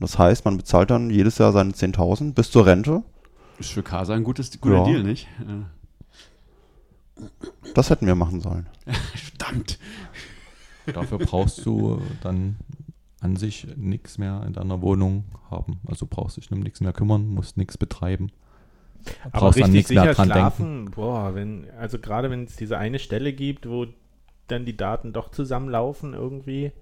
[0.00, 3.02] Das heißt, man bezahlt dann jedes Jahr seine 10.000 bis zur Rente.
[3.58, 4.84] ist für Casa ein gutes, guter Ja.
[4.84, 5.28] Deal, nicht?
[7.74, 8.66] Das hätten wir machen sollen.
[9.14, 9.78] verdammt.
[10.86, 12.56] Dafür brauchst du dann
[13.20, 15.80] an sich nichts mehr in deiner Wohnung haben.
[15.86, 18.30] Also brauchst dich um nichts mehr kümmern, musst nichts betreiben.
[19.32, 20.40] Aber Brauchst an richtig nichts mehr dran denken.
[20.40, 23.86] schlafen, boah, wenn, also gerade wenn es diese eine Stelle gibt, wo
[24.48, 26.72] dann die Daten doch zusammenlaufen irgendwie.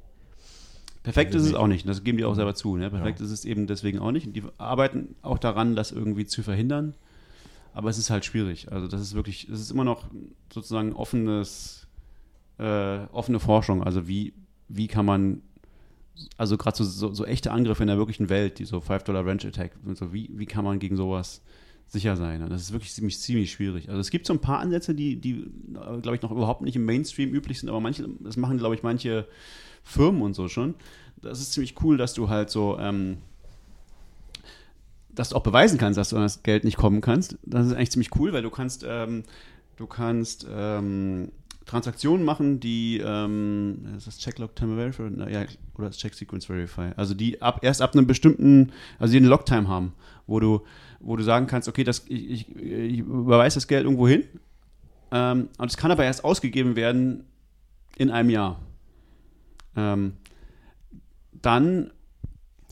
[1.03, 1.89] Perfekt Also ist es auch nicht.
[1.89, 2.77] Das geben die auch selber zu.
[2.77, 2.91] Ne?
[2.91, 3.27] Perfekt Ja.
[3.27, 4.27] ist es eben deswegen auch nicht.
[4.27, 6.95] Und die arbeiten auch daran, das irgendwie zu verhindern.
[7.75, 8.71] Aber es ist halt schwierig.
[8.71, 10.05] Also das ist wirklich, es ist immer noch
[10.53, 11.87] sozusagen offenes,
[12.59, 13.83] äh, offene Forschung.
[13.83, 14.33] Also wie,
[14.69, 15.43] wie kann man,
[16.37, 19.45] also gerade so, so, so echte Angriffe in der wirklichen Welt, die so 5-Dollar Ranch
[19.47, 21.43] Attack und so, wie, wie kann man gegen sowas
[21.89, 22.49] sicher sein.
[22.49, 23.89] Das ist wirklich ziemlich, ziemlich schwierig.
[23.89, 25.51] Also es gibt so ein paar Ansätze, die, die
[26.01, 28.83] glaube ich, noch überhaupt nicht im Mainstream üblich sind, aber manche, das machen, glaube ich,
[28.83, 29.27] manche
[29.83, 30.74] Firmen und so schon.
[31.20, 33.18] Das ist ziemlich cool, dass du halt so, ähm,
[35.11, 37.39] dass du auch beweisen kannst, dass du an das Geld nicht kommen kannst.
[37.45, 39.24] Das ist eigentlich ziemlich cool, weil du kannst, ähm,
[39.76, 41.30] du kannst ähm,
[41.64, 45.45] Transaktionen machen, die ähm, ist das Checklog Time Verify ja,
[45.76, 46.91] oder das Check Sequence Verify.
[46.97, 49.93] Also die ab erst ab einem bestimmten, also die eine Logtime haben,
[50.26, 50.62] wo du,
[51.01, 54.24] wo du sagen kannst, okay, das, ich, ich, ich überweise das Geld irgendwo hin
[55.12, 57.24] ähm, und es kann aber erst ausgegeben werden
[57.97, 58.59] in einem Jahr.
[59.77, 60.12] Ähm,
[61.41, 61.91] dann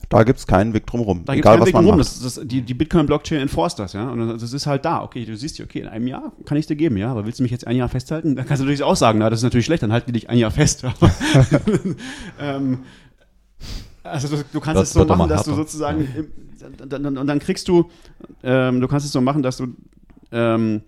[0.09, 1.23] Da gibt es keinen Weg drumherum.
[1.25, 1.97] da gibt Egal, es was Weg man rum.
[1.97, 1.99] macht.
[2.01, 4.09] Das, das, die die Bitcoin-Blockchain enforced das, ja.
[4.09, 5.03] Und das ist halt da.
[5.03, 7.09] Okay, du siehst, okay, in einem Jahr kann ich dir geben, ja.
[7.11, 8.35] Aber willst du mich jetzt ein Jahr festhalten?
[8.35, 10.29] Dann kannst du natürlich auch sagen, na, das ist natürlich schlecht, dann halten die dich
[10.29, 10.83] ein Jahr fest.
[12.39, 12.79] Ähm,
[14.03, 16.27] also du, du kannst Das es so machen, dass du sozusagen, im,
[16.89, 17.89] dann, dann, und dann kriegst du,
[18.43, 19.67] ähm, du kannst es so machen, dass du,
[20.31, 20.81] ähm,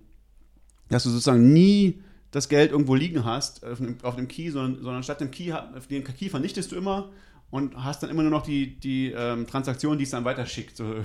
[0.89, 2.01] dass du sozusagen nie
[2.33, 5.53] das Geld irgendwo liegen hast auf dem, auf dem Key, sondern, sondern statt dem Key,
[5.89, 7.11] den Key vernichtest du immer
[7.51, 10.75] und hast dann immer nur noch die, die ähm, Transaktion, die es dann weiterschickt.
[10.75, 10.95] So.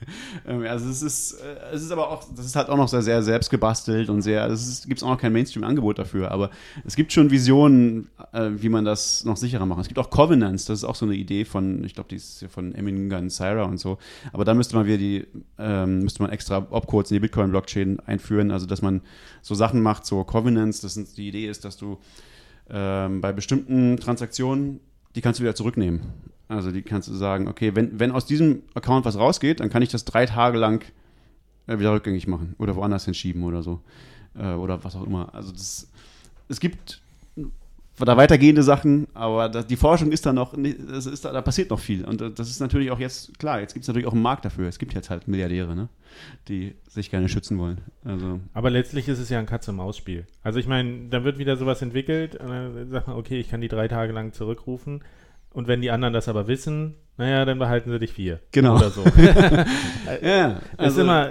[0.46, 3.02] Ähm, also es ist, äh, es ist aber auch, das ist halt auch noch sehr,
[3.02, 6.50] sehr selbst gebastelt und sehr, es gibt auch noch kein Mainstream-Angebot dafür, aber
[6.84, 9.80] es gibt schon Visionen, äh, wie man das noch sicherer macht.
[9.80, 12.42] Es gibt auch Covenants, das ist auch so eine Idee von, ich glaube, die ist
[12.42, 13.98] ja von Emin Gansira und so,
[14.32, 15.26] aber da müsste man wieder die,
[15.58, 19.00] ähm, müsste man extra Opcodes in die Bitcoin-Blockchain einführen, also dass man
[19.40, 21.98] so Sachen macht, so Covenants, das sind, die Idee ist, dass du
[22.68, 24.80] ähm, bei bestimmten Transaktionen,
[25.14, 26.00] die kannst du wieder zurücknehmen.
[26.48, 29.82] Also die kannst du sagen, okay, wenn, wenn aus diesem Account was rausgeht, dann kann
[29.82, 30.84] ich das drei Tage lang
[31.66, 33.80] äh, wieder rückgängig machen oder woanders hinschieben oder so.
[34.36, 35.34] Äh, oder was auch immer.
[35.34, 35.88] Also das,
[36.48, 37.00] es gibt
[37.98, 40.54] da weitergehende Sachen, aber da, die Forschung ist da noch,
[40.88, 42.04] das ist da, da passiert noch viel.
[42.04, 44.44] Und äh, das ist natürlich auch jetzt, klar, jetzt gibt es natürlich auch einen Markt
[44.44, 44.68] dafür.
[44.68, 45.88] Es gibt jetzt halt Milliardäre, ne?
[46.48, 47.80] die sich gerne schützen wollen.
[48.04, 50.26] Also Aber letztlich ist es ja ein Katz-und-Maus-Spiel.
[50.42, 53.60] Also ich meine, dann wird wieder sowas entwickelt und dann sagt man, okay, ich kann
[53.60, 55.02] die drei Tage lang zurückrufen.
[55.50, 58.40] Und wenn die anderen das aber wissen, naja, dann behalten sie dich vier.
[58.50, 58.76] Genau.
[58.76, 59.04] Oder so.
[60.22, 61.30] ja, Es ist immer,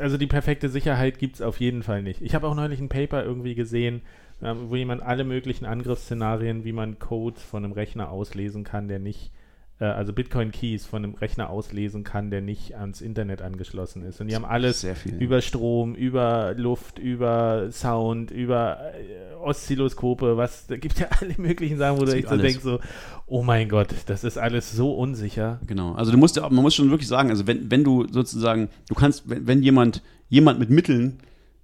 [0.00, 2.22] also die perfekte Sicherheit gibt es auf jeden Fall nicht.
[2.22, 4.02] Ich habe auch neulich ein Paper irgendwie gesehen,
[4.40, 9.32] wo jemand alle möglichen Angriffsszenarien, wie man Code von einem Rechner auslesen kann, der nicht,
[9.80, 14.20] äh, also Bitcoin-Keys von einem Rechner auslesen kann, der nicht ans Internet angeschlossen ist.
[14.20, 14.86] Und die haben alles
[15.18, 21.78] über Strom, über Luft, über Sound, über äh, Oszilloskope, was, da gibt ja alle möglichen
[21.78, 22.78] Sachen, wo du Es echt so denkst, so,
[23.26, 25.58] oh mein Gott, das ist alles so unsicher.
[25.66, 28.68] Genau, also du musst ja, man muss schon wirklich sagen, also wenn, wenn du sozusagen,
[28.88, 31.18] du kannst, wenn, wenn jemand, jemand mit Mitteln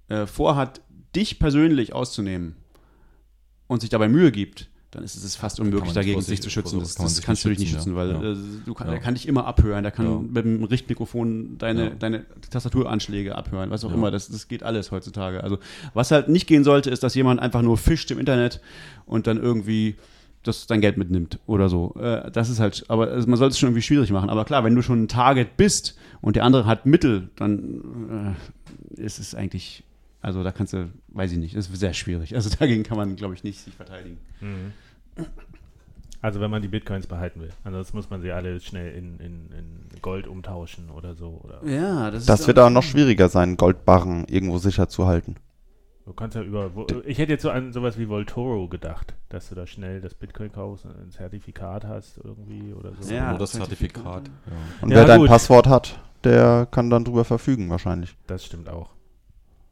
[0.09, 0.81] äh, vorhat,
[1.15, 2.57] dich persönlich auszunehmen
[3.67, 6.79] und sich dabei Mühe gibt, dann ist es fast unmöglich, dagegen sich zu schützen.
[6.79, 8.31] Das, kann das kannst du dich nicht schützen, schützen, weil ja.
[8.31, 8.35] äh,
[8.65, 8.93] du kann, Ja.
[8.93, 10.19] er kann dich immer abhören, der kann Ja.
[10.19, 11.89] mit dem Richtmikrofon deine, Ja.
[11.89, 13.95] deine Tastaturanschläge abhören, was auch Ja.
[13.95, 15.43] immer, das, das geht alles heutzutage.
[15.43, 15.57] Also
[15.93, 18.61] was halt nicht gehen sollte, ist, dass jemand einfach nur fischt im Internet
[19.05, 19.95] und dann irgendwie
[20.43, 21.95] das dein Geld mitnimmt oder so.
[21.99, 24.29] Äh, das ist halt, aber also man sollte es schon irgendwie schwierig machen.
[24.29, 28.35] Aber klar, wenn du schon ein Target bist und der andere hat Mittel, dann
[28.97, 29.83] äh, ist es eigentlich,
[30.25, 32.33] also da kannst du, weiß ich nicht, das ist sehr schwierig.
[32.35, 34.17] Also dagegen kann man, glaube ich, nicht sich verteidigen.
[36.19, 37.51] Also wenn man die Bitcoins behalten will.
[37.63, 41.39] Ansonsten muss man sie alle schnell in, in, in Gold umtauschen oder so.
[41.43, 45.35] Oder Ja, das, Das wird aber noch schwieriger sein, Goldbarren irgendwo sicher zu halten.
[46.07, 46.73] du kannst ja über.
[46.73, 50.15] Wo, ich hätte jetzt so an sowas wie Voltoro gedacht, dass du da schnell das
[50.15, 53.13] Bitcoin kaufst und ein Zertifikat hast irgendwie oder so.
[53.13, 54.03] Ja, Nur das Zertifikat.
[54.03, 54.31] Zertifikat.
[54.47, 54.53] Ja.
[54.81, 55.29] Und Ja, wer dein gut.
[55.29, 58.15] Passwort hat, der kann dann drüber verfügen wahrscheinlich.
[58.25, 58.94] Das stimmt auch.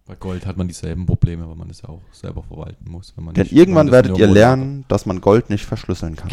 [0.05, 3.13] Bei Gold hat man dieselben Probleme, weil man das ja auch selber verwalten muss.
[3.15, 5.63] Wenn man Denn nicht- irgendwann wenn man das werdet ihr lernen, dass man Gold nicht
[5.63, 6.29] verschlüsseln kann.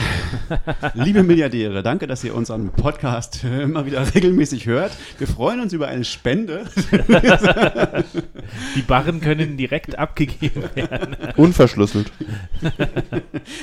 [0.95, 4.91] Liebe Milliardäre, danke, dass ihr unseren Podcast immer wieder regelmäßig hört.
[5.18, 6.64] Wir freuen uns über eine Spende.
[8.75, 11.16] Die Barren können direkt abgegeben werden.
[11.37, 12.11] Unverschlüsselt.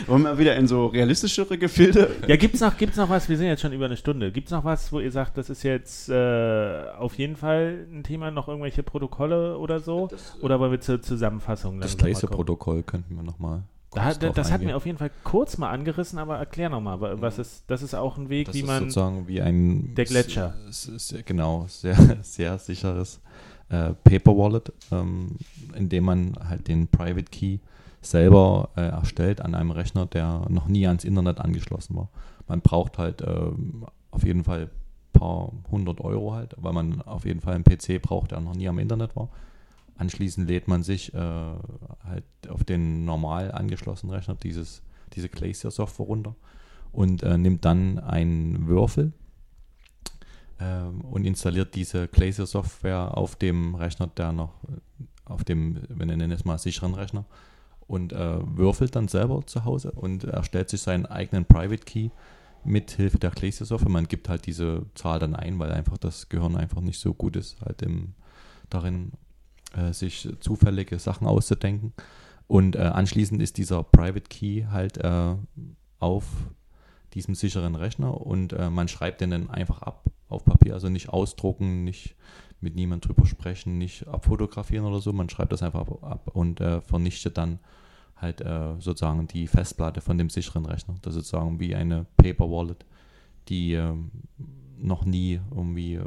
[0.07, 2.11] Wollen wir wieder in so realistischere Gefilde?
[2.27, 3.27] Ja, gibt's noch, gibt's noch was?
[3.27, 4.31] Wir sind jetzt schon über eine Stunde.
[4.31, 8.31] Gibt's noch was, wo ihr sagt, das ist jetzt äh, auf jeden Fall ein Thema,
[8.31, 9.96] noch irgendwelche Protokolle oder so?
[10.41, 11.99] Oder wollen wir zur Zusammenfassung Das?
[11.99, 13.63] Laser-Protokoll könnten wir nochmal.
[13.93, 17.39] Da, da, das hatten wir auf jeden Fall kurz mal angerissen, aber erklär nochmal, was
[17.39, 18.79] ist, das ist auch ein Weg, Das wie ist man.
[18.83, 20.53] sozusagen wie ein Der Gletscher.
[20.69, 23.21] s- s- s- genau, sehr, sehr sicheres
[23.69, 25.37] äh, Paper Wallet, ähm,
[25.73, 27.59] in dem man halt den Private Key
[28.01, 32.09] selber äh, erstellt an einem Rechner, der noch nie ans Internet angeschlossen war.
[32.47, 37.25] Man braucht halt ähm, auf jeden Fall ein paar hundert Euro halt, weil man auf
[37.25, 39.29] jeden Fall einen PC braucht, der noch nie am Internet war.
[39.97, 44.81] Anschließend lädt man sich äh, halt auf den normal angeschlossenen Rechner dieses,
[45.13, 46.35] diese Glacier Software runter
[46.91, 49.13] und äh, nimmt dann einen Würfel,
[50.59, 54.53] ähm, und installiert diese Glacier-Software auf dem Rechner, der noch,
[55.25, 57.25] auf dem, wir nennen es mal sicheren Rechner,
[57.87, 62.09] und äh, würfelt dann selber zu Hause und erstellt sich seinen eigenen Private Key
[62.65, 63.91] mit Hilfe der Glacier-Software.
[63.91, 67.35] Man gibt halt diese Zahl dann ein, weil einfach das Gehirn einfach nicht so gut
[67.35, 68.13] ist, halt im,
[68.69, 69.11] darin
[69.75, 71.93] äh, sich zufällige Sachen auszudenken.
[72.47, 75.35] Und äh, anschließend ist dieser Private Key halt äh,
[75.99, 76.25] auf
[77.13, 81.09] diesem sicheren Rechner und äh, man schreibt den dann einfach ab auf Papier, also nicht
[81.09, 82.15] ausdrucken, nicht
[82.59, 86.81] mit niemand drüber sprechen, nicht abfotografieren oder so, man schreibt das einfach ab, und äh,
[86.81, 87.59] vernichtet dann
[88.15, 90.95] halt äh, sozusagen die Festplatte von dem sicheren Rechner.
[91.01, 92.85] Das ist sozusagen wie eine Paper Wallet,
[93.47, 94.11] die ähm,
[94.77, 96.03] noch nie irgendwie äh,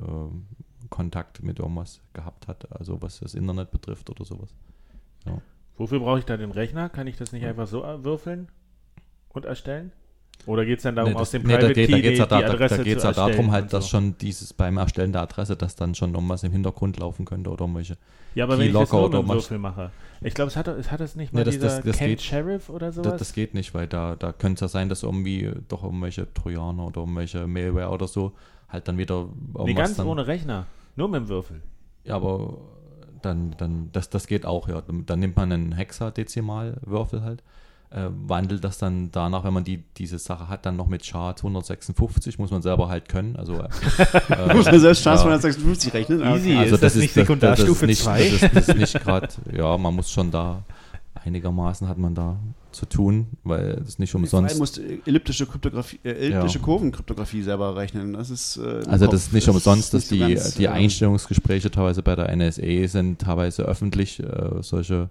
[0.90, 4.50] Kontakt mit irgendwas gehabt hat, also was das Internet betrifft oder sowas.
[5.26, 5.40] Ja.
[5.76, 6.88] Wofür brauche ich da den Rechner?
[6.88, 8.48] Kann ich das nicht einfach so äh, würfeln
[9.30, 9.92] und erstellen?
[10.46, 12.00] Oder geht es dann darum, Nee, aus das- dem nee, Private da geht, Key da
[12.00, 13.84] geht's ja, die, da, die da, Adresse da geht's zu ja darum halt, und dass
[13.84, 13.90] so?
[13.90, 17.62] schon dieses beim Erstellen der Adresse, dass dann schon irgendwas im Hintergrund laufen könnte oder
[17.64, 17.96] irgendwelche.
[18.34, 19.90] Ja, aber wenn ich das nur mit Würfel mache.
[20.22, 22.22] Ich glaube, es hat, es hat das nicht mal Nee, das- dieser das- das geht-
[22.22, 23.12] Sheriff oder sowas?
[23.12, 26.32] Das, das geht nicht, weil da, da könnte es ja sein, dass irgendwie doch irgendwelche
[26.32, 28.32] Trojaner oder irgendwelche Malware oder so
[28.68, 30.66] halt dann wieder irgendwas nee, ganz dann, ohne Rechner.
[31.01, 31.62] Nur mit dem Würfel.
[32.05, 32.59] Ja, aber
[33.22, 34.82] dann, dann das, das geht auch, ja.
[35.06, 37.43] Dann, nimmt man einen Hexadezimalwürfel halt,
[37.89, 41.36] äh, wandelt das dann danach, wenn man die, diese Sache hat, dann noch mit Char
[41.36, 43.36] 256, muss man selber halt können.
[43.36, 45.39] Also, äh, Muss man selbst Chance ja.
[45.40, 46.22] 256 rechnen?
[46.22, 46.51] Ah, Easy.
[46.51, 46.59] okay.
[46.59, 48.22] also ist das nicht Sekundarstufe das, das, zwei?
[48.22, 50.64] ist nicht, das, ist nicht gerade, ja, man muss schon da
[51.24, 52.36] einigermaßen hat man da
[52.72, 54.59] zu tun, weil das nicht umsonst.
[54.59, 56.64] musst du elliptische, Kryptographie, äh, elliptische Ja.
[56.64, 58.12] Kurvenkryptographie selber rechnen.
[58.14, 59.12] Das ist, äh, Also Kopf.
[59.14, 62.16] das ist nicht Das umsonst, dass nicht so die, ganz, die äh, Einstellungsgespräche teilweise bei
[62.16, 65.10] der NSA sind teilweise öffentlich, äh, solche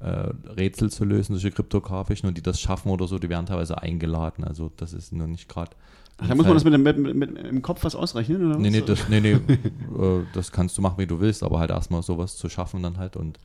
[0.00, 3.82] äh, Rätsel zu lösen, solche kryptografischen und die das schaffen oder so, die werden teilweise
[3.82, 4.44] eingeladen.
[4.44, 5.72] Also das ist nur nicht gerade.
[6.20, 8.44] Ach, da muss man das mit, dem, mit, mit, mit im Kopf was ausrechnen?
[8.50, 11.60] Oder Nee, nee, das, nee, nee äh, das kannst du machen, wie du willst, aber
[11.60, 13.38] halt erstmal sowas zu schaffen dann halt und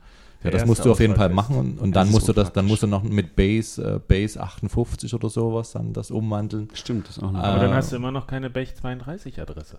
[0.44, 2.66] ja, das musst du auf jeden Fall machen und, und dann musst du das, dann
[2.66, 6.68] musst du noch mit Base, äh, Base 58 oder sowas dann das umwandeln.
[6.74, 7.40] Stimmt, das auch noch.
[7.40, 9.78] Aber dann Äh, hast du immer noch keine Bech 32 Adresse.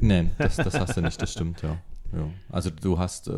[0.00, 1.76] Nee, das, das hast du nicht, das stimmt, ja.
[2.12, 2.24] ja.
[2.50, 3.32] Also du hast äh,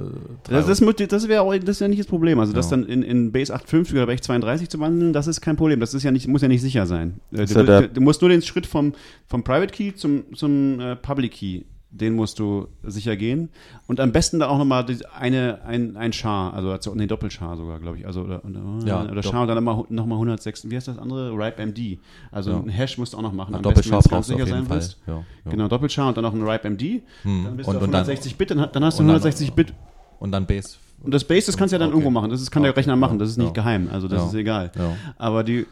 [0.49, 2.39] Das, das, das wäre auch das ist ja nicht das Problem.
[2.39, 2.77] Also das Ja.
[2.77, 5.81] dann in, in Base 850 oder Base 32 zu wandeln, das ist kein Problem.
[5.81, 7.21] Das ist ja nicht, muss ja nicht sicher sein.
[7.33, 8.93] Äh, Du, du, du musst nur den Schritt vom,
[9.27, 11.63] vom Private Key zum, zum äh, Public Key,
[11.93, 13.49] den musst du sicher gehen.
[13.89, 14.87] Und am besten da auch nochmal
[15.19, 18.07] eine, ein, ein Char, also nee, Doppelchar sogar, glaube ich.
[18.07, 20.71] Also, oder, oder, Ja, oder Dopp- Char und dann nochmal noch mal 106.
[20.71, 21.33] Wie heißt das andere?
[21.33, 21.99] Ripe MD.
[22.31, 22.59] Also Ja.
[22.61, 23.49] ein Hash musst du auch noch machen.
[23.53, 24.77] Na, am besten, Doppelscharf wenn's ganz brauchst du auf sicher jeden sein Fall.
[24.77, 24.99] willst.
[25.07, 25.15] Ja,
[25.45, 25.51] ja.
[25.51, 27.03] Genau, Doppelchar und dann noch ein Ripe MD.
[27.23, 27.45] Hm.
[27.45, 29.17] Dann bist du Und, auf und, dann, 160 Bit, dann, dann hast du und dann-
[29.17, 29.75] 160 Bit
[30.21, 30.77] und dann Base.
[31.03, 31.97] und das Base, das kannst du ja dann Okay.
[31.99, 32.31] irgendwo machen.
[32.31, 33.19] Das ist, kann der Okay, Rechner machen.
[33.19, 33.89] Das ist nicht geheim.
[33.93, 34.71] Also das ist egal.
[35.19, 35.67] Aber die,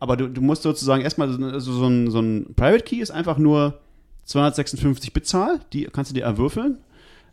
[0.00, 3.38] aber du, du musst sozusagen erstmal so, so ein, so ein Private Key ist einfach
[3.38, 3.78] nur
[4.24, 5.60] 256 Bit Zahl.
[5.72, 6.78] Die kannst du dir erwürfeln.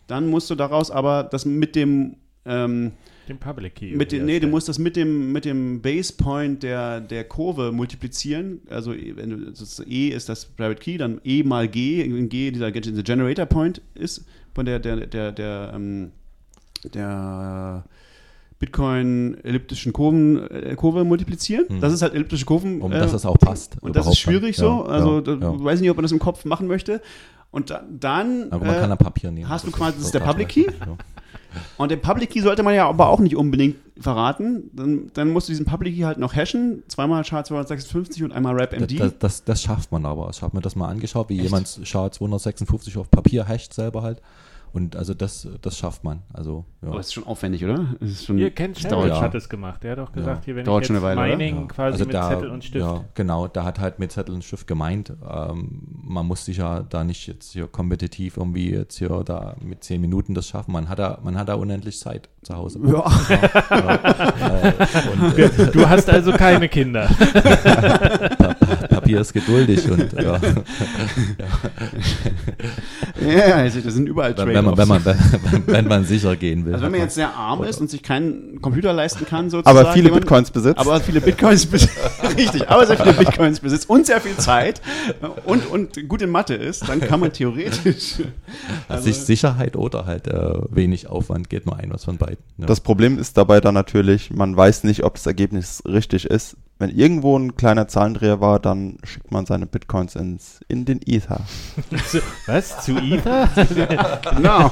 [0.07, 2.91] Dann musst du daraus aber das mit dem ähm,
[3.29, 3.95] Den Public Key.
[3.95, 7.71] mit irgendwie nee, du musst das mit dem, mit dem Base Point der, der Kurve
[7.71, 8.61] multiplizieren.
[8.69, 12.71] Also wenn du, E ist das Private Key, dann E mal G, in G dieser
[12.71, 16.11] Generator Point ist von der, der, der, der, ähm,
[16.93, 17.85] der
[18.61, 21.67] Bitcoin elliptischen Kurven, äh, Kurve multiplizieren.
[21.67, 21.81] Hm.
[21.81, 22.79] Das ist halt elliptische Kurven.
[22.79, 23.75] Um äh, dass das auch passt.
[23.81, 24.65] und das ist schwierig dann.
[24.65, 24.85] so.
[24.85, 25.63] Ja, also ja, da, ja.
[25.63, 27.01] weiß nicht, ob man das im Kopf machen möchte.
[27.49, 29.49] Und da, dann Aber man äh, kann da Papier nehmen.
[29.49, 30.67] hast du quasi- das ist der Public Key?
[31.77, 34.69] Und den Public Key sollte man ja aber auch nicht unbedingt verraten.
[34.73, 36.83] Dann, dann musst du diesen Public Key halt noch hashen.
[36.87, 38.99] Zweimal SHA-256 und einmal RapMD.
[38.99, 40.29] das, das, das schafft man aber.
[40.31, 41.43] Ich habe mir das mal angeschaut, wie Echt?
[41.45, 44.21] jemand SHA-256 auf Papier hasht selber halt.
[44.73, 46.21] Und also das, das schafft man.
[46.31, 46.87] Also, ja.
[46.87, 47.87] Aber das ist schon aufwendig, oder?
[47.99, 49.19] Ist schon, Ihr kennt dauert ja.
[49.21, 49.83] hat es gemacht.
[49.83, 50.45] Der hat doch gesagt, Ja.
[50.45, 51.35] hier, wenn Dauert ich jetzt eine Weile?
[51.35, 51.67] Mining Ja.
[51.67, 52.85] quasi Also mit da- Zettel und Stift.
[52.85, 56.81] Ja, genau, da hat halt mit Zettel und Stift gemeint, ähm, man muss sich ja
[56.81, 60.71] da nicht jetzt hier kompetitiv irgendwie jetzt hier da mit zehn Minuten das schaffen.
[60.71, 62.79] Man hat da, man hat da unendlich Zeit zu Hause.
[62.85, 63.05] Ja.
[63.29, 64.73] Äh,
[65.21, 67.09] und äh, Du hast also keine Kinder.
[69.11, 70.13] Papier ist geduldig und
[73.21, 76.35] ja, ja, also das sind überall wenn, wenn, man, wenn, man, wenn, wenn man sicher
[76.35, 76.73] gehen will.
[76.73, 79.77] Also wenn man jetzt sehr arm ist und sich keinen Computer leisten kann, sozusagen.
[79.77, 80.77] Aber viele den man- Bitcoins besitzt.
[80.77, 81.97] Aber viele Bitcoins besitzt.
[82.37, 84.81] Richtig, aber sehr viele Bitcoins besitzt und sehr viel Zeit
[85.45, 88.15] und, und gut in Mathe ist, dann kann man theoretisch.
[88.87, 92.37] Also sich Sicherheit oder halt äh, wenig Aufwand geht nur ein was von beiden.
[92.57, 92.65] Ja.
[92.65, 96.89] Das Problem ist dabei dann natürlich, man weiß nicht, ob das Ergebnis richtig ist, wenn
[96.89, 101.41] irgendwo ein kleiner Zahlendreher war, dann schickt man seine Bitcoins ins, in den Ether.
[102.47, 102.83] Was?
[102.83, 103.49] Zu Ether?
[104.35, 104.71] Genau.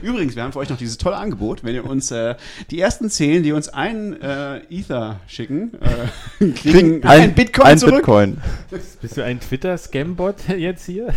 [0.00, 1.64] Übrigens, wir haben für euch noch dieses tolle Angebot.
[1.64, 2.36] Wenn ihr uns äh,
[2.70, 7.96] die ersten zehn, die uns einen äh, Ether schicken, äh, kriegen ein, Bitcoin ein zurück.
[7.96, 8.38] Bitcoin.
[8.70, 11.08] Bist du ein Twitter-Scambot jetzt hier?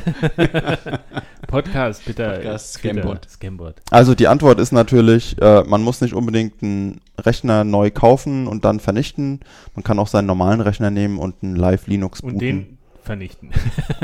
[1.48, 2.32] Podcast, bitte.
[2.32, 3.30] Podcast, Twitter, Scambot.
[3.30, 3.76] Scambot.
[3.92, 8.66] Also die Antwort ist natürlich, äh, man muss nicht unbedingt einen Rechner neu kaufen und
[8.66, 9.40] dann vernichten.
[9.76, 13.52] Man kann auch seinen normalen Rechner nehmen und einen Live Linux Und booten den vernichten.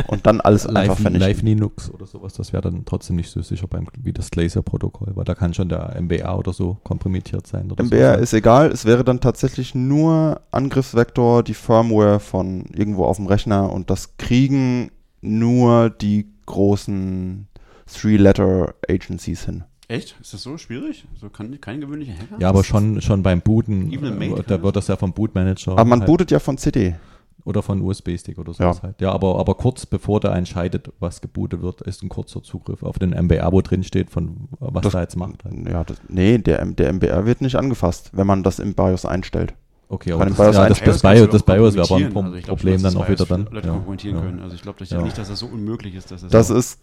[0.08, 1.30] und dann alles einfach Live, vernichten.
[1.30, 5.16] Live Linux oder sowas, das wäre dann trotzdem nicht so sicher beim wie das Glacier-Protokoll,
[5.16, 7.72] weil da kann schon der MBR oder so kompromittiert sein.
[7.72, 8.22] Oder MBR so.
[8.22, 13.72] ist egal, es wäre dann tatsächlich nur Angriffsvektor, die Firmware von irgendwo auf dem Rechner
[13.72, 14.92] und das kriegen
[15.22, 17.48] nur die großen
[17.88, 19.64] Three-Letter-Agencies hin.
[19.92, 20.16] Echt?
[20.22, 21.06] Ist das so schwierig?
[21.20, 22.38] So kann kein gewöhnlicher Hacker?
[22.40, 26.00] Ja, aber schon, schon beim Booten, äh, da wird das ja vom Bootmanager Aber man
[26.00, 26.96] halt, bootet ja von CD.
[27.44, 28.84] oder von USB-Stick oder sowas Ja.
[28.84, 29.02] halt.
[29.02, 33.00] Ja, aber, aber kurz bevor der entscheidet, was gebootet wird, ist ein kurzer Zugriff auf
[33.00, 35.44] den MBR, wo drin steht, von was Das- da jetzt macht.
[35.44, 35.68] Halt.
[35.68, 39.06] Ja, das, nee, der, M- der MBR wird nicht angefasst, wenn man das im BIOS
[39.06, 39.54] einstellt.
[39.90, 42.14] Okay, aber das, BIOS ja, das, das, BIOS, du das BIOS wäre aber ein kompromittieren.
[42.14, 43.48] Pro- Also glaub Problem dann auch wieder dann.
[43.52, 44.40] Leute Ja, können.
[44.40, 45.02] Also ich glaube Ja.
[45.02, 46.12] nicht, dass das so unmöglich ist.
[46.12, 46.80] Dass das Das ist,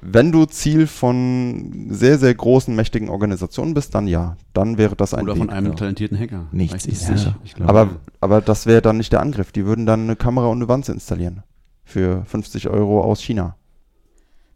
[0.00, 4.36] wenn du Ziel von sehr, sehr großen, mächtigen Organisationen bist, dann ja.
[4.54, 5.54] Dann wäre das ein oder von Weg.
[5.54, 5.74] einem ja.
[5.74, 6.46] talentierten Hacker.
[6.52, 7.18] Nichts ist nicht.
[7.18, 7.36] sicher.
[7.44, 9.52] Ich glaub, Aber, aber das wäre dann nicht der Angriff.
[9.52, 11.42] Die würden dann eine Kamera und eine Wanze installieren.
[11.84, 13.56] Für 50 Euro aus China.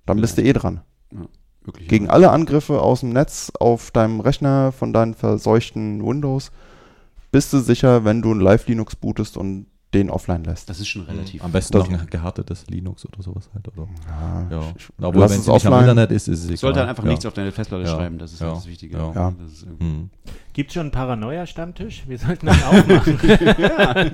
[0.06, 0.80] Dann bist du eh dran.
[1.62, 6.50] wirklich, Gegen alle Angriffe aus dem Netz auf deinem Rechner von deinen verseuchten Windows
[7.30, 10.68] bist du sicher, wenn du ein Live-Linux bootest und den offline lässt.
[10.68, 11.42] Das ist schon relativ.
[11.42, 13.66] Am besten noch ein gehärtetes Linux oder sowas halt.
[13.68, 13.88] Oder?
[14.06, 14.62] Ja, Ja.
[14.76, 15.80] ich- Obwohl, wenn es nicht am offline.
[15.80, 16.56] Internet ist, ist es egal.
[16.58, 17.10] Sollte halt einfach ja.
[17.10, 17.96] nichts auf deine Festplatte Ja.
[17.96, 18.50] schreiben, das ist Ja.
[18.52, 18.98] das Wichtige.
[18.98, 19.12] Ja.
[19.14, 19.32] Ja.
[19.42, 20.10] Das Hm.
[20.52, 22.02] Gibt es schon einen Paranoia-Stammtisch?
[22.06, 23.18] Wir sollten das auch machen.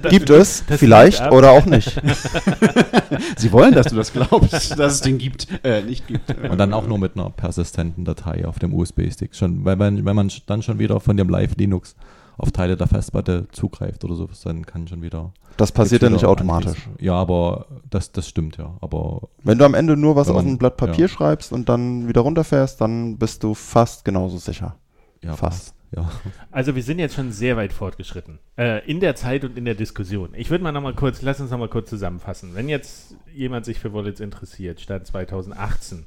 [0.03, 2.01] Das- Gibt es, das vielleicht oder auch nicht.
[3.37, 6.31] Sie wollen, dass du das glaubst, dass es den gibt, äh, nicht gibt.
[6.49, 9.35] Und dann auch nur mit einer persistenten Datei auf dem USB-Stick.
[9.35, 11.97] Schon, weil man, wenn man dann schon wieder von dem Live-Linux
[12.37, 15.33] auf Teile der Festplatte zugreift oder sowas, dann kann schon wieder.
[15.57, 16.71] Das passiert ja nicht automatisch.
[16.71, 16.97] anschließen.
[17.01, 18.77] Ja, aber das, das stimmt ja.
[18.81, 21.09] Aber Wenn du am Ende nur was Wenn auf man- ein Blatt Papier ja.
[21.09, 24.77] schreibst und dann wieder runterfährst, dann bist du fast genauso sicher.
[25.23, 25.75] ja, Fast.
[25.95, 26.11] Ja.
[26.51, 28.41] Also wir sind jetzt schon sehr weit fortgeschritten.
[28.59, 30.31] Äh, in der Zeit und in der Diskussion.
[30.35, 32.51] Ich würde mal noch mal kurz, lass uns noch mal kurz zusammenfassen.
[32.55, 36.07] Wenn jetzt jemand sich für Wallets interessiert, Stand 2018.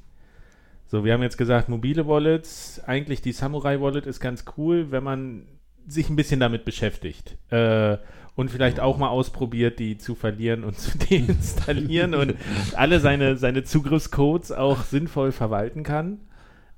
[0.87, 5.03] So, wir haben jetzt gesagt, mobile Wallets, eigentlich die Samurai Wallet ist ganz cool, wenn
[5.05, 5.43] man
[5.87, 7.37] sich ein bisschen damit beschäftigt.
[7.49, 7.97] Äh,
[8.35, 12.35] und vielleicht auch mal ausprobiert, die zu verlieren und zu deinstallieren und
[12.75, 16.19] alle seine, seine Zugriffscodes auch sinnvoll verwalten kann,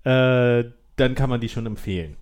[0.04, 0.64] äh,
[0.96, 2.16] dann kann man die schon empfehlen.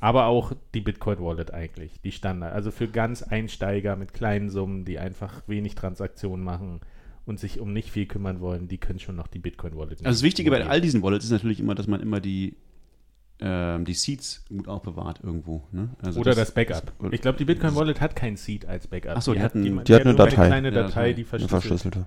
[0.00, 2.52] Aber auch die Bitcoin Wallet eigentlich, die Standard.
[2.52, 6.80] Also für ganz Einsteiger mit kleinen Summen, die einfach wenig Transaktionen machen
[7.26, 10.06] und sich um nicht viel kümmern wollen, die können schon noch die Bitcoin Wallet nehmen.
[10.06, 12.56] Also das Wichtige bei all diesen Wallets ist natürlich immer, dass man immer die,
[13.40, 15.62] ähm, die Seeds gut aufbewahrt irgendwo.
[15.72, 15.88] Ne?
[16.02, 16.92] Also Oder das, Backup.
[17.10, 19.14] Ich glaube, die Bitcoin Wallet hat kein Seed als Backup.
[19.16, 20.46] Ach so, die hat hatten- die die hat eine nur Datei.
[20.46, 21.14] kleine Ja, Datei, so.
[21.16, 21.50] die Eine verschlüsselt.
[21.50, 22.06] verschlüsselte.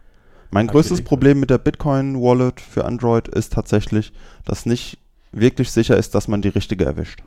[0.51, 1.01] Mein größtes.
[1.03, 4.13] Problem mit der Bitcoin Wallet für Android ist tatsächlich,
[4.45, 4.97] dass nicht
[5.33, 7.21] wirklich sicher ist, dass man die richtige erwischt.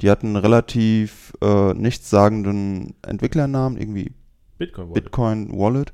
[0.00, 4.12] Die hat einen relativ äh, nichtssagenden Entwicklernamen, irgendwie
[4.58, 4.94] Bitcoin Wallet.
[5.04, 5.92] Bitcoin Wallet.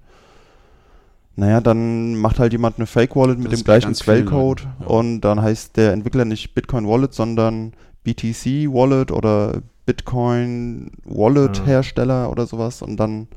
[1.38, 4.86] Naja, dann macht halt jemand eine Fake Wallet mit Das dem gleichen Quellcode Leuten, ja.
[4.88, 11.64] und dann heißt der Entwickler nicht Bitcoin Wallet, sondern BTC Wallet oder Bitcoin Wallet.
[11.64, 13.28] Hersteller oder sowas und dann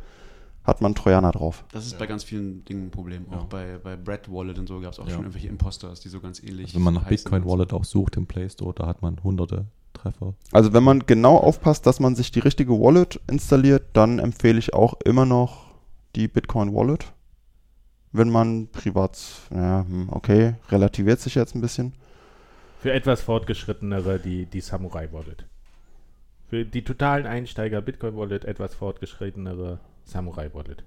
[0.63, 1.63] hat man Trojaner drauf.
[1.71, 3.25] Das ist bei ganz vielen Dingen ein Problem.
[3.31, 3.47] Auch Ja.
[3.49, 5.11] bei, bei Bread Wallet und so gab es auch Ja.
[5.13, 7.45] schon irgendwelche Imposters, die so ganz ähnlich Also wenn man nach Bitcoin.
[7.45, 10.33] Wallet auch sucht im Play Store, da hat man hunderte Treffer.
[10.51, 14.73] Also wenn man genau aufpasst, dass man sich die richtige Wallet installiert, dann empfehle ich
[14.73, 15.65] auch immer noch
[16.15, 17.11] die Bitcoin Wallet.
[18.13, 19.17] Wenn man privat,
[19.51, 21.93] ja, hm, okay, relativiert sich jetzt ein bisschen.
[22.79, 25.45] Für etwas fortgeschrittenere die, die Samurai Wallet.
[26.49, 30.83] Für die totalen Einsteiger Bitcoin Wallet, etwas fortgeschrittenere Samurai Wallet.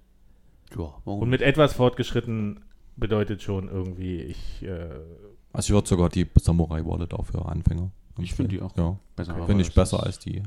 [0.76, 0.92] Ja?
[1.04, 2.64] Und mit etwas fortgeschritten
[2.96, 4.90] bedeutet schon irgendwie, ich äh,
[5.52, 7.90] Also ich würde sogar die Samurai Wallet auch für Anfänger.
[8.18, 9.34] Ich finde die auch Ja, besser.
[9.46, 10.42] finde ich besser als die.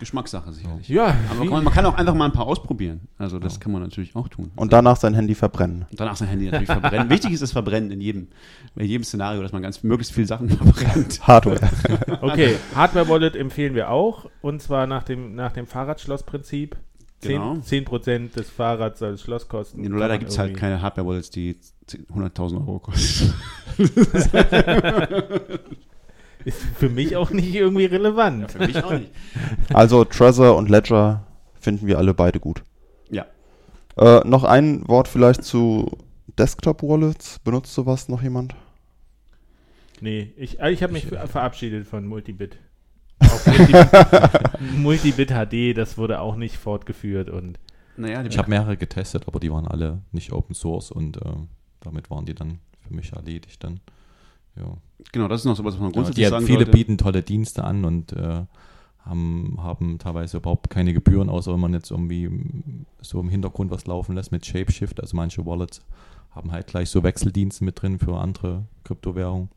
[0.00, 0.88] Geschmackssache sicherlich.
[0.88, 3.02] ja, Aber man, man kann auch einfach mal ein paar ausprobieren.
[3.18, 3.60] Also das Ja.
[3.60, 4.50] kann man natürlich auch tun.
[4.56, 5.86] Und danach sein Handy verbrennen.
[5.90, 7.08] Und danach sein Handy natürlich verbrennen.
[7.08, 8.28] Wichtig ist das Verbrennen in jedem,
[8.74, 11.20] in jedem Szenario, dass man ganz möglichst viele Sachen verbrennt.
[11.26, 11.60] Hardware.
[12.22, 14.28] Okay, Hardware Wallet empfehlen wir auch.
[14.42, 16.76] Und zwar nach dem, nach dem Fahrradschlossprinzip.
[17.22, 17.56] 10%, Genau.
[17.58, 19.82] 10 des Fahrrads soll das Schloss kosten.
[19.82, 23.34] Nur leider gibt es halt keine Hardware-Wallets, die 10 100.000 Euro kosten.
[26.44, 28.52] Ist für mich auch nicht irgendwie relevant.
[28.52, 29.10] Für mich auch nicht.
[29.74, 31.26] Also Trezor und Ledger
[31.60, 32.62] Finden wir alle beide gut.
[33.10, 33.26] Ja.
[33.98, 35.90] Äh, noch ein Wort vielleicht zu
[36.38, 37.38] Desktop-Wallets.
[37.40, 38.54] Benutzt sowas noch jemand?
[40.00, 42.56] Nee, ich, äh, ich habe mich ver- verabschiedet von Multibit.
[43.20, 43.88] Auch Multibit,
[44.78, 47.58] Multibit HD, das wurde auch nicht fortgeführt und
[47.98, 51.20] Naja, Ich habe mehrere getestet, aber die waren alle nicht Open Source und äh,
[51.80, 53.80] damit waren die dann für mich erledigt dann.
[54.56, 54.76] Ja.
[55.12, 56.70] genau, das ist noch so was, was man Ja, grundsätzlich die, sagen viele sollte.
[56.72, 58.44] bieten tolle Dienste an und äh,
[59.04, 62.30] haben, haben teilweise überhaupt keine Gebühren, außer wenn man jetzt irgendwie
[63.00, 65.00] so im Hintergrund was laufen lässt mit Shapeshift.
[65.00, 65.80] Also manche Wallets
[66.30, 69.48] haben halt gleich so Wechseldienste mit drin für andere Kryptowährungen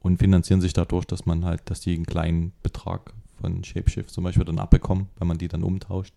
[0.00, 4.24] und finanzieren sich dadurch, dass man halt, dass die einen kleinen Betrag von Shapeshift zum
[4.24, 6.14] Beispiel dann abbekommen, wenn man die dann umtauscht,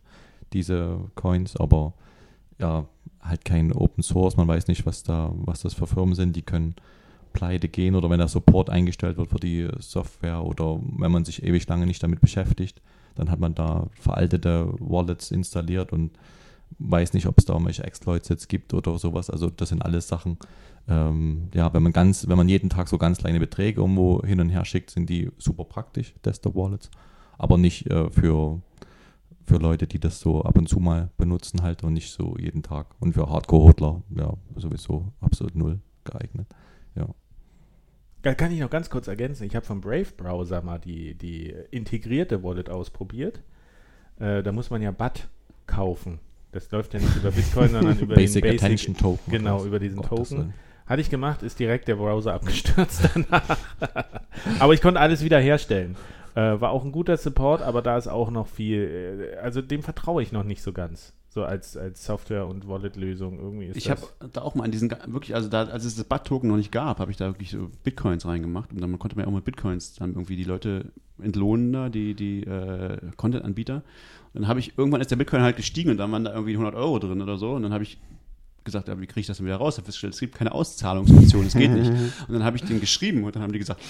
[0.54, 1.94] diese Coins, aber
[2.60, 2.86] ja,
[3.22, 6.42] halt kein Open Source, man weiß nicht, was da, was das für Firmen sind, die
[6.42, 6.76] können
[7.34, 11.44] pleite gehen oder wenn der Support eingestellt wird für die Software oder wenn man sich
[11.44, 12.82] ewig lange nicht damit beschäftigt,
[13.16, 16.12] dann hat man da veraltete Wallets installiert und
[16.80, 19.30] weiß nicht, ob es da irgendwelche Exploits jetzt gibt oder sowas.
[19.30, 20.38] Also das sind alles Sachen.
[20.88, 24.40] Ähm, ja, wenn man ganz, wenn man jeden Tag so ganz kleine Beträge irgendwo hin
[24.40, 26.90] und her schickt, sind die super praktisch, Desktop-Wallets,
[27.38, 28.62] aber nicht äh, für
[29.45, 32.64] für Leute, die das so ab und zu mal benutzen halt und nicht so jeden
[32.64, 32.88] Tag.
[32.99, 36.48] Und für Hardcore-Hodler, ja, sowieso absolut null geeignet.
[36.96, 37.08] Ja.
[38.22, 39.46] Da kann ich noch ganz kurz ergänzen.
[39.46, 43.42] Ich habe vom Brave Browser mal die, die integrierte Wallet ausprobiert.
[44.20, 45.28] Äh, da muss man ja BAT
[45.66, 46.20] kaufen.
[46.52, 49.32] Das läuft ja nicht über Bitcoin, sondern über Basic den Attention Token.
[49.32, 50.54] Genau, über diesen Gott, Token.
[50.86, 53.58] Hatte ich gemacht, ist direkt der Browser abgestürzt danach.
[54.60, 55.96] aber ich konnte alles wieder herstellen.
[56.36, 59.34] Äh, war auch ein guter Support, aber da ist auch noch viel.
[59.34, 61.14] Äh, also dem vertraue ich noch nicht so ganz.
[61.34, 64.02] So als, als Software- und Wallet-Lösung irgendwie ist Ich habe
[64.34, 66.99] da auch mal an diesen, wirklich, also da, als es das BAT-Token noch nicht gab,
[66.99, 69.95] habe ich da wirklich so Bitcoins reingemacht und dann konnte man ja auch mit Bitcoins
[69.95, 70.91] dann irgendwie die Leute
[71.22, 73.76] entlohnen da, die, die äh, Content-Anbieter.
[74.34, 76.52] Und dann habe ich, irgendwann ist der Bitcoin halt gestiegen und dann waren da irgendwie
[76.52, 77.98] 100 Euro drin oder so und dann habe ich
[78.64, 79.76] gesagt, ja, wie kriege ich das denn wieder raus?
[79.76, 81.92] Ich habe festgestellt, es gibt keine Auszahlungsoption, es geht nicht.
[82.28, 83.82] Und dann habe ich denen geschrieben und dann haben die gesagt,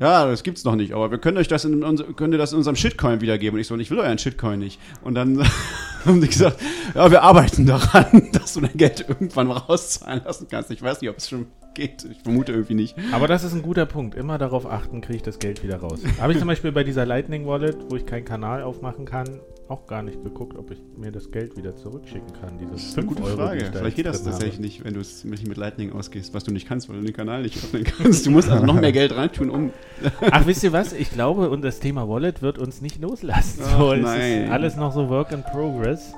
[0.00, 2.52] ja, das gibt's noch nicht, aber wir können euch das in, unser, können dir das
[2.52, 3.56] in unserem Shitcoin wiedergeben.
[3.56, 4.80] Und ich so, ich will euren Shitcoin nicht.
[5.02, 5.46] Und dann
[6.06, 6.58] haben die gesagt,
[6.94, 10.70] ja, wir arbeiten daran, dass du dein Geld irgendwann rauszahlen lassen kannst.
[10.70, 12.06] Ich weiß nicht, ob es schon geht.
[12.10, 12.96] Ich vermute irgendwie nicht.
[13.12, 14.14] Aber das ist ein guter Punkt.
[14.14, 16.00] Immer darauf achten, kriege ich das Geld wieder raus.
[16.18, 19.40] Habe ich zum Beispiel bei dieser Lightning Wallet, wo ich keinen Kanal aufmachen kann,
[19.70, 22.58] auch gar nicht geguckt, ob ich mir das Geld wieder zurückschicken kann.
[22.58, 23.70] Diese Das ist eine 5 gute Euro, Frage.
[23.72, 24.62] Vielleicht geht das tatsächlich habe.
[24.62, 27.42] nicht, wenn du es mit Lightning ausgehst, was du nicht kannst, weil du den Kanal
[27.42, 28.26] nicht öffnen kannst.
[28.26, 29.70] Du musst also noch mehr Geld reintun, um.
[30.30, 30.92] Ach, wisst ihr was?
[30.92, 33.62] Ich glaube, und das Thema Wallet wird uns nicht loslassen.
[33.64, 34.44] Ach, So, nein.
[34.44, 36.14] ist alles noch so Work in Progress.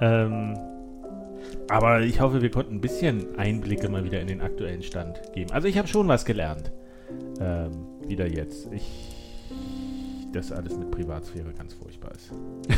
[0.00, 0.56] Ähm,
[1.68, 5.50] aber ich hoffe, wir konnten ein bisschen Einblicke mal wieder in den aktuellen Stand geben.
[5.52, 6.70] Also ich habe schon was gelernt.
[7.40, 7.70] Ähm,
[8.06, 8.68] wieder jetzt.
[8.72, 9.05] Ich,
[10.36, 12.32] dass alles mit Privatsphäre ganz furchtbar ist.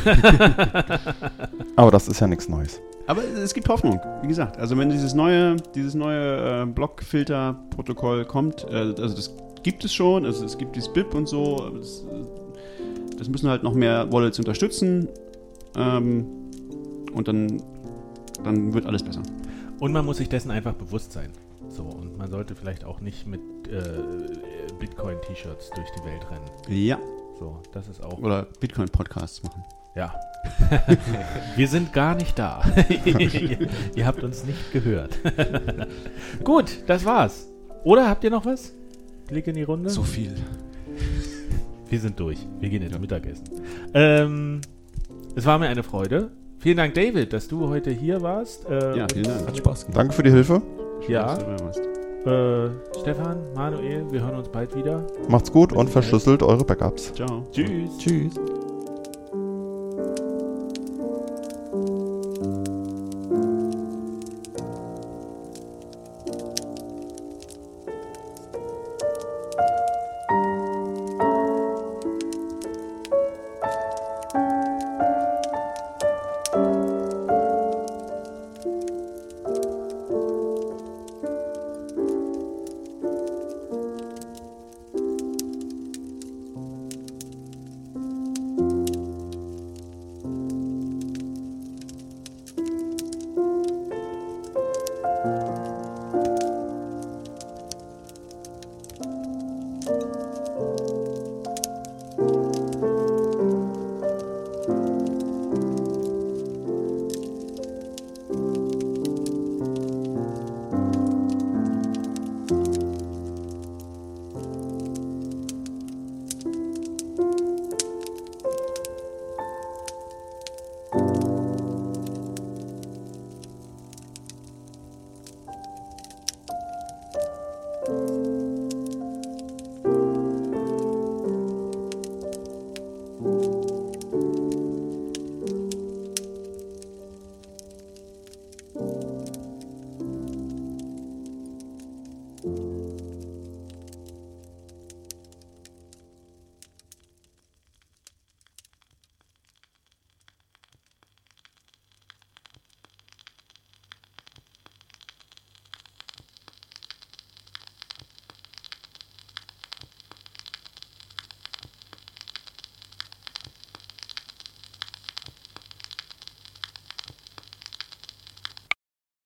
[1.75, 2.81] Aber das ist ja nichts Neues.
[3.07, 4.57] Aber es gibt Hoffnung, wie gesagt.
[4.57, 9.33] Also wenn dieses neue, dieses neue äh, Blockfilter-Protokoll kommt, äh, also das
[9.63, 12.05] gibt es schon, also es gibt dieses BIP und so, aber das,
[13.17, 15.09] das müssen halt noch mehr Wallets unterstützen
[15.75, 16.25] ähm,
[17.13, 17.61] und dann,
[18.43, 19.21] dann wird alles besser.
[19.79, 21.31] Und man muss sich dessen einfach bewusst sein.
[21.67, 24.03] So, und man sollte vielleicht auch nicht mit äh,
[24.79, 26.49] Bitcoin-T-Shirts durch die Welt rennen.
[26.67, 26.99] Ja.
[27.39, 28.17] So, das ist auch.
[28.19, 29.63] Oder Bitcoin-Podcasts machen.
[29.95, 30.13] Ja.
[31.55, 32.61] Wir sind gar nicht da.
[33.95, 35.17] ihr, habt uns nicht gehört.
[36.43, 37.47] Gut, das war's.
[37.83, 38.73] Oder habt ihr noch was?
[39.27, 39.89] Blick in die Runde.
[39.89, 40.35] So viel.
[41.87, 42.45] Wir sind durch.
[42.59, 43.45] Wir gehen jetzt Mittagessen.
[43.93, 44.61] Ähm,
[45.35, 46.31] es war mir eine Freude.
[46.59, 48.69] Vielen Dank, David, dass du heute hier warst.
[48.69, 49.47] Äh, Ja, vielen Dank.
[49.47, 49.97] Hat Spaß gemacht.
[49.97, 50.61] Danke für die Hilfe.
[51.07, 51.37] Ja.
[51.61, 51.98] Warst.
[52.29, 52.69] Äh,
[52.99, 55.05] Stefan, Manuel, wir hören uns bald wieder.
[55.27, 57.13] Macht's gut und verschlüsselt eure Backups.
[57.13, 57.43] Ciao.
[57.51, 57.97] Tschüss.
[57.97, 58.33] Tschüss.